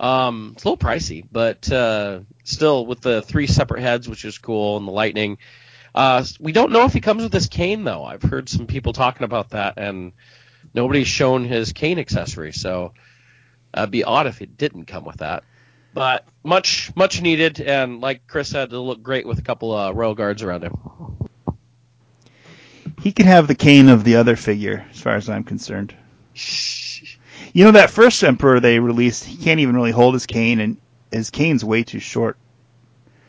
[0.00, 4.38] Um, it's a little pricey, but uh, still with the three separate heads, which is
[4.38, 5.36] cool, and the lightning.
[5.94, 8.04] Uh, we don't know if he comes with his cane though.
[8.04, 10.12] I've heard some people talking about that, and
[10.72, 12.94] nobody's shown his cane accessory, so
[13.78, 15.44] it'd be odd if it didn't come with that.
[15.94, 19.90] But much, much needed, and like Chris said, it'll look great with a couple uh,
[19.92, 20.76] royal guards around him.
[23.00, 25.94] he could have the cane of the other figure, as far as I'm concerned.
[27.54, 30.76] You know that first Emperor they released, he can't even really hold his cane, and
[31.10, 32.36] his cane's way too short.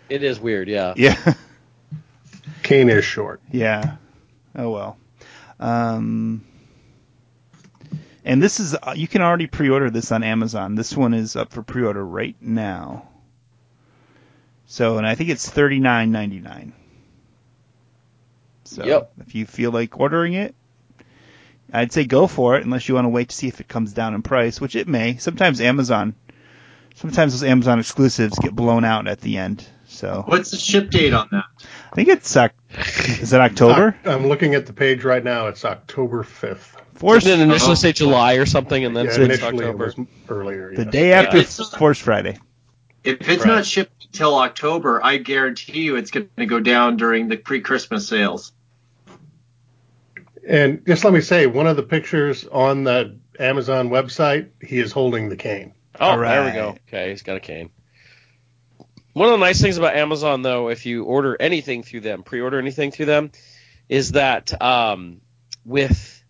[0.10, 0.94] It is weird, yeah.
[0.98, 1.34] Yeah,
[2.64, 3.40] cane is short.
[3.50, 3.96] yeah.
[4.56, 4.98] Oh well.
[5.60, 6.44] Um,
[8.30, 10.76] and this is uh, you can already pre-order this on Amazon.
[10.76, 13.10] This one is up for pre-order right now.
[14.68, 16.74] So, and I think it's thirty nine ninety nine.
[18.66, 19.14] So, Yep.
[19.22, 20.54] if you feel like ordering it,
[21.74, 23.94] I'd say go for it, unless you want to wait to see if it comes
[23.94, 25.18] down in price, which it may.
[25.18, 26.14] Sometimes Amazon,
[26.94, 29.66] sometimes those Amazon exclusives get blown out at the end.
[29.88, 31.46] So, What's the ship date on that?
[31.92, 32.54] I think it's Oc-
[33.22, 33.96] is it October?
[34.06, 35.48] I'm looking at the page right now.
[35.48, 36.76] It's October 5th.
[36.96, 39.86] Force Didn't it initially say July or something, and then Yeah, switched to it October.
[39.86, 39.96] was
[40.28, 40.76] earlier.
[40.76, 40.92] the yes.
[40.92, 42.38] day after Yeah, it's- Force Friday.
[43.04, 43.48] If it's Right.
[43.56, 48.08] not shipped until October, I guarantee you it's going to go down during the pre-Christmas
[48.08, 48.52] sales.
[50.48, 54.92] And just let me say, one of the pictures on the Amazon website, he is
[54.92, 55.74] holding the cane.
[56.00, 56.76] Oh, All there we go.
[56.88, 57.70] Okay, he's got a cane.
[59.14, 62.60] One of the nice things about Amazon, though, if you order anything through them, pre-order
[62.60, 63.32] anything through them,
[63.88, 65.22] is that um,
[65.66, 66.24] with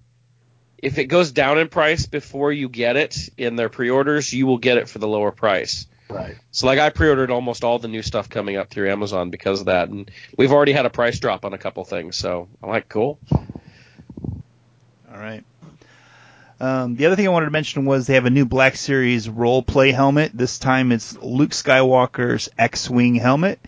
[0.81, 4.57] if it goes down in price before you get it in their pre-orders, you will
[4.57, 5.87] get it for the lower price.
[6.09, 6.37] Right.
[6.51, 9.65] So, like, I pre-ordered almost all the new stuff coming up through Amazon because of
[9.67, 12.15] that, and we've already had a price drop on a couple things.
[12.15, 13.19] So, I'm like, cool.
[13.31, 15.43] All right.
[16.59, 19.29] Um, the other thing I wanted to mention was they have a new Black Series
[19.29, 20.31] role play helmet.
[20.33, 23.65] This time it's Luke Skywalker's X-wing helmet,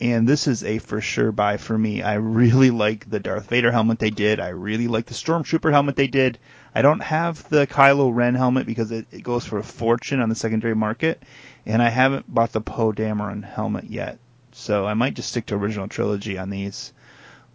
[0.00, 2.02] and this is a for sure buy for me.
[2.02, 4.38] I really like the Darth Vader helmet they did.
[4.38, 6.38] I really like the Stormtrooper helmet they did.
[6.72, 10.28] I don't have the Kylo Ren helmet because it, it goes for a fortune on
[10.28, 11.20] the secondary market,
[11.66, 14.20] and I haven't bought the Poe Dameron helmet yet.
[14.52, 16.92] So I might just stick to original trilogy on these.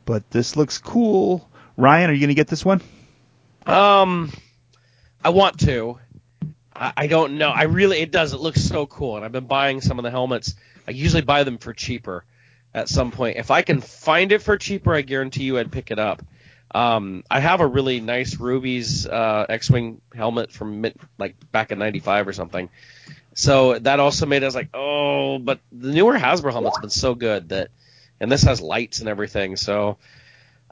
[0.03, 1.49] But this looks cool.
[1.77, 2.81] Ryan, are you going to get this one?
[3.65, 4.31] Um,
[5.25, 5.97] I want to.
[6.75, 7.49] I, I don't know.
[7.49, 8.33] I really, it does.
[8.33, 10.53] It looks so cool, and I've been buying some of the helmets.
[10.87, 12.23] I usually buy them for cheaper
[12.75, 13.37] at some point.
[13.37, 16.21] If I can find it for cheaper, I guarantee you I'd pick it up.
[16.75, 21.79] Um, I have a really nice Rubie's uh, X-wing helmet from mid, like back in
[21.79, 22.69] '95 or something.
[23.33, 27.49] So that also made us like, oh, but the newer Hasbro helmet's been so good
[27.49, 27.69] that,
[28.19, 29.55] and this has lights and everything.
[29.55, 29.97] So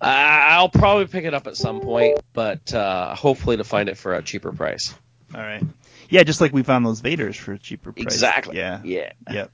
[0.03, 4.13] I'll probably pick it up at some point, but uh, hopefully to find it for
[4.13, 4.93] a cheaper price.
[5.33, 5.63] All right.
[6.09, 8.05] Yeah, just like we found those Vaders for a cheaper price.
[8.05, 8.57] Exactly.
[8.57, 8.81] Yeah.
[8.83, 9.13] Yeah.
[9.31, 9.51] Yep.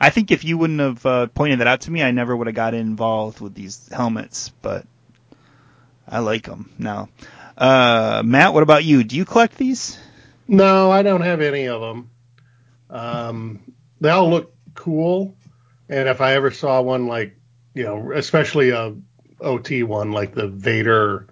[0.00, 2.48] I think if you wouldn't have uh, pointed that out to me, I never would
[2.48, 4.50] have got involved with these helmets.
[4.60, 4.86] But
[6.06, 7.08] I like them now.
[7.56, 9.04] Uh, Matt, what about you?
[9.04, 9.98] Do you collect these?
[10.46, 12.10] No, I don't have any of them.
[12.90, 15.34] Um, they all look cool,
[15.88, 17.36] and if I ever saw one like,
[17.74, 18.94] you know, especially a
[19.40, 21.28] OT one like the Vader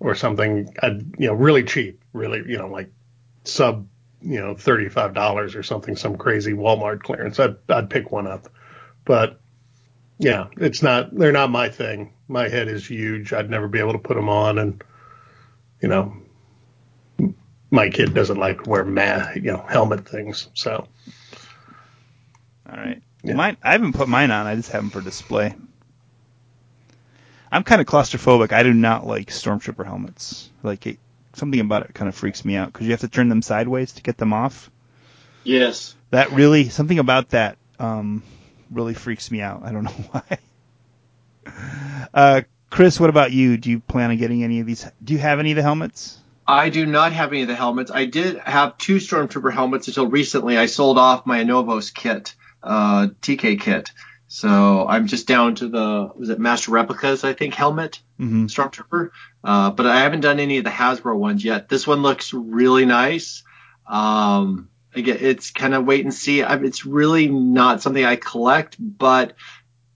[0.00, 2.90] or something, I'd, you know, really cheap, really, you know, like
[3.44, 3.88] sub,
[4.22, 8.48] you know, thirty-five dollars or something, some crazy Walmart clearance, I'd I'd pick one up.
[9.04, 9.40] But
[10.18, 11.14] yeah, it's not.
[11.16, 12.14] They're not my thing.
[12.28, 13.32] My head is huge.
[13.32, 14.82] I'd never be able to put them on, and
[15.80, 16.16] you know,
[17.70, 20.48] my kid doesn't like wear ma- you know helmet things.
[20.54, 20.88] So
[22.68, 23.02] All right.
[23.22, 23.34] Yeah.
[23.34, 24.46] Mine, I haven't put mine on.
[24.46, 25.54] I just have them for display.
[27.50, 28.52] I'm kind of claustrophobic.
[28.52, 30.50] I do not like stormtrooper helmets.
[30.62, 30.98] Like it,
[31.34, 33.92] something about it kind of freaks me out because you have to turn them sideways
[33.92, 34.70] to get them off.
[35.44, 35.94] Yes.
[36.10, 38.22] That really something about that um,
[38.70, 39.62] really freaks me out.
[39.64, 40.38] I don't know why.
[42.12, 43.56] Uh, Chris, what about you?
[43.56, 44.86] Do you plan on getting any of these?
[45.02, 46.18] Do you have any of the helmets?
[46.46, 47.90] I do not have any of the helmets.
[47.90, 50.56] I did have two Stormtrooper helmets until recently.
[50.56, 53.90] I sold off my Anovos kit, uh, TK kit.
[54.30, 58.46] So I'm just down to the, was it Master Replicas, I think, helmet, Mm-hmm.
[58.46, 59.10] Stormtrooper.
[59.44, 61.68] Uh, but I haven't done any of the Hasbro ones yet.
[61.68, 63.44] This one looks really nice.
[63.86, 66.42] Um, again, it's kind of wait and see.
[66.42, 69.34] I, it's really not something I collect, but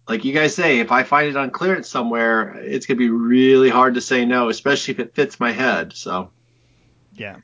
[0.08, 3.10] like you guys say, if I find it on clearance somewhere, it's going to be
[3.10, 5.92] really hard to say no, especially if it fits my head.
[5.92, 6.30] So.
[7.14, 7.38] Yeah.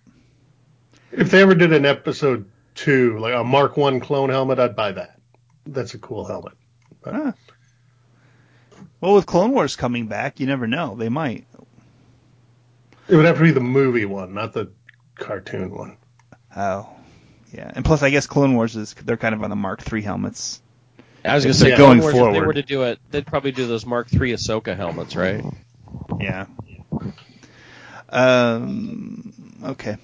[1.11, 4.93] if they ever did an episode two, like a Mark One clone helmet, I'd buy
[4.93, 5.19] that.
[5.67, 6.55] That's a cool helmet.
[7.13, 7.35] Ah.
[9.01, 10.97] Well, with Clone Wars coming back, you never know.
[10.97, 11.47] They might.
[13.09, 14.71] It would have to be the movie one, not the
[15.15, 15.97] cartoon one.
[16.57, 16.89] Oh,
[17.53, 17.71] yeah.
[17.75, 20.61] And plus, I guess Clone Wars is they're kind of on the Mark III helmets.
[21.25, 22.47] I was gonna say they're going Wars, If they forward.
[22.47, 25.45] were to do it, they'd probably do those Mark III Ahsoka helmets, right?
[26.21, 26.47] Yeah.
[28.09, 29.33] Um.
[29.65, 29.97] Okay.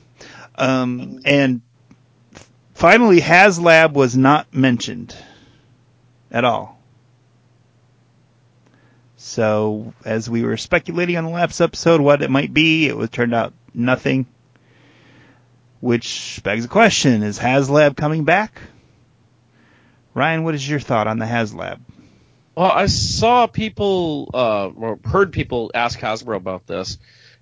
[0.56, 1.20] Um.
[1.24, 1.62] And
[2.74, 5.16] finally, HasLab was not mentioned
[6.30, 6.73] at all.
[9.26, 13.08] So, as we were speculating on the last episode what it might be, it was
[13.08, 14.26] turned out nothing.
[15.80, 18.60] Which begs the question: Is HasLab coming back?
[20.12, 21.80] Ryan, what is your thought on the HasLab?
[22.54, 26.98] Well, I saw people, uh, or heard people ask Hasbro about this,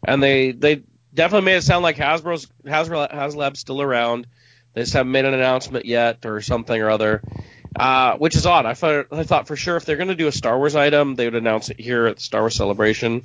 [0.06, 0.82] and they they
[1.12, 4.28] definitely made it sound like Hasbro's Hasbro HasLab's still around.
[4.72, 7.22] They just haven't made an announcement yet or something or other,
[7.76, 8.66] uh, which is odd.
[8.66, 11.14] I thought I thought for sure if they're going to do a Star Wars item,
[11.14, 13.22] they would announce it here at the Star Wars Celebration,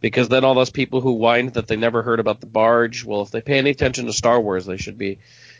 [0.00, 3.22] because then all those people who whined that they never heard about the barge, well,
[3.22, 5.18] if they pay any attention to Star Wars, they should be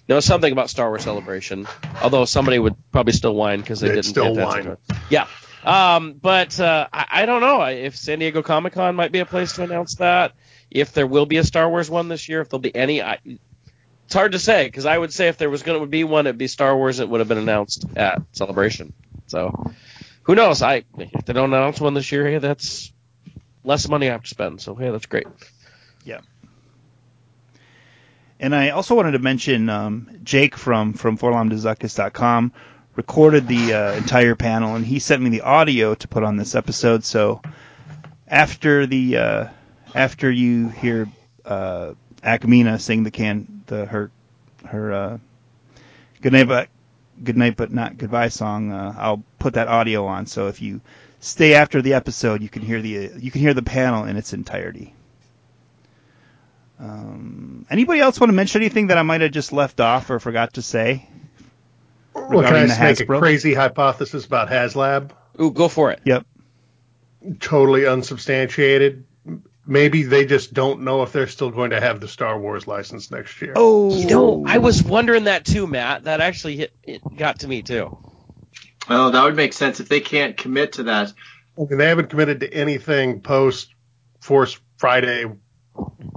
[0.09, 1.67] know something about Star Wars Celebration.
[2.03, 4.65] Although somebody would probably still whine because they They'd didn't still pay whine.
[4.65, 4.79] to it.
[5.11, 5.27] Yeah.
[5.65, 9.27] Um, but uh, I, I don't know if San Diego Comic Con might be a
[9.27, 10.33] place to announce that.
[10.73, 13.19] If there will be a Star Wars one this year, if there'll be any, I,
[14.13, 16.27] it's hard to say because I would say if there was going to be one,
[16.27, 17.01] it'd be Star Wars.
[17.01, 18.93] It would have been announced at Celebration.
[19.29, 19.73] So
[20.25, 20.61] who knows?
[20.61, 22.93] I if they don't announce one this year, hey, that's
[23.65, 24.61] less money I have to spend.
[24.61, 25.29] So hey, that's great.
[26.05, 26.21] Yeah.
[28.39, 32.53] And I also wanted to mention um, Jake from from forlomdezuckus.com
[32.97, 36.55] recorded the uh, entire panel, and he sent me the audio to put on this
[36.55, 37.03] episode.
[37.03, 37.41] So
[38.29, 39.49] after the uh,
[39.95, 41.09] after you hear
[41.47, 44.11] uh, Akmina sing the can the her
[44.67, 45.19] her uh,
[46.21, 46.69] good night but
[47.23, 50.27] good night but not goodbye song, uh, I'll put that audio on.
[50.27, 50.81] So if you
[51.21, 54.33] stay after the episode, you can hear the you can hear the panel in its
[54.33, 54.95] entirety.
[56.79, 60.19] Um, anybody else want to mention anything that I might have just left off or
[60.19, 61.09] forgot to say?
[62.15, 65.11] Well, can I Regarding the just make a crazy hypothesis about HasLab?
[65.41, 66.01] Ooh, go for it.
[66.05, 66.27] Yep.
[67.39, 69.05] Totally unsubstantiated.
[69.65, 73.11] Maybe they just don't know if they're still going to have the Star Wars license
[73.11, 73.53] next year.
[73.57, 76.05] Oh, You know, I was wondering that too, Matt.
[76.05, 77.97] That actually hit it got to me too.
[78.89, 81.13] Oh, that would make sense if they can't commit to that.
[81.57, 83.73] I mean, they haven't committed to anything post
[84.21, 85.27] Force Friday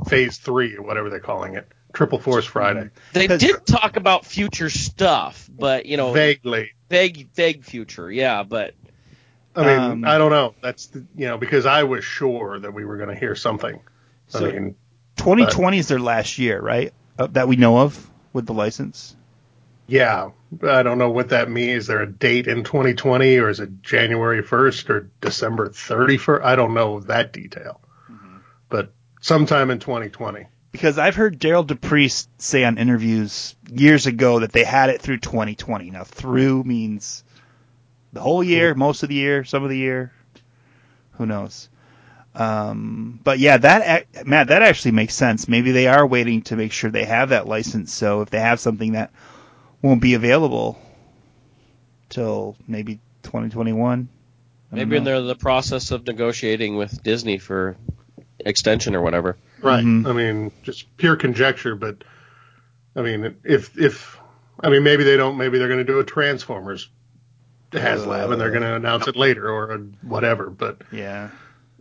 [0.08, 2.90] Phase Three or whatever they're calling it, Triple Force Friday.
[3.14, 6.72] They did talk about future stuff, but you know, Vaguely.
[6.90, 8.12] vague, vague future.
[8.12, 8.74] Yeah, but
[9.56, 10.54] I mean, Um, I don't know.
[10.62, 13.80] That's the, you know because I was sure that we were going to hear something.
[14.28, 14.76] So- I mean,
[15.18, 16.94] 2020 is their last year, right?
[17.18, 19.16] Uh, that we know of with the license.
[19.88, 20.32] yeah,
[20.68, 21.84] I don't know what that means.
[21.84, 26.44] Is there a date in 2020 or is it January 1st or December 31st?
[26.44, 27.80] I don't know that detail,
[28.68, 28.92] but
[29.22, 30.48] sometime in 2020.
[30.72, 35.20] Because I've heard Derryl DePriest say on interviews years ago that they had it through
[35.20, 35.92] 2020.
[35.92, 37.24] Now, through means
[38.16, 40.12] the whole year, most of the year, some of the year.
[41.18, 41.70] Who knows?
[42.34, 45.48] Um, but yeah, that Matt, that actually makes sense.
[45.48, 47.94] Maybe they are waiting to make sure they have that license.
[47.94, 49.12] So if they have something that
[49.82, 50.80] won't be available
[52.08, 54.08] till maybe 2021,
[54.72, 55.04] maybe know.
[55.04, 57.76] they're in the process of negotiating with Disney for
[58.40, 59.38] extension or whatever.
[59.62, 59.84] Right.
[59.84, 60.08] Mhm.
[60.08, 62.04] I mean, just pure conjecture, but
[62.96, 64.18] I mean, if if
[64.62, 65.38] I mean, maybe they don't.
[65.38, 66.90] Maybe they're going to do a Transformers
[67.80, 70.50] HasLab and they're going to announce it later or whatever.
[70.50, 71.30] But Yeah.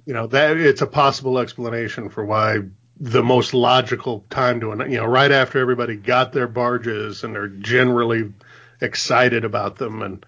[0.06, 2.58] you know that it's a possible explanation for why
[3.00, 7.48] the most logical time to you know right after everybody got their barges and they're
[7.48, 8.32] generally
[8.80, 10.24] excited about them and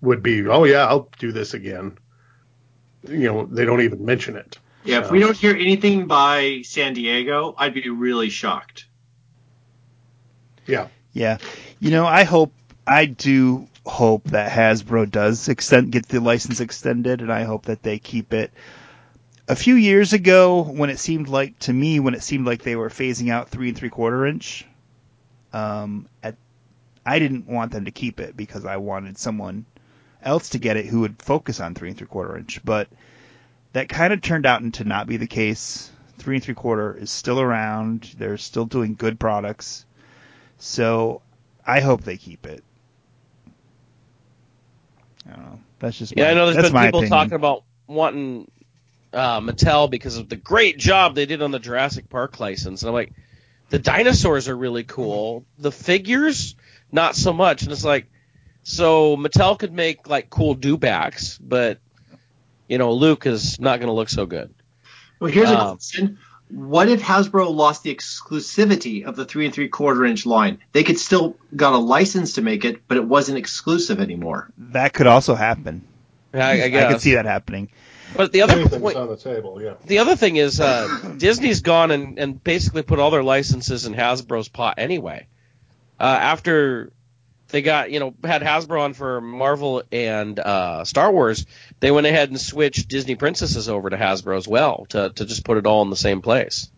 [0.00, 1.98] would be oh yeah I'll do this again.
[3.08, 4.58] You know they don't even mention it.
[4.84, 8.86] Yeah, if we don't hear anything by San Diego, I'd be really shocked.
[10.66, 10.88] Yeah.
[11.12, 11.36] Yeah.
[11.80, 12.54] You know, I hope,
[12.86, 17.82] I do hope that Hasbro does extend, get the license extended, and I hope that
[17.82, 18.52] they keep it.
[19.48, 22.76] A few years ago, when it seemed like, to me, when it seemed like they
[22.76, 24.64] were phasing out three and three quarter inch,
[25.52, 26.36] um, at,
[27.04, 29.66] I didn't want them to keep it because I wanted someone
[30.22, 32.88] else to get it who would focus on three and three quarter inch, but
[33.72, 35.90] that kind of turned out to not be the case.
[36.18, 38.14] Three and three quarter is still around.
[38.16, 39.84] They're still doing good products.
[40.58, 41.22] So
[41.66, 42.62] I hope they keep it.
[45.30, 45.60] I don't know.
[45.78, 47.10] That's just Yeah, my, I know there's that's been people opinion.
[47.18, 48.50] talking about wanting
[49.12, 52.82] uh, Mattel because of the great job they did on the Jurassic Park license.
[52.82, 53.12] And I'm like,
[53.70, 55.44] the dinosaurs are really cool.
[55.58, 56.56] The figures,
[56.92, 57.62] not so much.
[57.62, 58.10] And it's like,
[58.62, 61.78] so Mattel could make like cool do backs, but
[62.68, 64.54] you know, Luke is not going to look so good.
[65.18, 66.18] Well, here's a Um, question.
[66.50, 70.58] What if Hasbro lost the exclusivity of the three and three quarter inch line?
[70.72, 74.50] They could still got a license to make it, but it wasn't exclusive anymore.
[74.58, 75.86] That could also happen.
[76.34, 77.70] I, I I could see that happening.
[78.16, 79.62] But the other Anything's point, on the table.
[79.62, 79.74] Yeah.
[79.84, 83.94] the other thing is uh, Disney's gone and, and basically put all their licenses in
[83.94, 85.26] Hasbro's pot anyway.
[85.98, 86.92] Uh, after
[87.50, 91.46] they got you know had Hasbro on for Marvel and uh, Star Wars,
[91.80, 95.44] they went ahead and switched Disney princesses over to Hasbro as well to to just
[95.44, 96.70] put it all in the same place.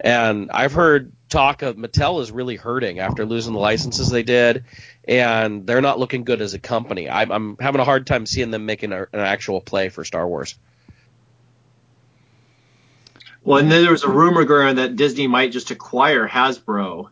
[0.00, 4.64] And I've heard talk of Mattel is really hurting after losing the licenses they did,
[5.06, 7.08] and they're not looking good as a company.
[7.08, 10.26] I'm, I'm having a hard time seeing them making a, an actual play for Star
[10.26, 10.56] Wars.
[13.42, 17.08] Well, and then there was a rumor going that Disney might just acquire Hasbro.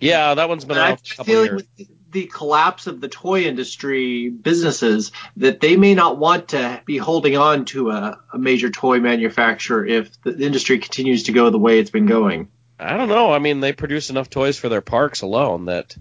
[0.00, 1.62] Yeah, that one's been And I out have for a a couple feeling years.
[1.78, 6.96] with the collapse of the toy industry businesses that they may not want to be
[6.96, 11.58] holding on to a, a major toy manufacturer if the industry continues to go the
[11.58, 12.48] way it's been going.
[12.78, 13.32] I don't know.
[13.32, 15.96] I mean, they produce enough toys for their parks alone that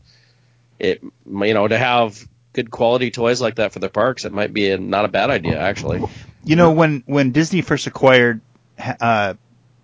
[0.80, 4.54] it, you know, to have good quality toys like that for their parks, it might
[4.54, 6.02] be a, not a bad idea actually.
[6.46, 8.42] You know, when when Disney first acquired
[8.80, 9.34] uh,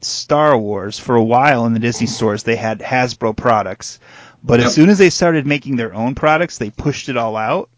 [0.03, 3.99] Star Wars, for a while in the Disney stores, they had Hasbro products.
[4.43, 4.67] But Yep.
[4.67, 7.69] as soon as they started making their own products, they pushed it all out.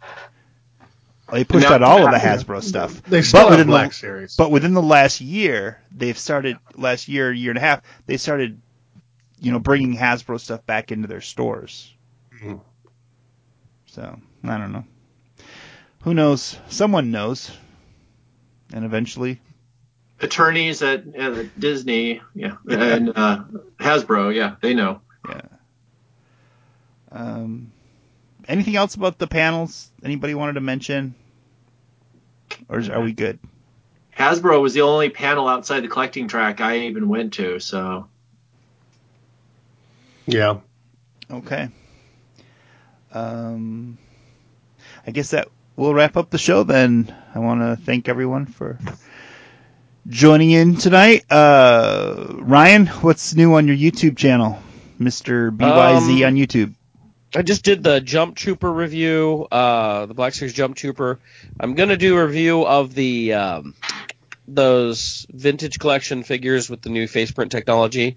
[1.32, 3.02] They pushed now- out all of the Hasbro stuff.
[3.04, 4.36] They still but within Black the, Series.
[4.36, 8.60] But within the last year, they've started last year, year and a half, they started,
[9.40, 11.92] you know, bringing Hasbro stuff back into their stores.
[12.44, 12.60] Mhm.
[13.88, 14.86] So I don't know.
[16.02, 16.58] Who knows?
[16.70, 17.52] Someone knows.
[18.74, 19.40] And eventually,
[20.20, 23.44] Attorneys at, at Disney, yeah, and uh,
[23.80, 25.02] Hasbro, yeah, they know.
[25.28, 25.42] yeah.
[27.12, 27.72] Um,
[28.48, 29.90] anything else about the panels?
[30.04, 31.16] Anybody wanted to mention?
[32.70, 33.40] Or is, are we good?
[34.18, 38.08] Hasbro was the only panel outside the collecting track I even went to, so
[40.26, 40.60] yeah.
[41.30, 41.70] Okay.
[43.12, 43.98] Um,
[45.06, 47.14] I guess that will wrap up the show then.
[47.34, 48.80] I want to thank everyone for
[50.08, 51.26] joining in tonight.
[51.30, 54.60] Uh, Ryan, what's new on your YouTube channel?
[55.00, 55.56] Mr.
[55.56, 56.74] BYZ Um, on YouTube.
[57.36, 61.20] I just did the Jump Trooper review, uh, the Black Series Jump Trooper.
[61.60, 63.76] I'm gonna do a review of the um,
[64.48, 68.16] those vintage collection figures with the new face print technology.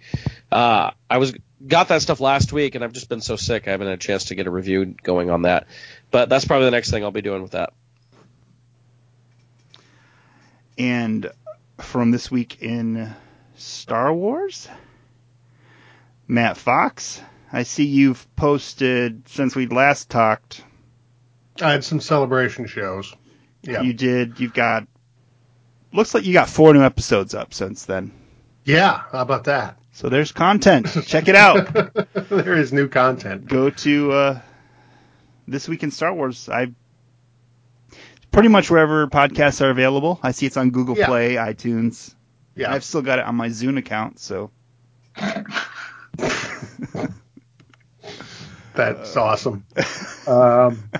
[0.53, 1.33] Uh, I was
[1.67, 3.99] got that stuff last week, and I've just been so sick I haven't had a
[4.01, 5.67] chance to get a review going on that.
[6.13, 7.73] But that's probably the next thing I'll be doing with that.
[10.79, 11.29] And
[11.81, 13.15] from this week in
[13.57, 14.69] Star Wars,
[16.27, 17.21] Matt Fox.
[17.53, 20.63] I see you've posted since we last talked.
[21.61, 23.15] I had some celebration shows.
[23.63, 23.83] Yeah.
[23.83, 24.39] You did.
[24.39, 24.87] You've got.
[25.93, 28.13] Looks like you got four new episodes up since then.
[28.65, 29.03] yeah.
[29.11, 29.79] How about that?
[29.93, 30.87] So there's content.
[31.07, 31.73] Check it out.
[32.29, 33.47] there is new content.
[33.47, 34.41] Go to uh,
[35.49, 36.49] this week in Star Wars.
[36.49, 36.73] I
[38.33, 40.19] pretty much wherever podcasts are available.
[40.23, 41.07] I see it's on Google Yeah.
[41.07, 42.15] Play, iTunes.
[42.55, 42.73] Yeah.
[42.73, 44.19] I've still got it on my Zune account.
[44.19, 44.51] So
[48.75, 49.65] That's awesome.
[50.29, 50.91] Um,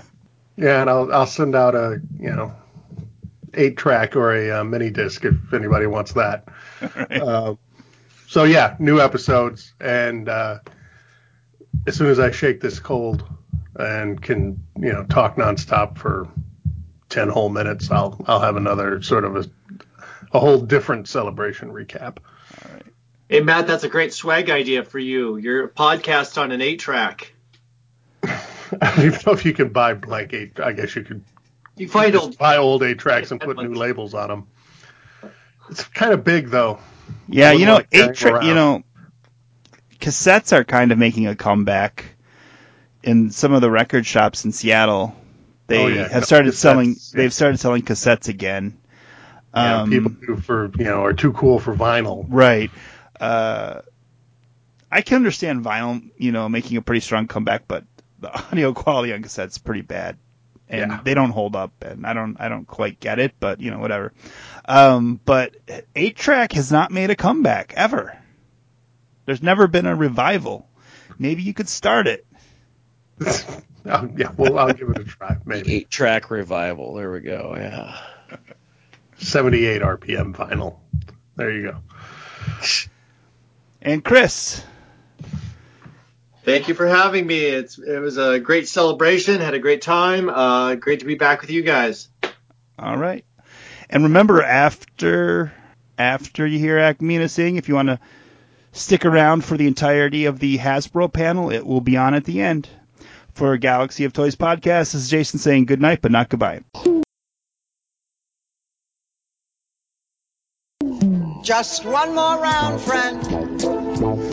[0.57, 2.51] yeah, and I'll I'll send out a you know
[3.53, 6.47] eight track or a uh, mini disc if anybody wants that.
[6.81, 7.21] Right.
[7.21, 7.55] Uh,
[8.27, 10.59] so yeah, new episodes, and uh,
[11.85, 13.23] as soon as I shake this cold
[13.75, 16.27] and can you know talk nonstop for
[17.09, 19.45] ten whole minutes, I'll I'll have another sort of a
[20.31, 22.17] a whole different celebration recap.
[23.27, 25.37] Hey Matt, that's a great swag idea for you.
[25.37, 27.33] Your podcast on an eight track.
[28.23, 30.59] I don't even know if you can buy blank eight.
[30.59, 31.23] I guess you could
[31.77, 34.47] You find old buy old eight tracks and put new labels on them.
[35.69, 36.79] It's kind of big though.
[37.27, 38.83] Yeah, you know, like eight tra- you know,
[39.99, 42.05] cassettes are kind of making a comeback
[43.03, 45.15] in some of the record shops in Seattle.
[45.69, 46.89] They Oh, yeah, have started cassettes, selling.
[46.89, 46.95] yeah.
[47.13, 48.77] They've started selling cassettes again.
[49.55, 52.25] Yeah, Um, people who for you know are too cool for vinyl.
[52.27, 52.69] Right.
[53.19, 53.81] Uh,
[54.91, 57.83] I can understand vinyl, you know, making a pretty strong comeback, but
[58.19, 60.17] the audio quality on cassette's pretty bad,
[60.67, 60.99] and Yeah.
[61.03, 61.71] they don't hold up.
[61.83, 64.11] And I don't, I don't quite get it, but you know, whatever.
[64.65, 65.55] Um, but
[65.95, 68.17] eight track has not made a comeback ever.
[69.25, 70.67] There's never been a revival.
[71.19, 72.25] Maybe you could start it.
[73.85, 75.37] Oh, yeah, well, I'll give it a try.
[75.45, 76.95] Maybe Eight track revival.
[76.95, 77.55] There we go.
[77.57, 77.97] Yeah.
[79.17, 80.77] 78 RPM vinyl.
[81.35, 81.77] There you go.
[83.81, 84.63] And Chris,
[86.43, 87.45] Thank you for having me.
[87.45, 89.39] It's it was a great celebration.
[89.39, 90.29] Had a great time.
[90.29, 92.09] Uh, great to be back with you guys.
[92.79, 93.23] all right.
[93.89, 95.53] And remember, after
[95.97, 97.99] after you hear Acmina sing, if you want to
[98.71, 102.41] stick around for the entirety of the Hasbro panel, it will be on at the
[102.41, 102.67] end.
[103.39, 106.59] For Galaxy of Toys podcast, this is Jason saying good night, but not goodbye.
[111.41, 113.23] Just one more round, friend,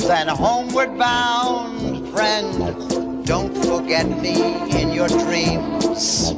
[0.00, 3.24] then homeward bound, friend.
[3.24, 6.32] Don't forget me in your dreams.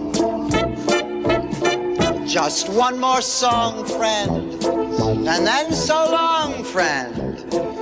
[2.30, 7.77] Just one more song, friend, and then so long, friend.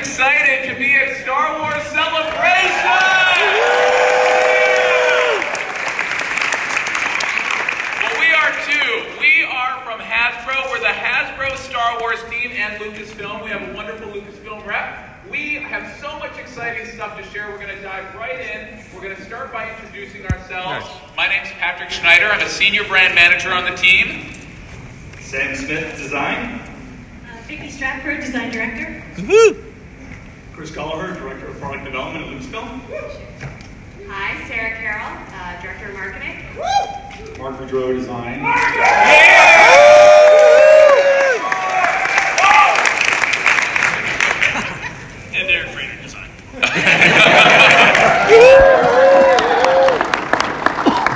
[0.00, 2.40] Excited to be at Star Wars Celebration?
[8.00, 9.20] Well, we are too.
[9.20, 10.70] We are from Hasbro.
[10.70, 13.44] We're the Hasbro Star Wars team and Lucasfilm.
[13.44, 15.06] We have a wonderful Lucasfilm rep.
[15.30, 17.50] We have so much exciting stuff to share.
[17.50, 18.82] We're going to dive right in.
[18.94, 20.86] We're going to start by introducing ourselves.
[21.14, 22.24] My name is Patrick Schneider.
[22.24, 24.32] I'm a senior brand manager on the team.
[25.20, 26.58] Sam Smith, design.
[26.58, 29.04] Uh, Vicky Stratford, Design Director.
[30.60, 32.82] Chris Gallagher, Director of Product Development at Lucasfilm.
[34.08, 36.36] Hi, Sarah Carroll, uh, Director of Marketing.
[37.38, 38.40] Mark Boudreau, Design.
[45.32, 46.28] And Derek Frater, Design.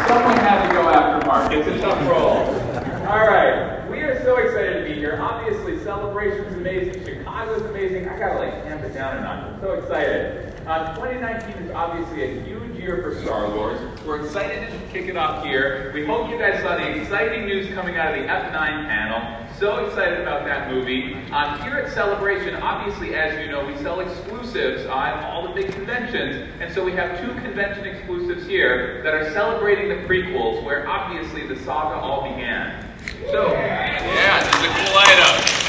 [0.08, 1.52] Someone had to go after Mark.
[1.52, 2.64] It's a tough role.
[3.06, 3.86] All right.
[3.90, 5.18] We are so excited to be here.
[5.20, 7.04] Obviously, celebration's amazing.
[7.04, 8.08] Chicago's amazing.
[8.08, 9.52] I gotta like tamp it down a notch.
[9.52, 10.54] I'm so excited.
[10.66, 13.78] Uh, 2019 is obviously a huge year for Star Wars.
[14.06, 15.90] We're excited to kick it off here.
[15.94, 17.68] We hope you guys saw the exciting news
[18.52, 19.46] coming out of the F9 panel.
[19.58, 21.14] So excited about that movie.
[21.30, 25.72] Um, here at Celebration, obviously, as you know, we sell exclusives on all the big
[25.72, 26.50] conventions.
[26.60, 31.46] And so we have two convention exclusives here that are celebrating the prequels, where obviously
[31.46, 32.90] the saga all began.
[33.30, 35.64] So, yeah, this is a cool item.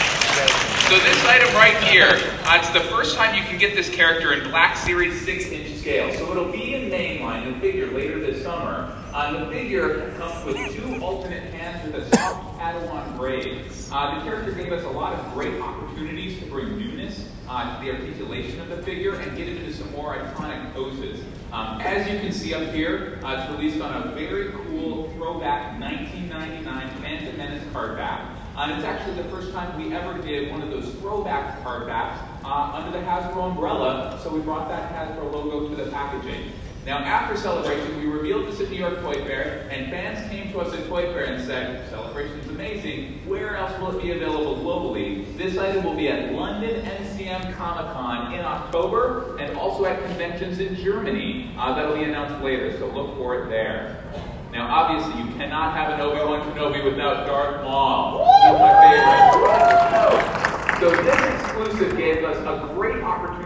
[0.90, 4.34] So this item right here, uh, it's the first time you can get this character
[4.34, 6.14] in Black Series 6-inch scale.
[6.14, 8.96] So it'll be in mainline, the figure, later this summer.
[9.14, 11.55] Uh, the figure comes with two alternate
[11.86, 13.66] with a soft Padawan braid.
[13.92, 17.86] Uh, the character gave us a lot of great opportunities to bring newness uh, to
[17.86, 21.24] the articulation of the figure and get into some more iconic poses.
[21.52, 25.80] Um, as you can see up here, uh, it's released on a very cool throwback
[25.80, 28.32] 1999 Phantom Menace card back.
[28.58, 31.86] Uh, and it's actually the first time we ever did one of those throwback card
[31.86, 36.52] backs uh, under the Hasbro umbrella, so we brought that Hasbro logo to the packaging.
[36.86, 40.60] Now, after Celebration, we revealed this at New York Toy Fair, and fans came to
[40.60, 43.28] us at Toy Fair and said, Celebration's amazing.
[43.28, 45.36] Where else will it be available globally?
[45.36, 50.60] This item will be at London MCM Comic Con in October, and also at conventions
[50.60, 51.56] in Germany.
[51.58, 54.04] Uh, that'll be announced later, so look for it there.
[54.52, 58.26] Now, obviously, you cannot have an Obi-Wan Kenobi without Darth Maul.
[58.44, 60.46] He's my favorite.
[60.80, 63.45] So this exclusive gave us a great opportunity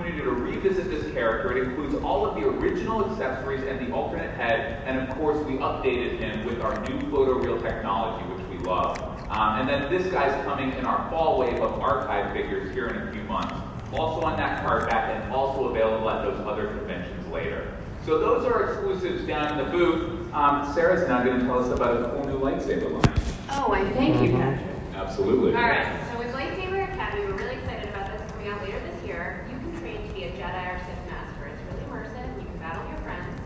[1.29, 1.57] character.
[1.57, 5.53] It includes all of the original accessories and the alternate head, and of course we
[5.57, 8.97] updated him with our new photoreal technology, which we love.
[9.29, 13.07] Um, and then this guy's coming in our fall wave of archive figures here in
[13.07, 13.53] a few months.
[13.93, 17.75] Also on that card back and also available at those other conventions later.
[18.05, 20.33] So those are exclusives down in the booth.
[20.33, 23.21] Um, Sarah's now going to tell us about a cool new lightsaber line.
[23.51, 24.65] Oh, I thank you, Patrick.
[24.95, 25.55] Absolutely.
[25.55, 29.07] All right, so with Lightsaber Academy, we're really excited about this coming out later this
[29.07, 29.45] year.
[29.49, 31.47] You can train to be a Jedi or Sith Master.
[31.47, 32.27] It's really immersive.
[32.37, 33.41] You can battle your friends.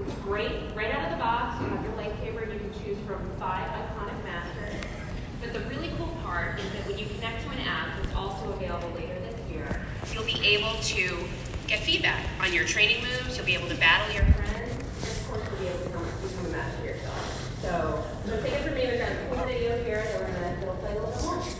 [0.00, 0.52] It's great.
[0.76, 2.46] Right out of the box, you have your lightsaber.
[2.52, 4.74] You can choose from five iconic masters.
[5.40, 8.52] But the really cool part is that when you connect to an app that's also
[8.52, 11.18] available later this year, you'll be able to
[11.66, 13.36] get feedback on your training moves.
[13.36, 14.70] You'll be able to battle your friends.
[14.70, 17.58] And of course, you'll be able to become, become a master yourself.
[17.62, 18.86] So, so take it from me.
[18.86, 21.59] We've got a cool video here that we're going to play a little bit more.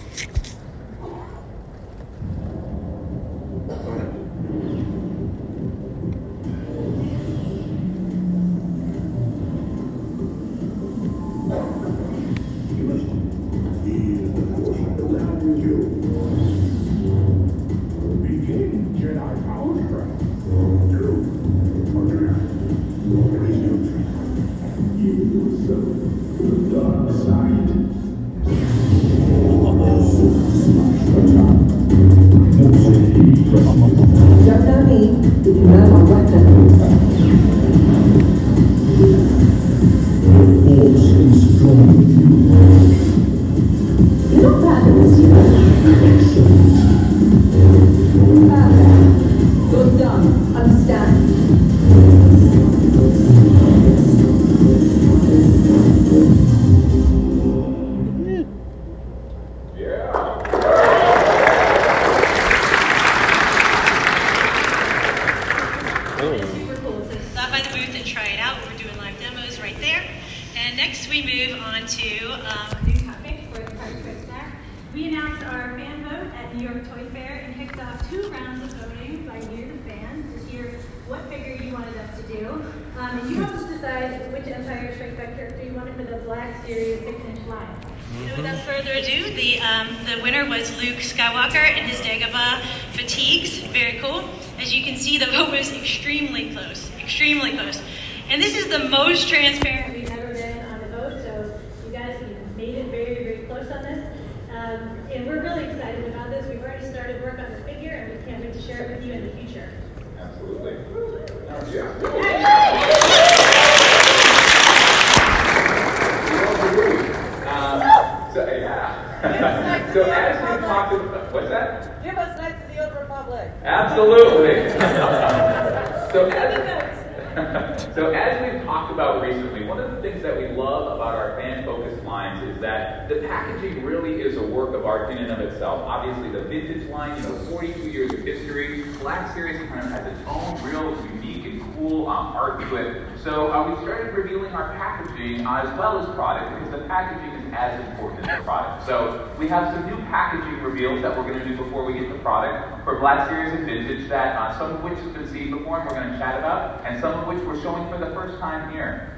[119.93, 122.03] So as we talked about, what's that?
[122.03, 123.51] Give us next to the Old Republic.
[123.65, 124.71] Absolutely.
[126.12, 127.01] so as
[127.95, 131.37] so as we've talked about recently, one of the things that we love about our
[131.37, 135.39] fan-focused lines is that the packaging really is a work of art in and of
[135.39, 135.81] itself.
[135.87, 138.83] Obviously, the vintage line, you know, 42 years of history.
[138.99, 143.07] Black Series kind of has its own real unique and cool um, art to it.
[143.23, 147.30] So uh, we started revealing our packaging uh, as well as product because the packaging
[147.55, 148.87] as important as the product.
[148.87, 152.11] So we have some new packaging reveals that we're going to do before we get
[152.11, 155.51] the product for Black Series and Vintage that uh, some of which has been seen
[155.51, 158.13] before and we're going to chat about, and some of which we're showing for the
[158.15, 159.17] first time here.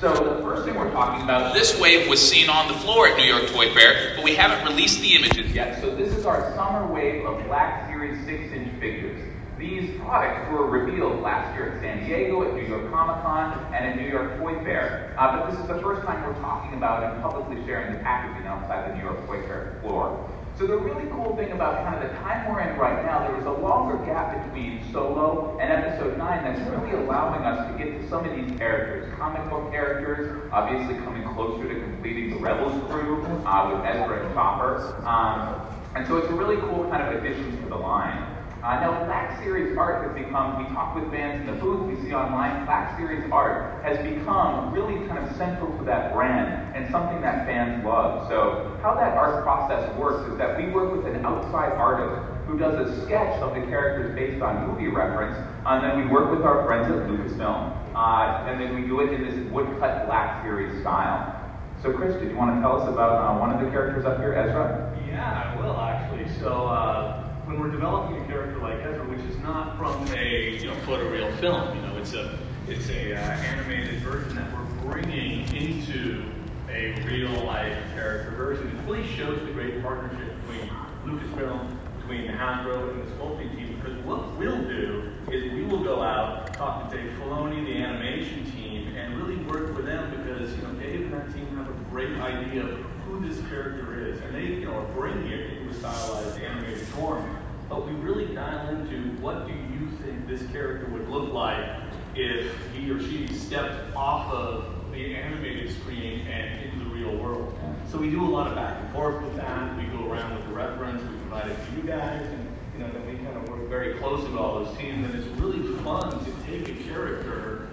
[0.00, 3.16] So the first thing we're talking about, this wave was seen on the floor at
[3.16, 5.80] New York Toy Fair, but we haven't released the images yet.
[5.80, 9.27] So this is our summer wave of Black Series 6-inch figures.
[9.58, 13.84] These products were revealed last year at San Diego, at New York Comic Con, and
[13.86, 15.12] at New York Toy Fair.
[15.18, 18.46] Uh, but this is the first time we're talking about and publicly sharing the packaging
[18.46, 20.30] outside the New York Toy Fair floor.
[20.56, 23.36] So the really cool thing about kind of the time we're in right now, there
[23.36, 28.00] is a longer gap between Solo and Episode 9 that's really allowing us to get
[28.00, 29.12] to some of these characters.
[29.18, 34.34] Comic book characters, obviously coming closer to completing the Rebels crew uh, with Ezra and
[34.34, 35.02] Chopper.
[35.04, 35.66] Um,
[35.96, 38.27] and so it's a really cool kind of addition to the line.
[38.62, 41.94] Uh, now, Black Series art has become, we talk with fans in the booth, we
[42.02, 46.90] see online, Black Series art has become really kind of central to that brand and
[46.90, 48.26] something that fans love.
[48.28, 52.58] So, how that art process works is that we work with an outside artist who
[52.58, 56.42] does a sketch of the characters based on movie reference, and then we work with
[56.42, 60.80] our friends at Lucasfilm Uh, and then we do it in this woodcut black series
[60.80, 61.34] style.
[61.80, 64.18] So, Chris, did you want to tell us about uh, one of the characters up
[64.18, 64.98] here, Ezra?
[65.06, 66.26] Yeah, I will actually.
[66.40, 70.66] So uh, when we're developing a character like Ezra, which is not from a you
[70.66, 72.38] know photoreal film, you know, it's a
[72.68, 76.30] it's a uh, animated version that we're bringing into
[76.68, 78.68] a real life character version.
[78.68, 80.68] It really shows the great partnership between
[81.06, 83.80] Lucasfilm, between the Hasbro and the sculpting team.
[83.80, 88.44] Because what we'll do is we will go out, talk to Dave Filoni, the animation
[88.52, 91.90] team, and really work with them because you know Dave and that team have a
[91.90, 96.40] great idea of who this character is, and they you know are bringing it stylized
[96.40, 97.36] animated form.
[97.68, 101.66] But we really dial into what do you think this character would look like
[102.14, 107.56] if he or she stepped off of the animated screen and into the real world.
[107.90, 109.76] So we do a lot of back and forth with that.
[109.76, 112.92] We go around with the reference, we provide it to you guys, and you know,
[112.92, 116.24] then we kind of work very closely with all those teams, and it's really fun
[116.24, 117.68] to take a character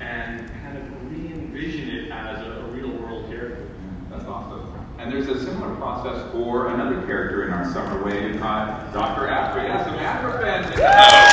[0.00, 3.68] and kind of re-envision it as a, a real world character.
[4.10, 4.87] That's awesome.
[4.98, 9.28] And there's a similar process for another character in our summer wave, uh, Dr.
[9.28, 11.28] In the house.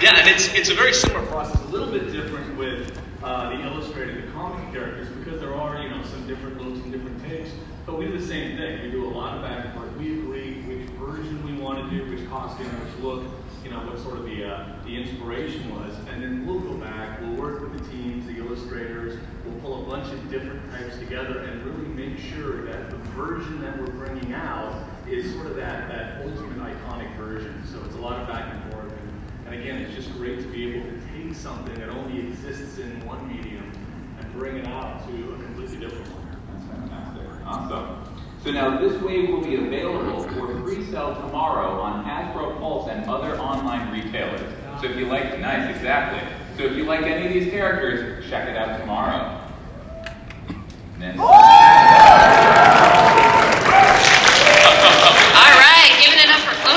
[0.00, 3.60] Yeah, and it's it's a very similar process, a little bit different with uh, the
[3.64, 7.50] illustrated, the comic characters, because there are you know some different looks and different takes.
[7.84, 8.82] But we do the same thing.
[8.82, 9.94] We do a lot of back and forth.
[9.96, 13.24] We agree which version we want to do, which costume, which look,
[13.64, 17.20] you know, what sort of the uh, the inspiration was, and then we'll go back.
[17.20, 19.18] We'll work with the teams, the illustrators.
[19.62, 23.78] Pull a bunch of different types together and really make sure that the version that
[23.78, 27.62] we're bringing out is sort of that that ultimate iconic version.
[27.70, 28.90] So it's a lot of back and forth.
[28.90, 32.78] And, and again, it's just great to be able to take something that only exists
[32.78, 33.70] in one medium
[34.18, 36.38] and bring it out to a completely different one.
[36.54, 37.26] That's fantastic.
[37.44, 38.16] Awesome.
[38.42, 43.38] So now this wave will be available for pre-sale tomorrow on Hasbro Pulse and other
[43.38, 44.40] online retailers.
[44.80, 46.26] So if you like, nice, exactly.
[46.56, 49.39] So if you like any of these characters, check it out tomorrow.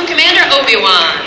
[0.07, 1.19] Commander Obi-Wan.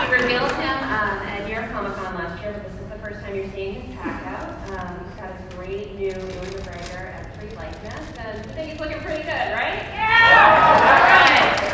[0.00, 2.98] We revealed him um, at New York Comic Con last year, but this is the
[2.98, 4.50] first time you're seeing his pack out.
[4.80, 8.98] Um, he's got his great new Ewan McGregor M3 likeness, and I think he's looking
[8.98, 9.78] pretty good, right?
[9.94, 10.74] Yeah!
[10.74, 11.64] All right.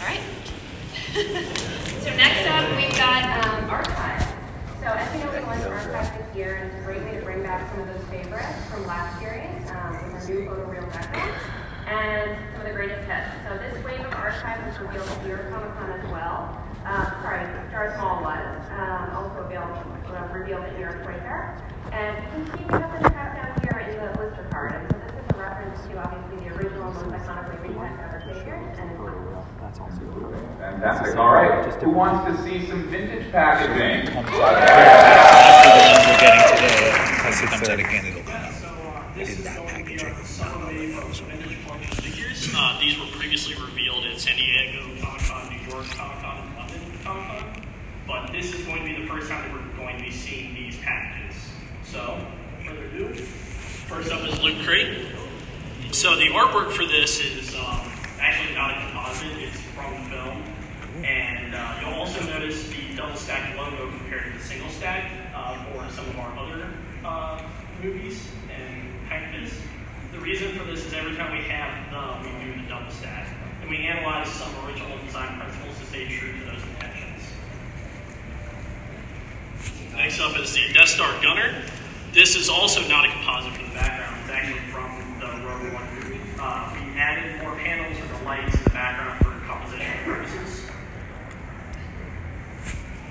[0.00, 0.22] All right.
[2.02, 4.28] so next up, we've got um, Archive.
[4.80, 7.24] So as you know, we launched Archive this year, and it's a great way to
[7.24, 11.34] bring back some of those favorites from last series um, with our new photoreal background
[11.88, 13.28] and some of the greatest hits.
[13.44, 16.56] So this wave of Archive was revealed at New York Comic Con as well.
[16.84, 21.58] Uh, sorry, Darth Maul was um, also available, uh, revealed at New York Toy Fair.
[21.92, 24.72] And you can see we have this cut down here in the blister card.
[24.72, 28.78] And so this is a reference to obviously the original most iconically repacked ever figures.
[28.78, 28.98] And it's
[30.58, 31.16] Fantastic.
[31.16, 31.64] All right.
[31.82, 34.14] Who wants to see some vintage packaging?
[34.14, 34.30] After
[35.66, 36.94] the ones we're getting today,
[37.26, 40.24] as it comes out again, it'll come so uh, this is going to be our
[40.24, 42.46] summer wave of vintage collection figures.
[42.80, 46.80] These were previously revealed at San Diego Comic Con, New York Comic Con, and London
[47.02, 47.62] Comic Con.
[48.06, 50.54] But this is going to be the first time that we're going to be seeing
[50.54, 51.34] these packages.
[51.82, 52.24] So,
[52.64, 55.04] further ado, first up is Luke Crate.
[55.90, 60.47] So the artwork for this is um, actually not a composite, it's from the film.
[61.88, 66.06] You'll also notice the double stack logo compared to the single stack uh, for some
[66.10, 66.70] of our other
[67.02, 67.42] uh,
[67.82, 69.54] movies and packages.
[70.12, 73.28] The reason for this is every time we have the, we do the double stack.
[73.62, 77.22] And we analyze some original design principles to stay true to those intentions.
[79.94, 81.62] Next up is the Death Star Gunner.
[82.12, 84.20] This is also not a composite for the background.
[84.22, 86.20] It's actually from the Rogue One movie.
[86.38, 90.68] Uh, we added more panels and the lights in the background for compositional purposes.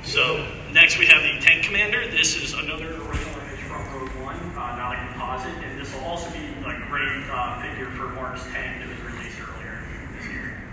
[0.08, 2.08] So next we have the Tank Commander.
[2.08, 6.06] This is another original image from Rogue One, uh, not a composite, and this will
[6.06, 9.84] also be a great uh, figure for Mark's tank that was released earlier
[10.16, 10.64] this year.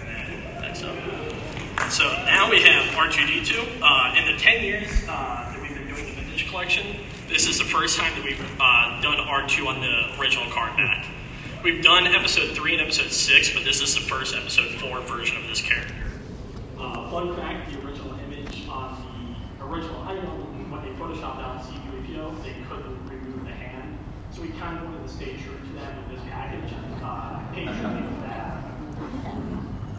[0.00, 1.92] And then next up.
[1.92, 3.82] So now we have R2D2.
[3.82, 6.86] Uh, in the 10 years uh, that we've been doing the vintage collection,
[7.28, 11.04] this is the first time that we've uh, done R2 on the original card back.
[11.62, 15.36] We've done episode 3 and episode 6, but this is the first episode 4 version
[15.36, 15.94] of this character.
[16.80, 22.42] Uh, fun fact, the original image on the original item, when they photoshopped out C-3PO,
[22.42, 23.96] they couldn't remove the hand.
[24.32, 28.10] So we kind of wanted to stay true to that with this package uh, tribute
[28.10, 28.64] to that.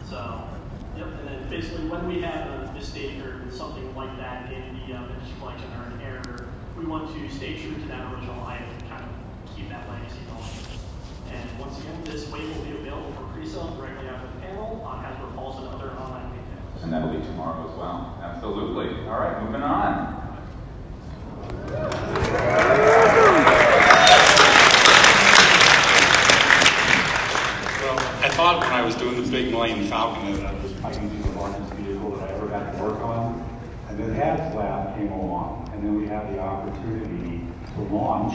[0.08, 0.44] So,
[0.96, 4.94] yep, and then basically when we have a mistake or something like that in the
[4.94, 8.68] uh, vintage collection or an error, we want to stay true to that original item
[8.68, 10.72] and kind of keep that legacy going.
[11.32, 15.02] And once again, this wave will be available for pre-sale directly after the panel on
[15.02, 16.21] Hasbro Pulse and other online.
[16.82, 18.18] And that'll be tomorrow as well.
[18.22, 19.06] Absolutely.
[19.08, 20.18] All right, moving on.
[27.82, 31.16] Well, I thought when I was doing the big Millennium Falcon that I was be
[31.18, 33.48] the largest vehicle that I ever got to work on.
[33.88, 38.34] And then HasLab came along, and then we had the opportunity to launch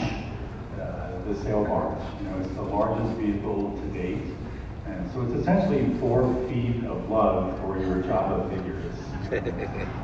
[0.80, 2.00] uh, the sail barge.
[2.22, 4.37] You know, it's the largest vehicle to date.
[5.08, 9.88] And so it's essentially four feet of love for your Java figures.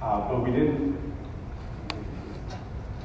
[0.00, 0.98] Uh, but we didn't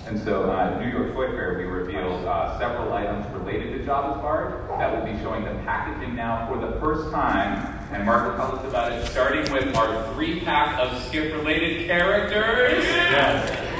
[0.08, 4.22] And so, uh, New York Toy Fair, we revealed uh, several items related to Jabba's
[4.22, 7.78] Barge that will be showing the packaging now for the first time.
[7.92, 12.86] And Mark will tell us about it, starting with our three pack of skiff-related characters.
[12.86, 13.76] Yeah.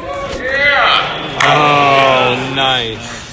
[1.42, 3.25] Oh, nice.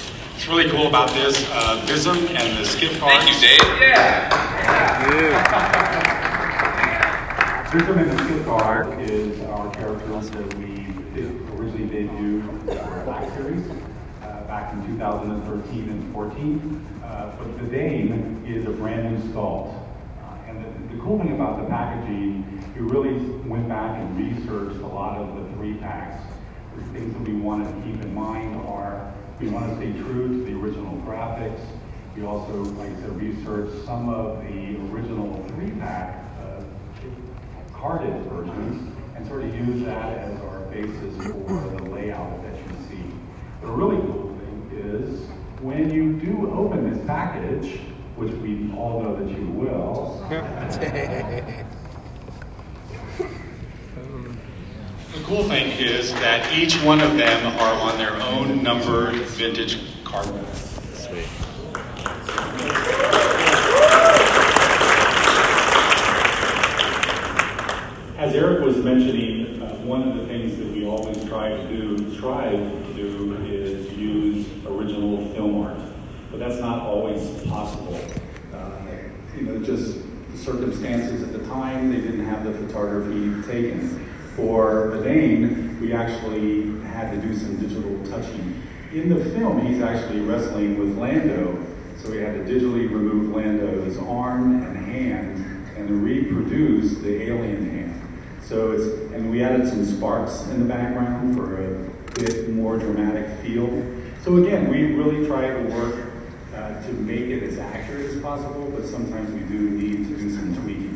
[0.43, 3.24] What's really cool about this, uh, Vizam and the skip parts.
[3.24, 3.60] Thank you, Dave.
[3.81, 4.28] Yeah.
[7.70, 10.85] Vizam and the skip card is our characters that we
[11.55, 13.70] originally debuted for a Black Series
[14.24, 16.86] uh, back in 2013 and 14.
[17.05, 19.81] Uh, but the Dane is a brand new sculpt.
[20.24, 22.43] Uh, and the, the cool thing about the packaging,
[22.74, 23.14] we really
[23.48, 26.20] went back and researched a lot of the three packs.
[26.74, 30.28] The things that we wanted to keep in mind are we want to stay true
[30.28, 31.60] to the original graphics.
[32.16, 36.62] We also, like I said, researched some of the original three pack uh,
[37.74, 42.70] carded versions and sort of use that as our basis for the layout that you
[42.89, 43.02] see.
[43.62, 45.27] The really cool thing is
[45.60, 47.81] when you do open this package,
[48.14, 50.24] which we all know that you will,
[55.13, 59.79] the cool thing is that each one of them are on their own numbered vintage
[60.05, 60.27] card.
[60.95, 61.27] Sweet.
[68.17, 72.15] As Eric was mentioning, uh, one of the things that we always try to do,
[72.17, 75.79] strive to do, is use original film art.
[76.31, 78.01] But that's not always possible.
[78.55, 78.79] Uh,
[79.37, 79.99] you know, just
[80.37, 84.12] circumstances at the time, they didn't have the photography taken.
[84.37, 88.63] For the Dane, we actually had to do some digital touching.
[88.93, 91.59] In the film, he's actually wrestling with Lando,
[91.99, 95.39] so we had to digitally remove Lando's arm and hand
[95.77, 98.03] and reproduce the alien hand.
[98.43, 103.29] So it's, and we added some sparks in the background for a bit more dramatic
[103.41, 103.69] feel.
[104.23, 106.07] So again, we really try to work
[106.55, 110.31] uh, to make it as accurate as possible, but sometimes we do need to do
[110.31, 110.91] some tweaking.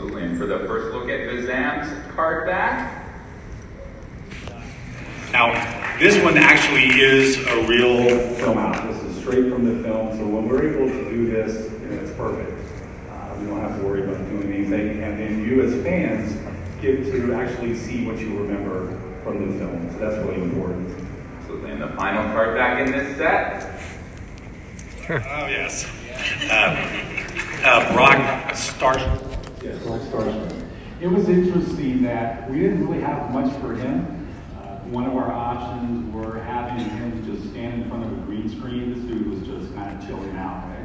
[0.00, 0.28] Absolutely.
[0.30, 3.04] And for the first look at Vizam's card back,
[5.30, 5.52] Now,
[5.98, 8.90] this one actually is a real film out.
[8.90, 12.00] This is straight from the film, so when we're able to do this, you know,
[12.00, 12.50] it's perfect.
[13.10, 16.32] Uh, we don't have to worry about doing anything, and then you as fans
[16.80, 19.92] get to actually see what you remember from the film.
[19.92, 20.98] So that's really important.
[21.40, 21.72] absolutely.
[21.72, 23.78] And the final card back in this set,
[25.10, 25.86] Oh, yes.
[26.50, 29.29] Uh, uh, Brock Starship.
[29.62, 29.84] Yes.
[31.00, 34.28] It was interesting that we didn't really have much for him.
[34.56, 38.48] Uh, one of our options were having him just stand in front of a green
[38.48, 38.94] screen.
[38.94, 40.66] This dude was just kind of chilling out.
[40.68, 40.80] Right?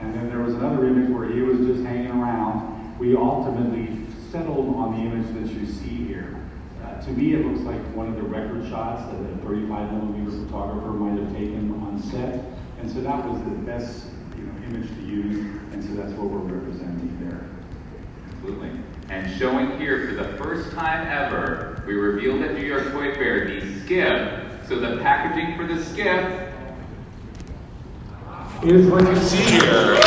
[0.00, 2.98] And then there was another image where he was just hanging around.
[2.98, 6.36] We ultimately settled on the image that you see here.
[6.84, 10.44] Uh, to me, it looks like one of the record shots that a 35 millimeter
[10.44, 12.44] photographer might have taken on set.
[12.80, 14.06] And so that was the best
[14.36, 15.36] you know, image to use,
[15.72, 16.89] and so that's what we're representing.
[19.10, 23.46] And showing here for the first time ever, we revealed at New York Toy Fair
[23.46, 24.66] the skiff.
[24.66, 26.48] So the packaging for the skiff
[28.62, 29.98] Is what you see here.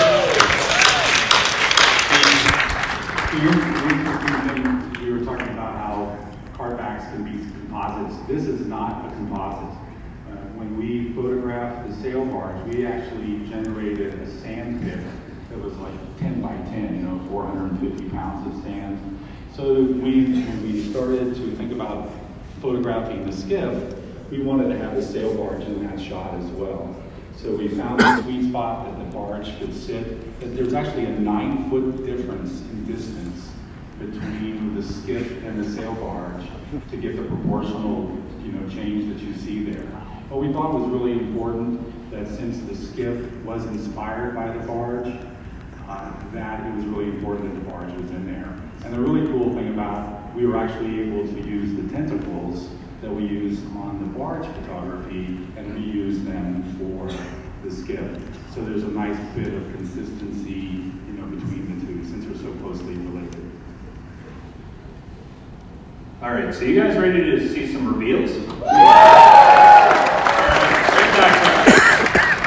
[3.34, 6.18] Interesting thing, we were talking about how
[6.54, 8.16] cardbacks can be composites.
[8.28, 9.70] This is not a composite.
[9.70, 15.00] Uh, when we photographed the sail barge, we actually generated a sand pit
[15.54, 19.20] that was like 10 by 10, you know, 450 pounds of sand.
[19.56, 22.10] So we, when we started to think about
[22.60, 23.96] photographing the skiff,
[24.32, 26.96] we wanted to have the sail barge in that shot as well.
[27.38, 30.40] So we found the sweet spot that the barge could sit.
[30.56, 33.52] There's actually a nine foot difference in distance
[34.00, 36.48] between the skiff and the sail barge
[36.90, 39.86] to get the proportional, you know, change that you see there.
[40.30, 45.14] What we thought was really important that since the skiff was inspired by the barge,
[45.88, 48.54] uh, that it was really important that the barge was in there.
[48.86, 52.70] And the really cool thing about we were actually able to use the tentacles
[53.02, 57.14] that we use on the barge photography and reuse them for
[57.64, 58.18] the skiff.
[58.54, 62.58] So there's a nice bit of consistency, you know, between the two since they're so
[62.60, 63.52] closely related.
[66.22, 68.32] All right, so you guys ready to see some reveals?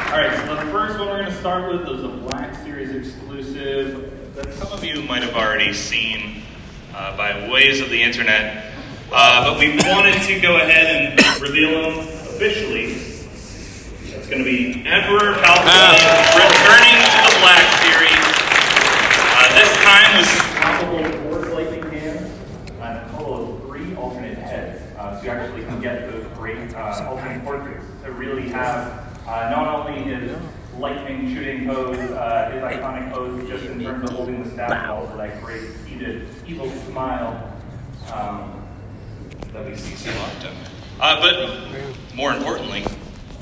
[0.07, 2.91] All right, so the first one we're going to start with is a Black Series
[2.91, 6.43] exclusive that some of you might have already seen
[6.95, 8.73] uh, by ways of the internet.
[9.13, 12.85] Uh, but we wanted to go ahead and reveal them officially.
[12.95, 18.25] It's going to be Emperor Palpatine returning to the Black Series.
[19.37, 22.33] Uh, this time with swappable Force lightning hands
[22.81, 24.81] and a total of three alternate heads.
[24.97, 29.51] Uh, so you actually can get those great uh, alternate portraits to really have uh,
[29.51, 30.35] not only his
[30.79, 34.91] lightning shooting pose, uh, his iconic pose just in terms of holding the staff, but
[34.91, 37.53] also that great heated, evil smile
[38.13, 38.63] um,
[39.53, 40.55] that we see so often.
[41.01, 42.85] Uh, but more importantly,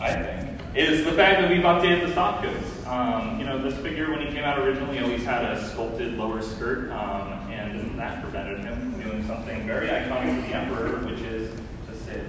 [0.01, 2.87] I think, is the fact that we've updated the soft goods.
[2.87, 6.43] Um, you know, this figure, when he came out originally, always had a sculpted lower
[6.43, 11.21] skirt, um, and that prevented him from doing something very iconic to the Emperor, which
[11.21, 11.51] is
[11.89, 12.25] to sit.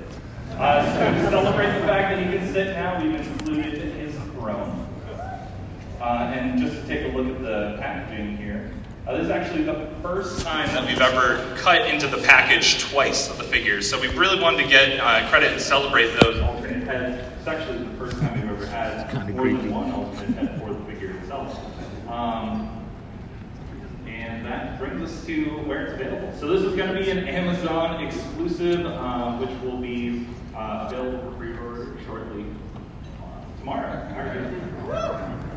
[0.52, 4.88] Uh, so to celebrate the fact that he can sit now, we've included his throne.
[6.06, 8.72] Uh, and just to take a look at the packaging here,
[9.08, 13.28] uh, this is actually the first time that we've ever cut into the package twice
[13.28, 13.90] of the figures.
[13.90, 17.24] So we really wanted to get uh, credit and celebrate those alternate heads.
[17.40, 20.86] It's actually the first time we've ever had more than one alternate head for the
[20.86, 21.60] figure itself.
[22.08, 22.86] Um,
[24.06, 26.32] and that brings us to where it's available.
[26.40, 31.32] So this is going to be an Amazon exclusive, uh, which will be uh, available
[31.32, 32.46] for pre-order shortly
[33.24, 35.55] uh, tomorrow.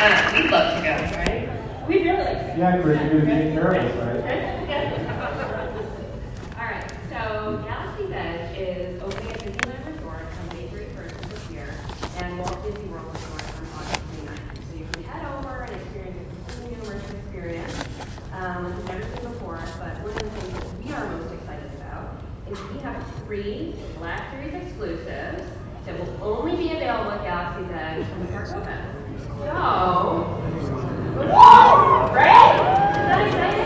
[0.00, 1.48] Uh, we'd love to go, right?
[1.88, 2.58] We'd really like to.
[2.58, 4.24] Yeah, Chris, you're going to take care of right?
[6.56, 11.50] All right, so Galaxy's Edge is opening at Disneyland Resort on May 31st of this
[11.50, 11.78] year,
[12.16, 14.70] and Walt Disney World Resort on August 29th.
[14.70, 17.74] So you can head over and experience a completely new immersive experience,
[18.32, 19.74] um, which you've never seen before.
[19.78, 23.74] But one of the things that we are most excited about is we have three
[23.98, 25.42] Black Series exclusives
[25.86, 29.22] that will only be available at Galaxy's Edge when the park opens.
[29.38, 30.40] So!
[32.14, 32.90] Right?
[32.90, 33.63] Is that exciting?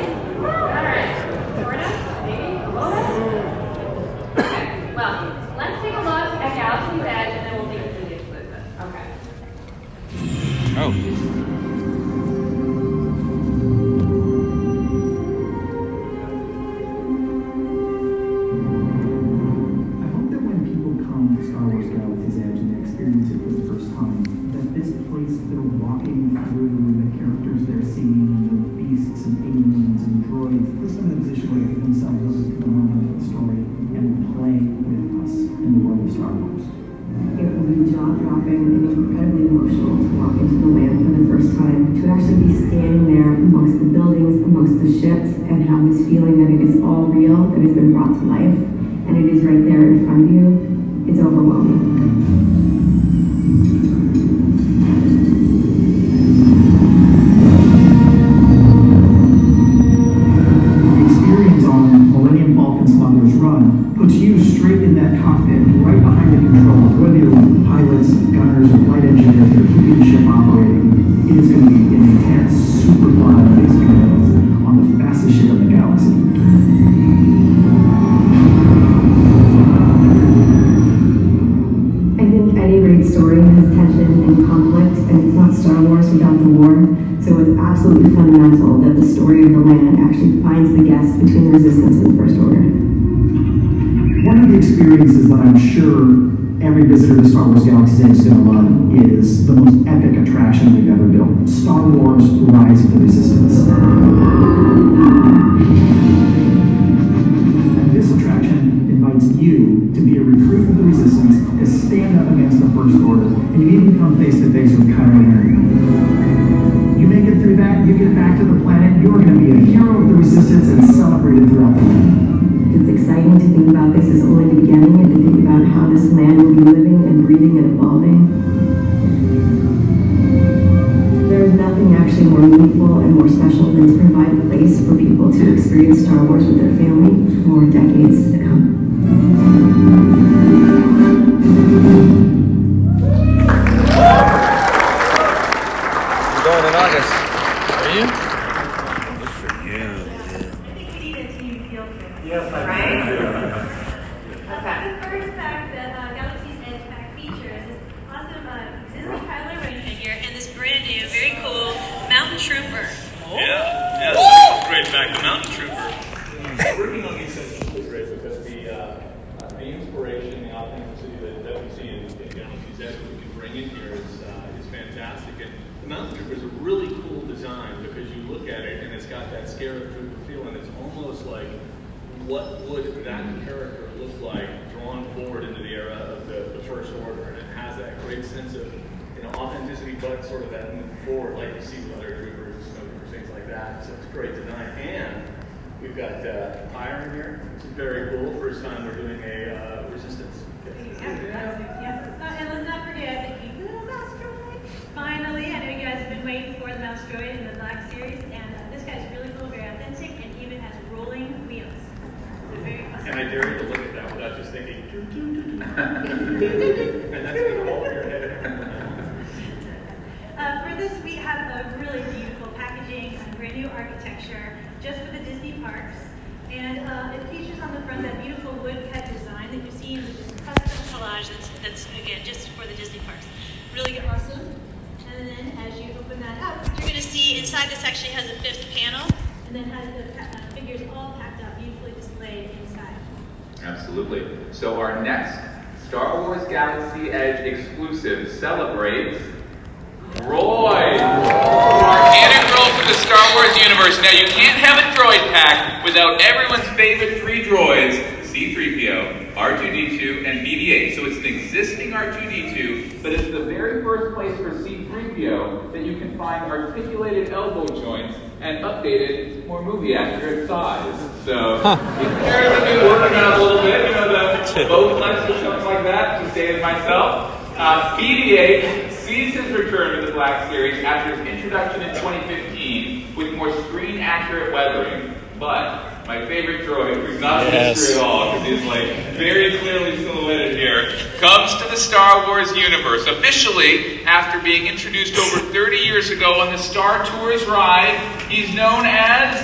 [268.78, 271.00] Updated, more movie accurate size.
[271.24, 275.64] So there's a new working on a little bit, you know, the Bowflex or something
[275.64, 277.34] like that, just dated myself.
[277.56, 283.34] Uh, BB-8 sees his return to the Black Series after his introduction in 2015 with
[283.34, 285.12] more screen accurate weathering.
[285.40, 287.76] But my favorite droid, who's not a Yes.
[287.76, 288.86] mystery at all, because he's like
[289.18, 295.38] very clearly silhouetted here, comes to the Star Wars universe officially after being introduced over
[295.52, 297.98] 30 years ago on the Star Tours ride.
[298.30, 299.38] He's known as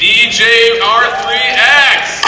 [0.00, 0.42] DJ
[0.82, 2.22] R3X.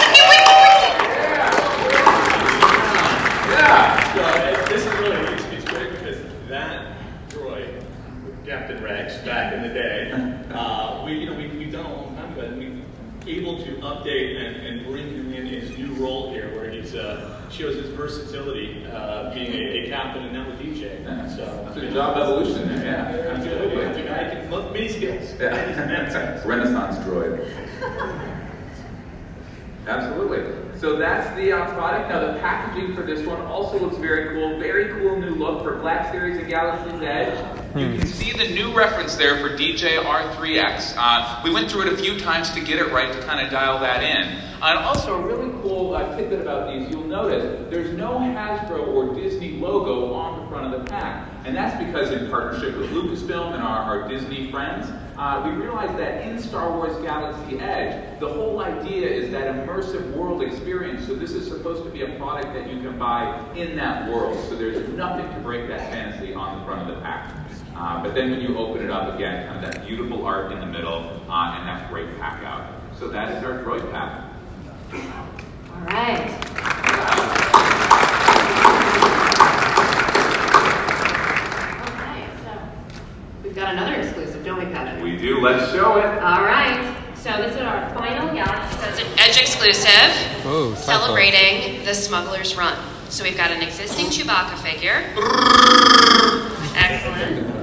[3.50, 4.14] Yeah.
[4.14, 6.18] So this is really it's, it's great because
[6.48, 6.98] that
[7.30, 7.82] droid,
[8.46, 10.12] Captain Rex back in the day,
[10.54, 12.82] uh, we you know we we've done a long time ago, and we
[13.26, 17.50] able to update and, and bring him in his new role here, where he's uh,
[17.50, 21.04] shows his versatility, uh, being a, a captain and now a DJ.
[21.36, 23.12] So That's a job evolution there, yeah.
[23.12, 23.76] Very Absolutely.
[23.76, 23.94] good.
[23.94, 25.34] The guy can look many skills.
[25.40, 26.42] Yeah.
[26.46, 27.48] Renaissance droid.
[29.86, 30.78] Absolutely.
[30.78, 32.08] So that's the uh, product.
[32.08, 34.58] Now the packaging for this one also looks very cool.
[34.58, 37.61] Very cool new look for Black Series and Galaxy's Edge.
[37.74, 40.94] You can see the new reference there for DJ R3X.
[40.94, 43.50] Uh, we went through it a few times to get it right to kind of
[43.50, 44.28] dial that in.
[44.62, 49.14] And also a really cool uh, tidbit about these, you'll notice there's no Hasbro or
[49.14, 51.30] Disney logo on the front of the pack.
[51.46, 55.98] And that's because in partnership with Lucasfilm and our, our Disney friends, uh, we realized
[55.98, 61.06] that in Star Wars Galaxy Edge, the whole idea is that immersive world experience.
[61.06, 64.38] So this is supposed to be a product that you can buy in that world.
[64.48, 67.41] So there's nothing to break that fantasy on the front of the pack.
[67.74, 70.60] Uh, but then when you open it up again, kind of that beautiful art in
[70.60, 72.66] the middle uh, and that great pack out.
[72.98, 74.28] So that is our droid pack.
[75.74, 77.32] All right.
[80.92, 82.50] Okay, so
[83.42, 85.02] we've got another exclusive, don't we, Patrick?
[85.02, 85.40] We do.
[85.40, 86.04] Let's show it.
[86.04, 86.94] All right.
[87.16, 88.78] So this is our final Galaxy.
[88.78, 92.76] So it's an Edge exclusive Oh, celebrating the Smuggler's Run.
[93.10, 95.04] So we've got an existing Chewbacca figure.
[96.76, 97.61] Excellent.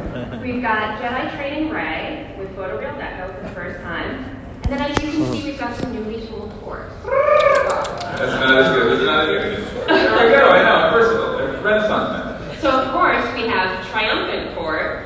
[0.49, 4.35] We've got Jedi training Rey with photoreal deco for the first time.
[4.63, 6.89] And then as you can see, we've got some newly tooled Porgs.
[7.05, 8.91] That's not as good.
[8.93, 9.87] That's not as good.
[9.87, 10.49] There we go.
[10.49, 10.97] I know.
[10.97, 11.37] Versatile.
[11.37, 12.09] They're Renaissance
[12.49, 12.61] men.
[12.61, 15.05] So of course we have triumphant Porg.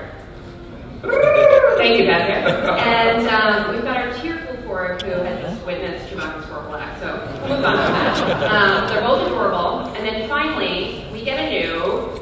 [1.76, 2.46] Thank you, Patrick.
[2.88, 7.02] And um, we've got our tearful Porg who has just witnessed Chewbacca's horrible act.
[7.02, 8.50] So we'll move on from that.
[8.50, 9.94] Um, they're both adorable.
[9.94, 12.22] And then finally, we get a new.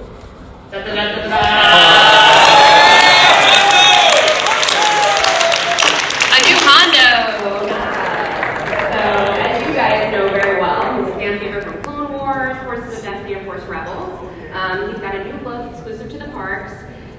[0.72, 2.42] Da, da, da, da, da.
[6.34, 7.10] A new Hondo.
[8.92, 9.02] So,
[9.42, 13.04] as you guys know very well, he's a fan favorite from Clone Wars, Forces of
[13.04, 14.30] Destiny, and Force Rebels.
[14.54, 16.72] Um, he's got a new look exclusive to the parks,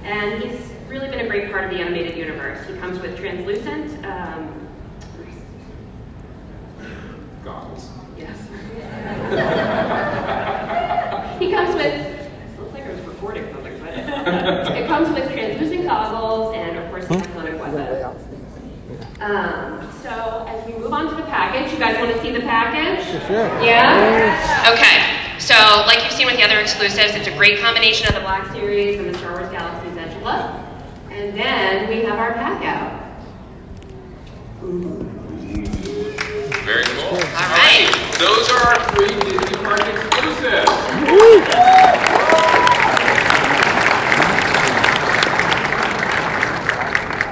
[0.05, 0.59] and he's
[0.89, 2.67] really been a great part of the animated universe.
[2.67, 4.05] He comes with translucent.
[4.07, 4.59] Um,
[7.45, 7.91] Goggles.
[8.17, 8.39] yes.
[11.39, 11.87] he comes with.
[11.87, 13.95] It looks like I was recording something, but
[14.77, 18.17] it comes with translucent goggles and, of course, the iconic weapon.
[19.23, 22.41] Um, so as we move on to the package, you guys want to see the
[22.41, 23.07] package?
[23.29, 23.47] Sure.
[23.63, 24.67] Yeah?
[24.75, 25.39] Okay.
[25.39, 25.55] So,
[25.87, 28.99] like you've seen with the other exclusives, it's a great combination of the Black Series
[28.99, 30.51] and the Star Wars Galaxy's Edge look.
[31.11, 33.01] And then we have our pack out.
[36.65, 37.15] Very cool.
[37.15, 37.91] All right.
[38.19, 40.71] Those are our three Disney Park exclusives.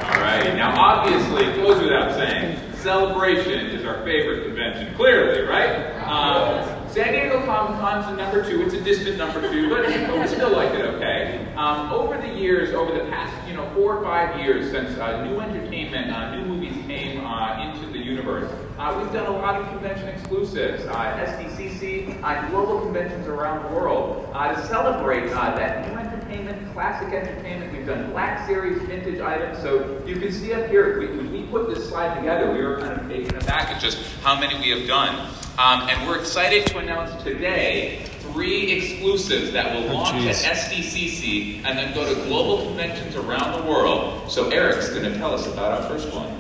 [0.03, 0.50] All right.
[0.61, 4.95] Now, obviously, it goes without saying, Celebration is our favorite convention.
[4.95, 5.97] Clearly, right?
[6.03, 8.61] Um, San Diego Comic Con's a number two.
[8.61, 11.51] It's a distant number two, but we still like it okay.
[11.57, 15.25] Um, over the years, over the past, you know, four or five years since uh,
[15.25, 17.90] new entertainment, uh, new movies came uh, into
[18.21, 20.93] universe, uh, we've done a lot of convention exclusives, uh,
[21.27, 27.13] SDCC, uh, global conventions around the world uh, to celebrate uh, that new entertainment, classic
[27.13, 27.73] entertainment.
[27.73, 31.43] We've done Black Series vintage items, so you can see up here, we, when we
[31.45, 34.79] put this slide together, we were kind of taken aback at just how many we
[34.79, 35.31] have done.
[35.59, 40.45] Um, and we're excited to announce today three exclusives that will Oh, launch geez.
[40.45, 44.31] at SDCC and then go to global conventions around the world.
[44.31, 46.33] So Eric's going to tell us about our first one.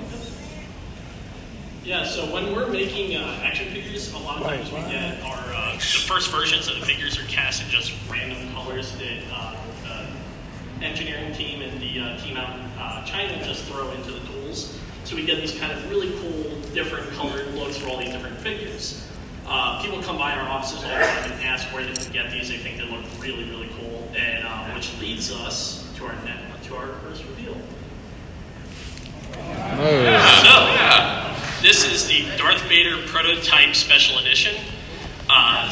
[1.84, 5.54] Yeah, so when we're making uh, action figures, a lot of times we get our
[5.54, 9.56] uh, the first versions of the figures are cast in just random colors that uh,
[10.78, 14.20] the engineering team and the uh, team out in uh, China just throw into the
[14.26, 14.78] tools.
[15.04, 18.38] So we get these kind of really cool, different colored looks for all these different
[18.40, 19.06] figures.
[19.46, 22.30] Uh, people come by our offices all the time and ask where they can get
[22.30, 22.50] these.
[22.50, 26.38] They think they look really, really cool, and uh, which leads us to our net,
[26.64, 27.56] to our first reveal.
[29.32, 30.19] So,
[31.62, 34.56] this is the Darth Vader prototype special edition.
[35.28, 35.68] Uh,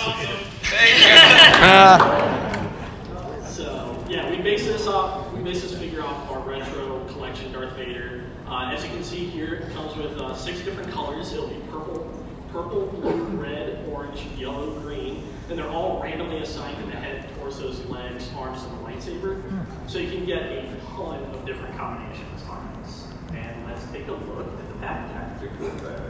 [3.47, 5.33] so, yeah, we base this off.
[5.33, 8.27] We base this figure off our retro collection Darth Vader.
[8.47, 11.33] Uh, as you can see here, it comes with uh, six different colors.
[11.33, 12.07] It'll be purple,
[12.53, 17.83] purple, blue, red, orange, yellow, green, and they're all randomly assigned to the head, torsos,
[17.87, 19.43] legs, arms, and the lightsaber.
[19.87, 23.07] So you can get a ton of different combinations on this.
[23.33, 25.51] And let's take a look at the package.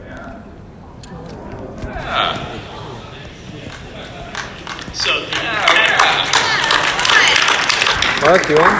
[0.07, 0.43] Yeah.
[4.93, 5.35] So the
[8.21, 8.75] Mark, you want?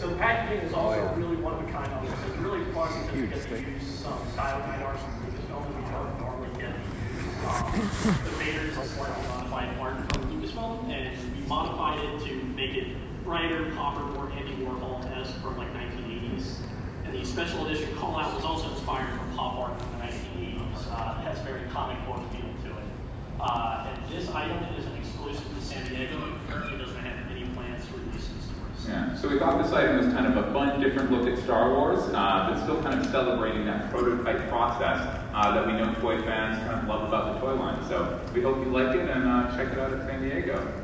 [0.00, 2.14] So the packaging is also really one of a kind on this.
[2.26, 5.76] It's really fun because we get to use some style guide art from Lucasfilm that
[5.76, 7.36] we don't normally get to use.
[7.46, 12.34] Um, the Vader is a slightly modified art from Lucasfilm, and we modified it to
[12.56, 12.88] make it
[13.24, 16.56] brighter, popper, more Andy Warhol-esque from like 1980s.
[17.04, 20.84] And the special edition call out was also inspired from pop art from the 1980s.
[20.92, 22.84] Uh, it has very comic book feel to it.
[23.40, 27.46] Uh, and this item is an exclusive to San Diego and currently doesn't have any
[27.54, 28.86] plans to release in stores.
[28.86, 31.70] Yeah, so we thought this item was kind of a fun, different look at Star
[31.70, 35.00] Wars, uh, but still kind of celebrating that prototype process
[35.32, 37.82] uh, that we know toy fans kind of love about the toy line.
[37.88, 40.81] So we hope you like it and uh, check it out at San Diego.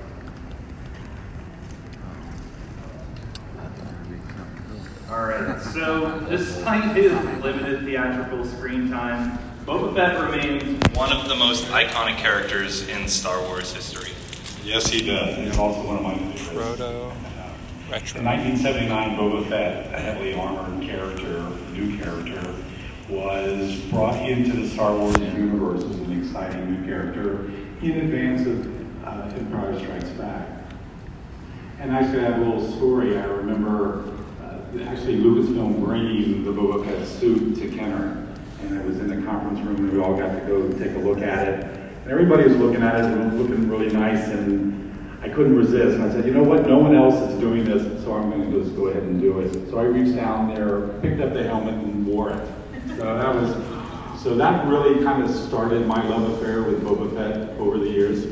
[5.10, 7.12] All right, so despite his
[7.43, 13.40] limited theatrical screen time, Boba Fett remains one of the most iconic characters in Star
[13.40, 14.12] Wars history.
[14.62, 15.35] Yes, he does.
[15.36, 16.76] He's also one of my favorites.
[16.76, 17.12] Proto.
[18.18, 21.40] In 1979, Boba Fett, a heavily armored character,
[21.72, 22.55] new character,
[23.09, 27.47] was brought into the Star Wars universe as an exciting new character
[27.80, 30.47] in advance of uh, Empire Strikes Back.
[31.80, 33.16] And actually, I have a little story.
[33.16, 34.18] I remember uh,
[34.77, 38.27] actually Lucasfilm bringing the Boba Fett suit to Kenner,
[38.62, 40.99] and I was in the conference room, and we all got to go take a
[40.99, 41.65] look at it.
[42.03, 45.57] And everybody was looking at it, and it was looking really nice, and I couldn't
[45.57, 45.95] resist.
[45.95, 46.66] And I said, you know what?
[46.66, 49.40] No one else is doing this, so I'm going to just go ahead and do
[49.40, 49.70] it.
[49.70, 52.49] So I reached down there, picked up the helmet, and wore it.
[52.89, 57.59] So that was, so that really kind of started my love affair with Boba Fett
[57.59, 58.27] over the years.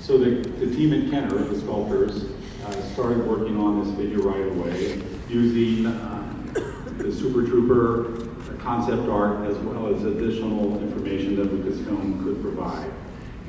[0.00, 2.35] So the, the team at Kenner, the sculptors,
[2.66, 6.50] uh, started working on this figure right away using um,
[6.98, 8.22] the Super Trooper
[8.52, 12.90] uh, concept art as well as additional information that Lucasfilm could provide.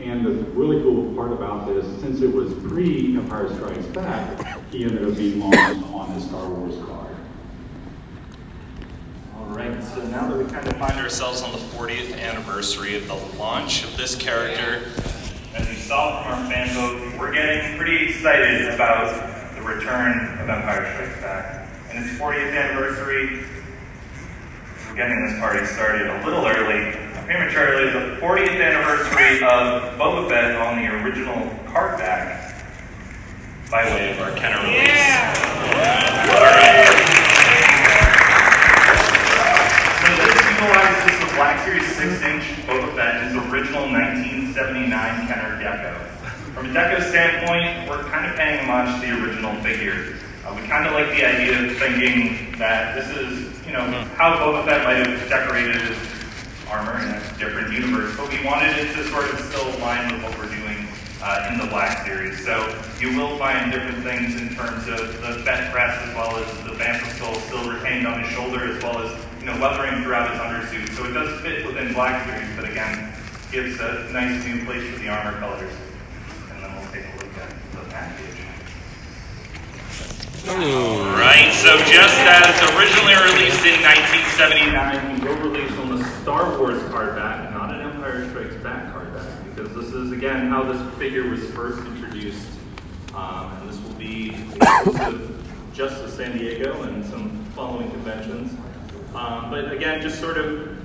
[0.01, 5.03] And the really cool part about this, since it was pre-Empire Strikes Back, he ended
[5.03, 7.15] up being launched on the Star Wars card.
[9.35, 13.07] All right, so now that we kind of find ourselves on the 40th anniversary of
[13.07, 14.83] the launch of this character,
[15.57, 20.47] as you saw from our fan vote, we're getting pretty excited about the return of
[20.47, 21.67] Empire Strikes Back.
[21.89, 23.43] And its 40th anniversary,
[24.87, 26.91] we're getting this party started a little early,
[27.25, 32.53] prematurely, the 40th anniversary of Boba Fett on the original card back
[33.71, 34.87] by way of our Kenner release.
[36.37, 36.85] Right.
[40.03, 41.06] So this utilizes
[41.37, 44.89] Black Series 6-inch Boba Fett his original 1979
[45.27, 45.93] Kenner Deco.
[46.55, 50.17] From a Deco standpoint, we're kind of paying homage to the original figure.
[50.43, 53.85] Uh, we kind of like the idea of thinking that this is, you know,
[54.17, 55.97] how Boba Fett might have decorated his
[56.71, 60.23] armor in a different universe, but we wanted it to sort of still align with
[60.23, 60.87] what we're doing
[61.21, 62.43] uh, in the Black Series.
[62.43, 66.47] So you will find different things in terms of the Fett crest as well as
[66.63, 69.11] the Bantha skull still retained on his shoulder as well as,
[69.47, 70.95] know, weathering throughout his undersuit.
[70.95, 73.13] So it does fit within Black Series, but again,
[73.51, 75.73] gives a nice new place for the armor colors.
[76.51, 78.27] And then we'll take a look at the package.
[80.47, 86.81] Right, so just as originally released in 1979, we will release on the Star Wars
[86.89, 90.95] card back, not an Empire Strikes Back card back, because this is again how this
[90.95, 92.47] figure was first introduced,
[93.13, 94.37] um, and this will be
[95.73, 98.51] just to San Diego and some following conventions.
[99.15, 100.77] Um, but again, just sort of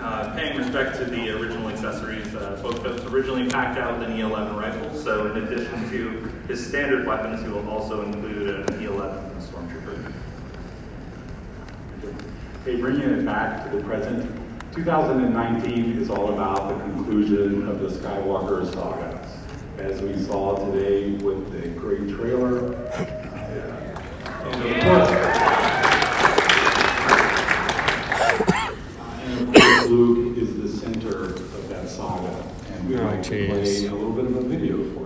[0.00, 4.16] uh, paying respect to the original accessories, uh, Boba Fett's originally packed out with an
[4.16, 9.22] E11 rifle, so in addition to his standard weapons, he will also include an E11
[9.22, 10.12] from the Stormtrooper.
[12.62, 14.30] Okay, bringing it back to the present,
[14.72, 19.28] 2019 is all about the conclusion of the Skywalker saga.
[19.78, 22.98] As we saw today with the great trailer, uh,
[24.44, 25.10] and of course,
[29.22, 31.88] and of course, Luke is the center of that
[32.90, 34.99] we'd to play a little bit of a video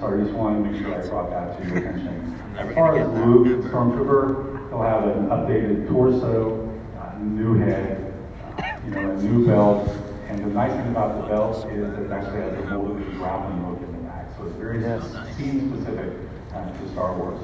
[0.00, 2.38] So I just wanted to make sure I brought that to your attention.
[2.58, 6.68] As far as Luke, the Stormtrooper, he'll have an updated torso,
[6.98, 8.12] uh, new head,
[8.58, 9.88] uh, you know, a new belt.
[10.28, 13.64] And the nice thing about the belt is that it actually has a molded grappling
[13.64, 14.26] hook in the back.
[14.36, 14.82] So it's very
[15.36, 16.12] scene specific
[16.52, 17.40] uh, to Star Wars.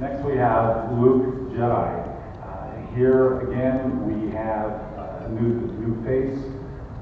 [0.00, 2.08] Next we have Luke Jedi.
[2.42, 6.40] Uh, here again we have uh, a new, new face,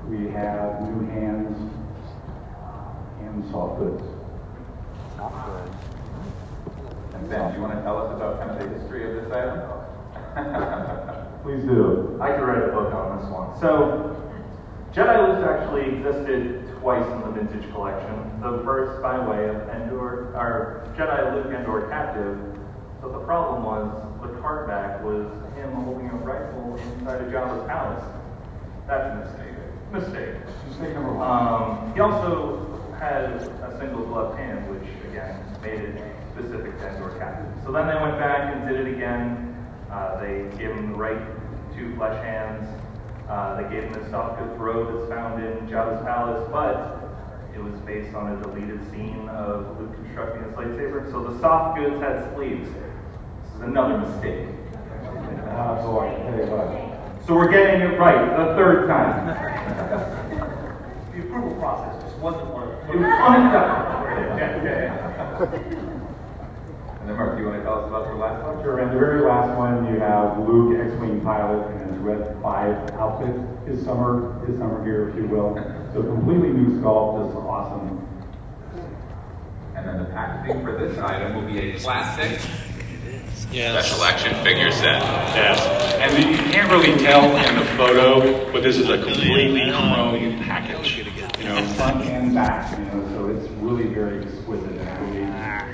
[0.08, 1.69] we have new hands,
[3.34, 4.02] and soft goods.
[7.14, 9.32] And Ben, do you want to tell us about kind of the history of this
[9.32, 9.60] item?
[11.42, 12.18] Please do.
[12.20, 13.60] I could write a book on this one.
[13.60, 14.16] So,
[14.92, 18.40] Jedi Luke actually existed twice in the vintage collection.
[18.40, 22.38] The first by way of Endor, or Jedi Luke Endor captive.
[23.00, 23.86] But the problem was
[24.20, 25.26] the card back was
[25.56, 28.04] him holding a rifle inside of Jabba's palace.
[28.86, 29.56] That's a mistake.
[29.92, 30.34] Mistake.
[30.68, 31.30] Mistake number one.
[31.30, 32.69] Um, he also
[33.00, 37.50] had a single gloved hand, which again made it specific to Endor captive.
[37.64, 39.56] So then they went back and did it again.
[39.90, 41.18] Uh, they gave him the right
[41.74, 42.68] two flesh hands.
[43.26, 46.98] Uh, they gave him soft goods robe that's found in Jabba's palace, but
[47.54, 51.10] It was based on a deleted scene of Luke constructing his lightsaber.
[51.10, 52.68] So the soft goods had sleeves.
[52.70, 54.46] This is another mistake.
[55.82, 57.26] Boy, I tell you what.
[57.26, 60.16] So we're getting it right the third time.
[61.12, 64.36] The approval process just wasn't one of It was unacceptable.
[64.36, 65.40] Yeah, yeah.
[67.00, 68.62] And then Mark, do you want to tell us about the last one?
[68.62, 72.90] Sure, and the very last one, you have Luke, X-Wing pilot, in his Red 5
[72.92, 73.34] outfit,
[73.66, 75.54] his summer, his summer gear, if you will.
[75.94, 78.06] So completely new sculpt, just awesome.
[79.76, 82.40] And then the packaging for this item will be a classic
[83.52, 83.86] Yes.
[83.86, 85.02] special action figure set.
[85.34, 85.60] Yes,
[85.98, 91.09] and you can't really tell in the photo, but this is a completely chrome package.
[91.50, 95.26] You know, front and back, you know, so it's really very exquisite and really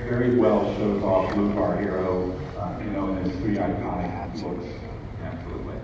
[0.09, 4.65] very well shows off Luke, our hero, uh, you know, in his three iconic looks.
[5.21, 5.75] Absolutely.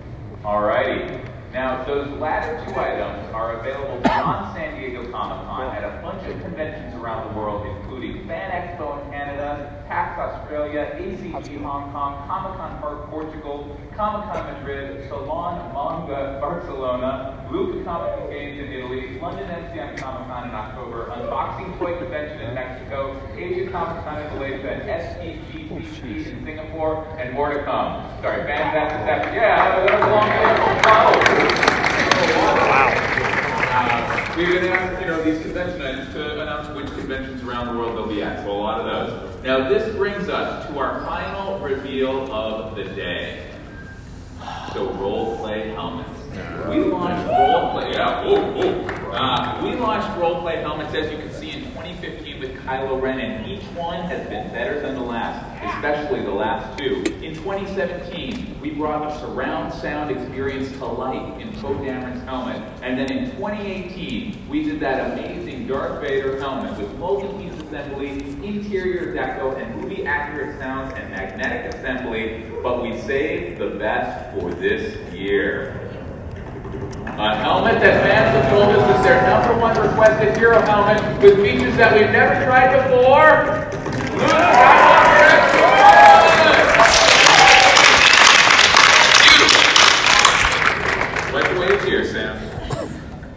[0.44, 1.22] All righty.
[1.52, 6.26] Now, those latter two items are available beyond San Diego Comic Con at a bunch
[6.26, 7.64] of conventions around the world,
[8.04, 14.32] including Fan Expo in Canada, PAX Australia, ACG Hong Kong, Comic Con Park Portugal, Comic
[14.32, 20.54] Con Madrid, Salon Manga Barcelona, Lucca Comic Games in Italy, London MCM Comic Con in
[20.54, 27.32] October, Unboxing Toy Convention in Mexico, Asia Comic Con in Malaysia, STGCC in Singapore, and
[27.32, 28.04] more to come.
[28.20, 29.34] Sorry, Fan after.
[29.34, 30.44] Yeah, that was a long day.
[33.76, 36.63] Uh, we've been asked, you know, these convention items to announce
[37.04, 38.42] conventions around the world they'll be at.
[38.44, 39.44] So a lot of those.
[39.44, 43.50] Now this brings us to our final reveal of the day.
[44.72, 46.18] So role play helmets.
[46.68, 47.92] We launched role play.
[47.92, 48.24] Yeah.
[48.24, 49.12] Whoa, whoa.
[49.12, 52.33] Uh, we launched role play helmets, as you can see, in 2015 with
[52.64, 55.44] Kylo Ren, and each one has been better than the last,
[55.76, 57.04] especially the last two.
[57.22, 62.98] In 2017, we brought a surround sound experience to life in Poe Dameron's helmet, and
[62.98, 68.08] then in 2018, we did that amazing Darth Vader helmet with multi-piece assembly,
[68.42, 72.44] interior deco, and movie accurate sounds and magnetic assembly.
[72.62, 75.83] But we saved the best for this year.
[77.16, 81.36] A helmet that fans have told us is their number one requested hero helmet with
[81.36, 83.70] features that we've never tried before.
[84.18, 85.54] Luke Skywalker
[89.22, 89.62] Beautiful.
[91.32, 92.36] Wipe away a tear, Sam.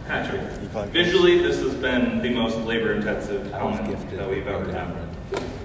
[0.08, 0.42] Patrick,
[0.90, 5.08] visually, this has been the most labor-intensive helmet that we've ever done.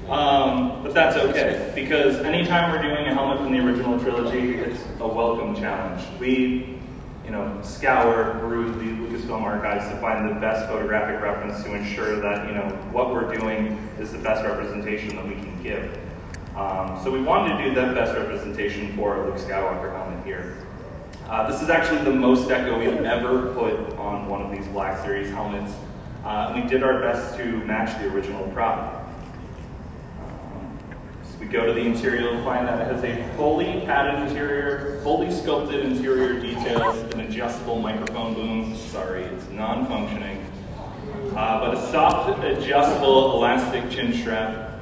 [0.07, 4.83] Um, but that's okay, because anytime we're doing a helmet from the original trilogy, it's
[4.99, 6.03] a welcome challenge.
[6.19, 6.77] We,
[7.25, 12.19] you know, scour through the Lucasfilm archives to find the best photographic reference to ensure
[12.19, 15.97] that, you know, what we're doing is the best representation that we can give.
[16.55, 20.57] Um, so we wanted to do that best representation for Luke Skywalker helmet here.
[21.27, 25.01] Uh, this is actually the most deco we've ever put on one of these Black
[25.03, 25.73] Series helmets.
[26.23, 29.02] Uh, we did our best to match the original prop.
[31.53, 35.85] Go to the interior, you'll find that it has a fully padded interior, fully sculpted
[35.85, 38.75] interior details, an adjustable microphone boom.
[38.75, 40.43] Sorry, it's non-functioning.
[41.35, 44.79] Uh, but a soft, adjustable, elastic chin strap,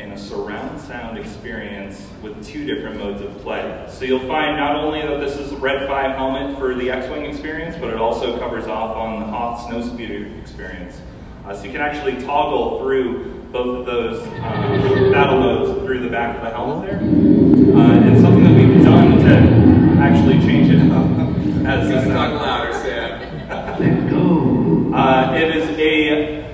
[0.00, 3.86] and a surround sound experience with two different modes of play.
[3.88, 7.26] So you'll find not only that this is a Red 5 helmet for the X-Wing
[7.26, 11.00] experience, but it also covers off on the Hoth Snowspeeder experience.
[11.46, 16.08] Uh, so you can actually toggle through both of those uh, battle modes through the
[16.08, 16.98] back of the helmet there.
[16.98, 21.06] Uh, and something that we've done to actually change it up
[21.64, 22.34] as Gotta the talk sound.
[22.34, 23.48] louder, Sam.
[23.78, 24.92] Let's go.
[24.92, 26.44] Uh, it is a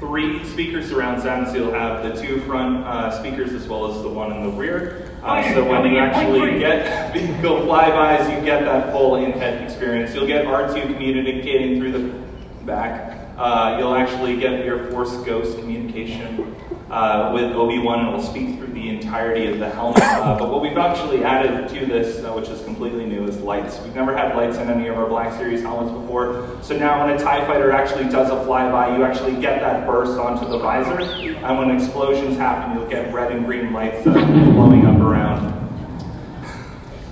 [0.00, 4.02] three speaker surround sound, so you'll have the two front uh, speakers as well as
[4.02, 5.18] the one in the rear.
[5.22, 10.14] Uh, so when you actually get vehicle flybys, you get that full in-head experience.
[10.14, 13.13] You'll get R2 communicating through the back.
[13.36, 16.54] Uh, you'll actually get your Force Ghost communication
[16.88, 20.02] uh, with Obi-Wan, and it'll speak through the entirety of the helmet.
[20.04, 23.80] Uh, but what we've actually added to this, uh, which is completely new, is lights.
[23.80, 26.46] We've never had lights in any of our Black Series helmets before.
[26.62, 30.16] So now when a TIE fighter actually does a flyby, you actually get that burst
[30.18, 31.00] onto the visor.
[31.00, 35.52] And when explosions happen, you'll get red and green lights uh, blowing up around.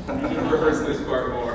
[0.06, 1.51] Rehearse this part more.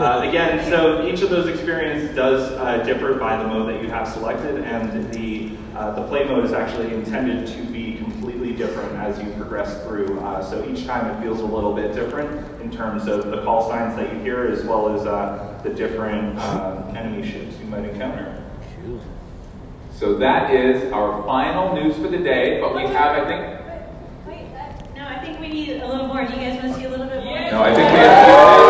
[0.00, 3.90] Uh, again, so each of those experiences does uh, differ by the mode that you
[3.90, 8.90] have selected, and the uh, the play mode is actually intended to be completely different
[8.96, 10.18] as you progress through.
[10.20, 12.30] Uh, so each time it feels a little bit different
[12.62, 16.38] in terms of the call signs that you hear, as well as uh, the different
[16.38, 18.42] uh, enemy ships you might encounter.
[19.92, 25.06] So that is our final news for the day, but we have, I think, No,
[25.06, 26.24] I think we need a little more.
[26.24, 27.38] Do you guys want to see a little bit more?
[27.38, 28.69] no, I think we have.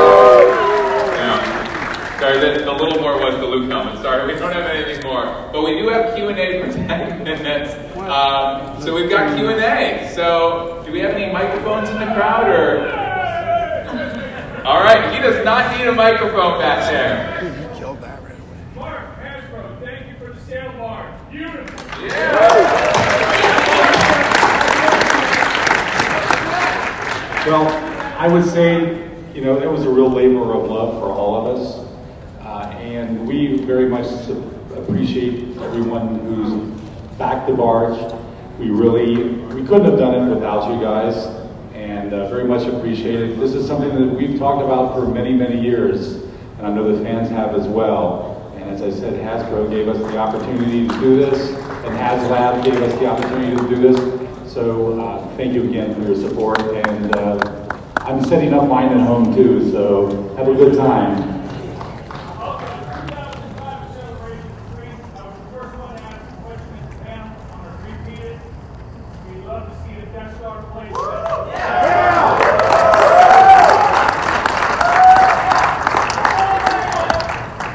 [2.20, 3.98] Sorry, the little more was the Luke comment.
[4.02, 7.24] Sorry, we don't have anything more, but we do have Q and A for ten
[7.24, 7.72] minutes.
[7.96, 10.12] Um, so we've got Q and A.
[10.14, 12.86] So do we have any microphones in the crowd or?
[14.66, 17.40] All right, he does not need a microphone back there.
[17.40, 18.58] He killed that right away.
[18.76, 21.18] Mark Hasbro, thank you for the sale, bar.
[21.30, 22.06] Beautiful.
[22.06, 23.30] Yeah.
[27.46, 27.66] Well,
[28.18, 31.58] I would say, you know, it was a real labor of love for all of
[31.58, 31.89] us.
[33.70, 34.10] Very much
[34.76, 37.96] appreciate everyone who's backed the barge.
[38.58, 41.14] We really, we couldn't have done it without you guys,
[41.72, 43.38] and uh, very much appreciate it.
[43.38, 46.14] This is something that we've talked about for many, many years,
[46.58, 48.52] and I know the fans have as well.
[48.56, 52.82] And as I said, Hasbro gave us the opportunity to do this, and HasLab gave
[52.82, 54.52] us the opportunity to do this.
[54.52, 59.06] So uh, thank you again for your support, and uh, I'm setting up mine at
[59.06, 61.38] home too, so have a good time.
[69.30, 70.88] We'd love to see the Death Star play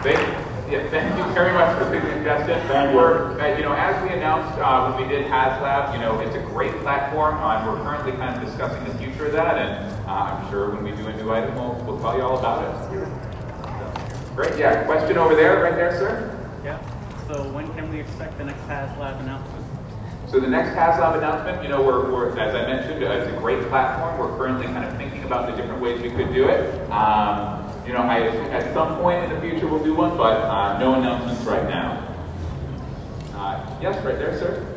[0.04, 0.20] Thank,
[0.72, 2.68] yeah, thank you very much for the suggestion.
[2.68, 2.98] Thank you.
[2.98, 6.36] We're, uh, you know, as we announced uh, when we did HasLab, you know, it's
[6.36, 10.08] a great platform, uh, and we're currently kind of discussing the future of that, and
[10.08, 12.64] uh, I'm sure when we do a new item, we'll, we'll tell you all about
[12.64, 13.08] it.
[14.36, 16.32] Great, yeah, question over there, right there, sir?
[16.64, 16.80] Yeah.
[17.28, 19.66] So when can we expect the next HasLab announcement?
[20.28, 23.68] So the next HasLab announcement, you know, we're, we're as I mentioned, it's a great
[23.70, 24.20] platform.
[24.20, 26.92] We're currently kind of thinking about the different ways we could do it.
[26.92, 30.78] Um, you know, I, at some point in the future we'll do one, but uh,
[30.80, 32.02] no announcements right now.
[33.34, 34.75] Uh, yes, right there, sir.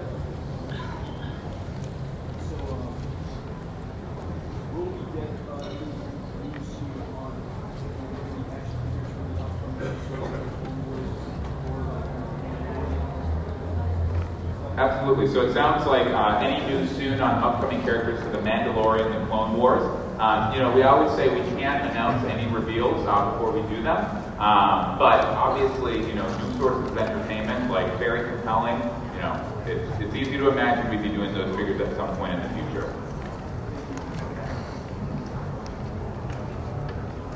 [15.18, 15.34] Absolutely.
[15.34, 19.28] So it sounds like uh, any news soon on upcoming characters for the Mandalorian and
[19.28, 19.82] Clone Wars.
[20.20, 23.82] Um, you know, we always say we can't announce any reveals uh, before we do
[23.82, 23.98] them,
[24.38, 28.78] um, but obviously, you know, new sources of entertainment, like very compelling.
[29.14, 32.34] You know, it's, it's easy to imagine we'd be doing those figures at some point
[32.34, 32.94] in the future.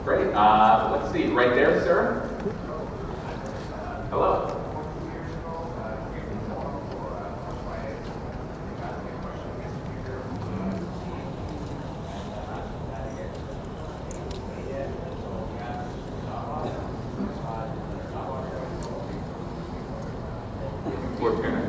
[0.04, 0.32] Great.
[0.34, 1.32] Uh, let's see.
[1.32, 2.28] Right there, sir.
[4.10, 4.62] Hello.
[21.22, 21.62] Fortuna.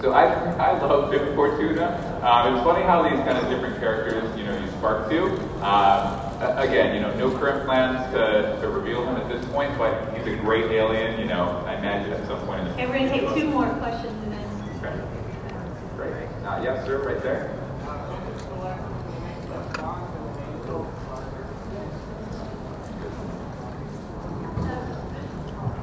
[0.00, 0.24] So I,
[0.56, 1.92] I love Bib Fortuna.
[2.24, 5.22] Um, it's funny how these kind of different characters, you know, you spark to.
[5.60, 10.16] Um, again, you know, no current plans to, to reveal him at this point, but
[10.16, 12.92] he's a great alien, you know, I imagine at some point in the Okay, future.
[12.92, 14.48] we're going to take two more questions and then.
[14.80, 14.96] Okay.
[15.96, 16.14] Great.
[16.46, 17.54] Uh, yes, sir, right there.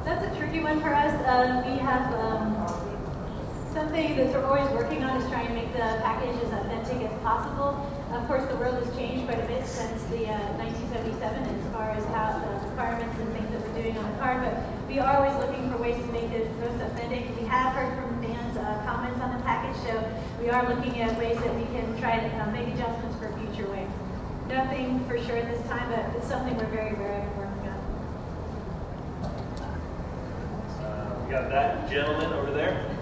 [0.04, 1.14] That's a tricky one for us.
[1.26, 2.54] Uh, we have um,
[3.74, 6.52] something that we're always working on is trying to make the package as
[6.86, 7.74] authentic as possible.
[8.12, 11.90] Of course, the world has changed quite a bit since the uh, 1977 as far
[11.90, 14.54] as how the requirements and things that we're doing on the card, but
[14.88, 17.26] we are always looking for ways to make it most authentic.
[17.40, 19.98] We have heard from fans uh, comments on the package, so
[20.40, 23.68] we are looking at ways that we can try to uh, make adjustments for future
[23.70, 23.90] ways.
[24.48, 27.80] Nothing for sure at this time, but it's something we're very aware of working on.
[30.86, 32.95] Uh, we got that gentleman over there.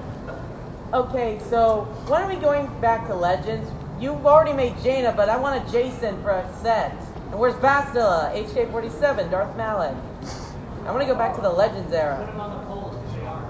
[0.95, 3.69] Okay, so when are we going back to Legends?
[3.99, 6.93] You've already made Jaina, but I want a Jacen for a set.
[7.33, 8.33] And where's Bastila?
[8.47, 9.97] HK47, Darth Malak.
[10.87, 12.17] I want to go back to the Legends era.
[12.19, 13.43] Put them on the polls because they are.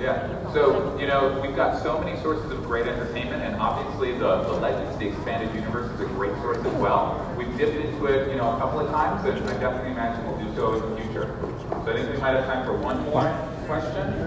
[0.00, 0.52] Yeah.
[0.52, 4.54] So, you know, we've got so many sources of great entertainment, and obviously the, the
[4.54, 7.24] Legends, the expanded universe is a great source as well.
[7.38, 10.44] We've dipped into it, you know, a couple of times, and I definitely imagine we'll
[10.44, 11.38] do so in the future.
[11.70, 13.30] So I think we might have time for one more
[13.70, 14.26] question.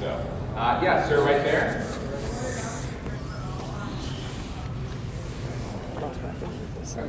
[0.00, 0.08] So,
[0.56, 1.86] uh, yeah, sir, right there.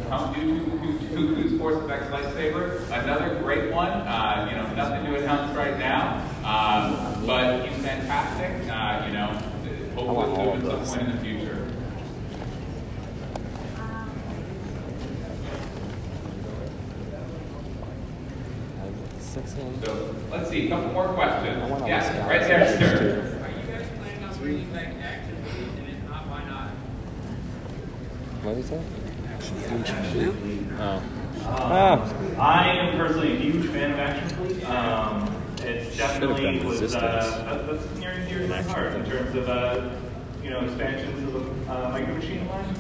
[0.10, 3.88] Count Dooku's Force Effects lightsaber, another great one.
[3.88, 8.70] Uh, you know, nothing to announce right now, um, but he's fantastic.
[8.70, 9.28] Uh, you know,
[9.96, 11.45] hopefully we'll do at some point in the future.
[19.48, 21.88] So let's see, a couple more questions.
[21.88, 23.42] Yes, right there, sir.
[23.44, 25.70] Are you guys planning on bringing back action fleet?
[25.78, 26.70] And if not, why not?
[28.44, 28.82] What is that?
[30.80, 34.66] Um, I am personally a huge fan of Action Fleet.
[34.66, 39.48] Um, it's definitely was uh, that's near and dear to my heart in terms of
[39.48, 39.90] uh,
[40.42, 42.76] you know expansions of the uh, Micro Machine line.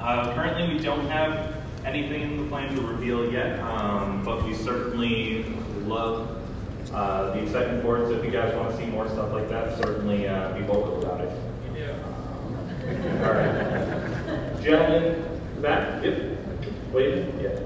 [0.00, 4.54] Uh, currently, we don't have anything in the plan to reveal yet, um, but we
[4.54, 5.44] certainly
[5.90, 6.36] love
[6.94, 8.06] uh, the excitement for it.
[8.08, 11.02] So if you guys want to see more stuff like that, certainly uh, be vocal
[11.02, 11.30] about it.
[13.22, 16.02] All right, gentlemen, back.
[16.02, 16.38] Yep.
[16.92, 17.26] Wait.
[17.40, 17.60] Yeah.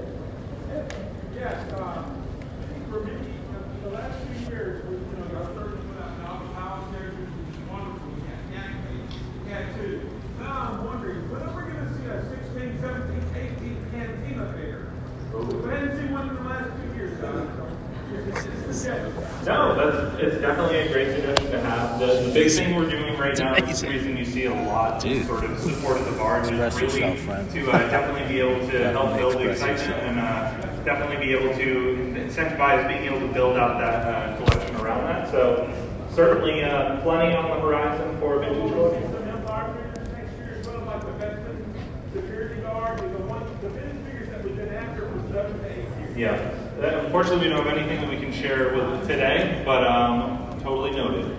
[1.33, 5.51] Yes, uh, I think for me, the, the last few years, we, you know, y'all
[5.53, 8.07] started to put out novel power characters, which is wonderful.
[8.09, 9.01] We had Candy,
[9.43, 10.09] we had two.
[10.39, 12.21] Now I'm wondering, when are we going to see a
[12.53, 14.91] 16, 17, 18 Cantina figure?
[15.33, 17.49] We hadn't seen one in the last two years, guys.
[17.57, 17.67] So
[18.13, 19.25] it's, it's a suggestion.
[19.45, 21.99] No, that's it's definitely a great suggestion to have.
[21.99, 25.05] The, the big thing we're doing right now is the reason you see a lot
[25.05, 28.91] of sort of support of the barge is really to uh, definitely be able to
[28.91, 33.55] help build the excitement and uh, definitely be able to incentivize being able to build
[33.57, 35.29] out that uh, collection around that.
[35.29, 35.71] So
[36.15, 39.11] certainly uh, plenty on the horizon for vintage collection.
[39.11, 43.45] Some Empire figures next year as well, like the Bespin security guard, and the one,
[43.59, 46.17] figures that we've been after for seven to eight years.
[46.17, 46.54] Yeah.
[46.81, 50.91] Uh, Unfortunately, we don't have anything that we can share with today, but um, totally
[50.91, 51.37] noted.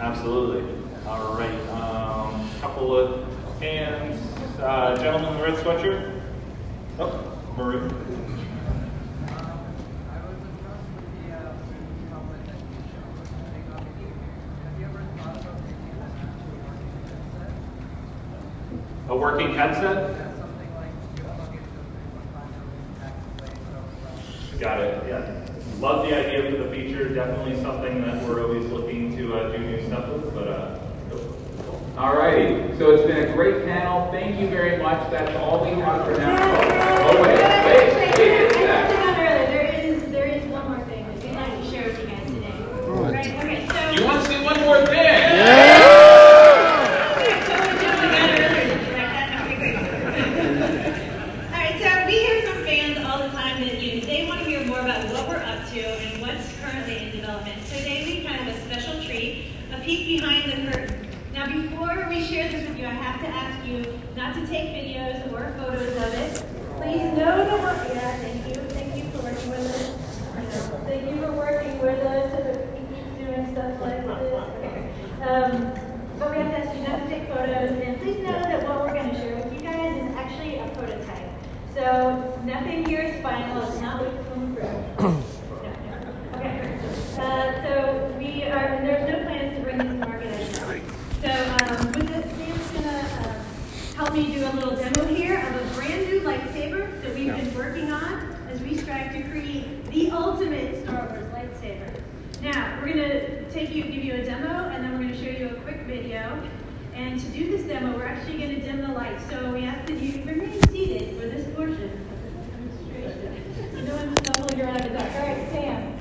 [0.00, 0.82] Absolutely.
[1.06, 1.68] All right.
[1.68, 4.20] Um, couple of hands.
[4.58, 6.20] Uh, gentleman in the red sweatshirt.
[6.98, 7.90] Oh, maroon.
[19.08, 20.23] A working headset?
[24.64, 25.46] Got it, yeah.
[25.78, 27.12] Love the idea for the feature.
[27.12, 30.78] Definitely something that we're always looking to uh, do new stuff with, but uh,
[31.98, 32.74] All righty.
[32.78, 34.10] So it's been a great panel.
[34.10, 35.10] Thank you very much.
[35.10, 36.38] That's all we have for now.
[37.10, 38.90] Oh, wait, wait, wait, it's that.
[38.90, 42.00] Forgot earlier, there is, there is one more thing that we'd like to share with
[42.00, 42.54] you guys today.
[42.88, 43.90] Right, okay, so.
[43.90, 46.24] You want to see one more thing?
[50.24, 54.40] All right, so we hear from fans all the time that you know, they want
[54.40, 57.62] to hear more about what we're up to and what's currently in development.
[57.66, 61.00] So today we kind of a special treat, a peek behind the curtain.
[61.32, 63.84] Now before we share this with you, I have to ask you
[64.16, 66.44] not to take videos or photos of it.
[66.76, 67.63] Please know that we're,
[67.94, 70.04] yeah, thank you, thank you for working with us.
[70.86, 72.32] Thank you for working with us
[72.74, 75.20] we doing stuff like this.
[75.22, 75.72] Um,
[76.18, 78.80] but we have to ask you not to take photos, and please know that what
[78.80, 81.30] we're going to share with you guys is actually a prototype.
[81.74, 83.80] So nothing here is final.
[83.80, 84.02] Not.
[85.64, 86.38] No, no.
[86.38, 86.78] Okay.
[87.18, 90.54] Uh, so we are, there's no plans to bring this to market as.
[91.22, 93.44] So um, with Sam's gonna uh,
[93.96, 97.54] help me do a little demo here of a brand new lightsaber that we've been
[97.54, 102.02] working on as we strive to create the ultimate Star Wars lightsaber.
[102.42, 105.50] Now we're gonna take you, give you a demo, and then we're gonna show you
[105.50, 106.42] a quick video.
[106.94, 109.24] And to do this demo, we're actually gonna dim the lights.
[109.30, 113.84] So we ask that you remain seated for this portion of the demonstration.
[113.86, 115.12] No one's snuffling around the dark.
[115.14, 116.00] All right, Sam.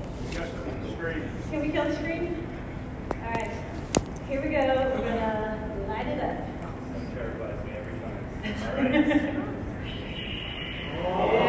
[1.51, 2.47] Can we kill the screen?
[3.11, 3.51] All right.
[4.27, 4.91] Here we go.
[4.97, 7.13] We're gonna light it up.
[7.13, 7.99] terrifies me every
[8.89, 9.49] time.
[11.03, 11.39] You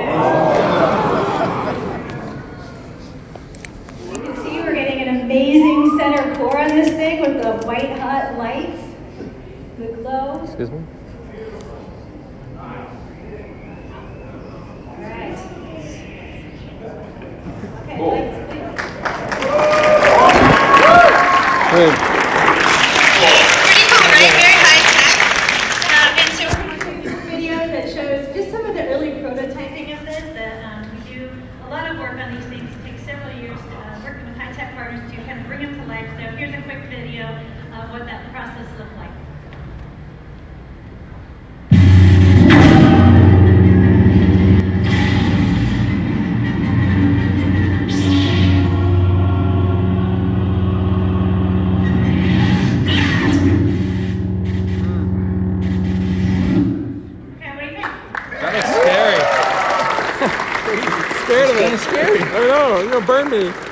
[63.35, 63.64] you're